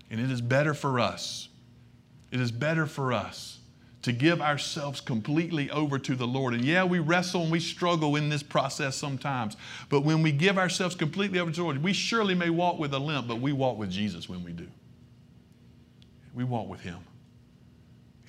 And 0.09 0.19
it 0.19 0.31
is 0.31 0.41
better 0.41 0.73
for 0.73 0.99
us, 0.99 1.49
it 2.31 2.39
is 2.39 2.51
better 2.51 2.85
for 2.85 3.13
us 3.13 3.59
to 4.03 4.13
give 4.13 4.41
ourselves 4.41 5.01
completely 5.01 5.69
over 5.69 5.99
to 5.99 6.15
the 6.15 6.25
Lord. 6.25 6.53
And 6.53 6.63
yeah, 6.63 6.85
we 6.85 6.99
wrestle 6.99 7.41
and 7.41 7.51
we 7.51 7.59
struggle 7.59 8.15
in 8.15 8.29
this 8.29 8.41
process 8.41 8.95
sometimes, 8.95 9.57
but 9.89 10.01
when 10.01 10.23
we 10.23 10.31
give 10.31 10.57
ourselves 10.57 10.95
completely 10.95 11.39
over 11.39 11.51
to 11.51 11.57
the 11.57 11.63
Lord, 11.63 11.83
we 11.83 11.91
surely 11.91 12.33
may 12.33 12.49
walk 12.49 12.79
with 12.79 12.93
a 12.93 12.99
limp, 12.99 13.27
but 13.27 13.41
we 13.41 13.51
walk 13.51 13.77
with 13.77 13.91
Jesus 13.91 14.29
when 14.29 14.45
we 14.45 14.53
do. 14.53 14.67
We 16.33 16.45
walk 16.45 16.69
with 16.69 16.79
Him. 16.79 16.99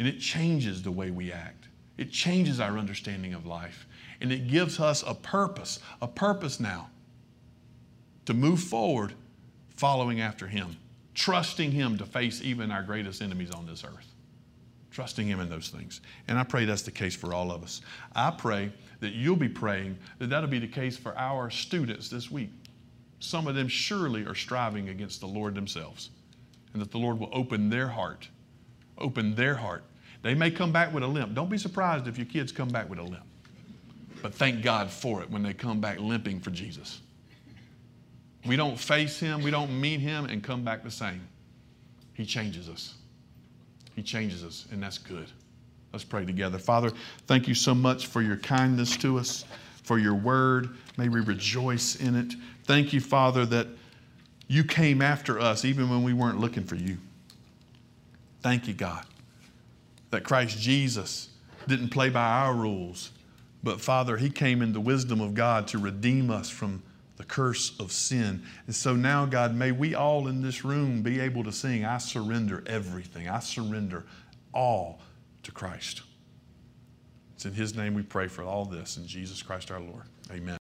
And 0.00 0.08
it 0.08 0.18
changes 0.18 0.82
the 0.82 0.90
way 0.90 1.12
we 1.12 1.30
act. 1.30 1.68
It 1.96 2.10
changes 2.10 2.58
our 2.58 2.78
understanding 2.78 3.34
of 3.34 3.46
life. 3.46 3.86
And 4.20 4.32
it 4.32 4.48
gives 4.48 4.80
us 4.80 5.04
a 5.06 5.14
purpose, 5.14 5.78
a 6.02 6.08
purpose 6.08 6.58
now 6.58 6.90
to 8.26 8.34
move 8.34 8.60
forward 8.60 9.14
following 9.68 10.20
after 10.20 10.46
Him, 10.46 10.76
trusting 11.14 11.70
Him 11.70 11.96
to 11.98 12.04
face 12.04 12.42
even 12.42 12.70
our 12.70 12.82
greatest 12.82 13.22
enemies 13.22 13.50
on 13.50 13.66
this 13.66 13.84
earth. 13.84 14.14
Trusting 14.90 15.28
Him 15.28 15.38
in 15.38 15.48
those 15.48 15.68
things. 15.68 16.00
And 16.26 16.38
I 16.38 16.42
pray 16.42 16.64
that's 16.64 16.82
the 16.82 16.90
case 16.90 17.14
for 17.14 17.32
all 17.32 17.52
of 17.52 17.62
us. 17.62 17.80
I 18.16 18.32
pray 18.32 18.72
that 19.00 19.12
you'll 19.12 19.36
be 19.36 19.48
praying 19.48 19.96
that 20.18 20.30
that'll 20.30 20.50
be 20.50 20.58
the 20.58 20.66
case 20.66 20.96
for 20.96 21.16
our 21.16 21.50
students 21.50 22.08
this 22.08 22.30
week. 22.30 22.50
Some 23.20 23.46
of 23.46 23.54
them 23.54 23.68
surely 23.68 24.24
are 24.26 24.34
striving 24.34 24.88
against 24.88 25.20
the 25.20 25.26
Lord 25.26 25.54
themselves, 25.54 26.10
and 26.72 26.82
that 26.82 26.90
the 26.90 26.98
Lord 26.98 27.20
will 27.20 27.30
open 27.32 27.70
their 27.70 27.88
heart, 27.88 28.28
open 28.96 29.34
their 29.34 29.54
heart. 29.54 29.84
They 30.22 30.34
may 30.34 30.50
come 30.50 30.72
back 30.72 30.92
with 30.92 31.04
a 31.04 31.06
limp. 31.06 31.34
Don't 31.34 31.50
be 31.50 31.58
surprised 31.58 32.08
if 32.08 32.18
your 32.18 32.26
kids 32.26 32.50
come 32.50 32.68
back 32.68 32.90
with 32.90 32.98
a 32.98 33.04
limp. 33.04 33.27
But 34.22 34.34
thank 34.34 34.62
God 34.62 34.90
for 34.90 35.22
it 35.22 35.30
when 35.30 35.42
they 35.42 35.52
come 35.52 35.80
back 35.80 35.98
limping 36.00 36.40
for 36.40 36.50
Jesus. 36.50 37.00
We 38.46 38.56
don't 38.56 38.78
face 38.78 39.18
him, 39.18 39.42
we 39.42 39.50
don't 39.50 39.80
meet 39.80 40.00
him 40.00 40.24
and 40.26 40.42
come 40.42 40.64
back 40.64 40.82
the 40.82 40.90
same. 40.90 41.20
He 42.14 42.24
changes 42.24 42.68
us. 42.68 42.94
He 43.94 44.02
changes 44.02 44.44
us, 44.44 44.66
and 44.72 44.82
that's 44.82 44.98
good. 44.98 45.26
Let's 45.92 46.04
pray 46.04 46.24
together. 46.24 46.58
Father, 46.58 46.92
thank 47.26 47.48
you 47.48 47.54
so 47.54 47.74
much 47.74 48.06
for 48.06 48.22
your 48.22 48.36
kindness 48.36 48.96
to 48.98 49.18
us, 49.18 49.44
for 49.82 49.98
your 49.98 50.14
word. 50.14 50.70
May 50.96 51.08
we 51.08 51.20
rejoice 51.20 51.96
in 51.96 52.14
it. 52.14 52.34
Thank 52.64 52.92
you, 52.92 53.00
Father, 53.00 53.46
that 53.46 53.66
you 54.46 54.64
came 54.64 55.02
after 55.02 55.38
us 55.38 55.64
even 55.64 55.90
when 55.90 56.02
we 56.02 56.12
weren't 56.12 56.40
looking 56.40 56.64
for 56.64 56.74
you. 56.74 56.98
Thank 58.40 58.68
you, 58.68 58.74
God, 58.74 59.04
that 60.10 60.24
Christ 60.24 60.58
Jesus 60.58 61.28
didn't 61.66 61.90
play 61.90 62.08
by 62.08 62.24
our 62.24 62.54
rules, 62.54 63.10
but 63.62 63.80
Father, 63.80 64.16
He 64.16 64.30
came 64.30 64.62
in 64.62 64.72
the 64.72 64.80
wisdom 64.80 65.20
of 65.20 65.34
God 65.34 65.68
to 65.68 65.78
redeem 65.78 66.30
us 66.30 66.48
from 66.48 66.82
the 67.16 67.24
curse 67.24 67.78
of 67.80 67.90
sin. 67.90 68.42
And 68.66 68.74
so 68.74 68.94
now, 68.94 69.26
God, 69.26 69.54
may 69.54 69.72
we 69.72 69.94
all 69.94 70.28
in 70.28 70.40
this 70.40 70.64
room 70.64 71.02
be 71.02 71.20
able 71.20 71.44
to 71.44 71.52
sing, 71.52 71.84
I 71.84 71.98
surrender 71.98 72.62
everything. 72.66 73.28
I 73.28 73.40
surrender 73.40 74.04
all 74.52 75.00
to 75.42 75.52
Christ. 75.52 76.02
It's 77.34 77.44
in 77.44 77.52
His 77.52 77.76
name 77.76 77.94
we 77.94 78.02
pray 78.02 78.28
for 78.28 78.42
all 78.42 78.64
this. 78.64 78.96
In 78.96 79.06
Jesus 79.06 79.42
Christ 79.42 79.70
our 79.70 79.80
Lord. 79.80 80.04
Amen. 80.32 80.56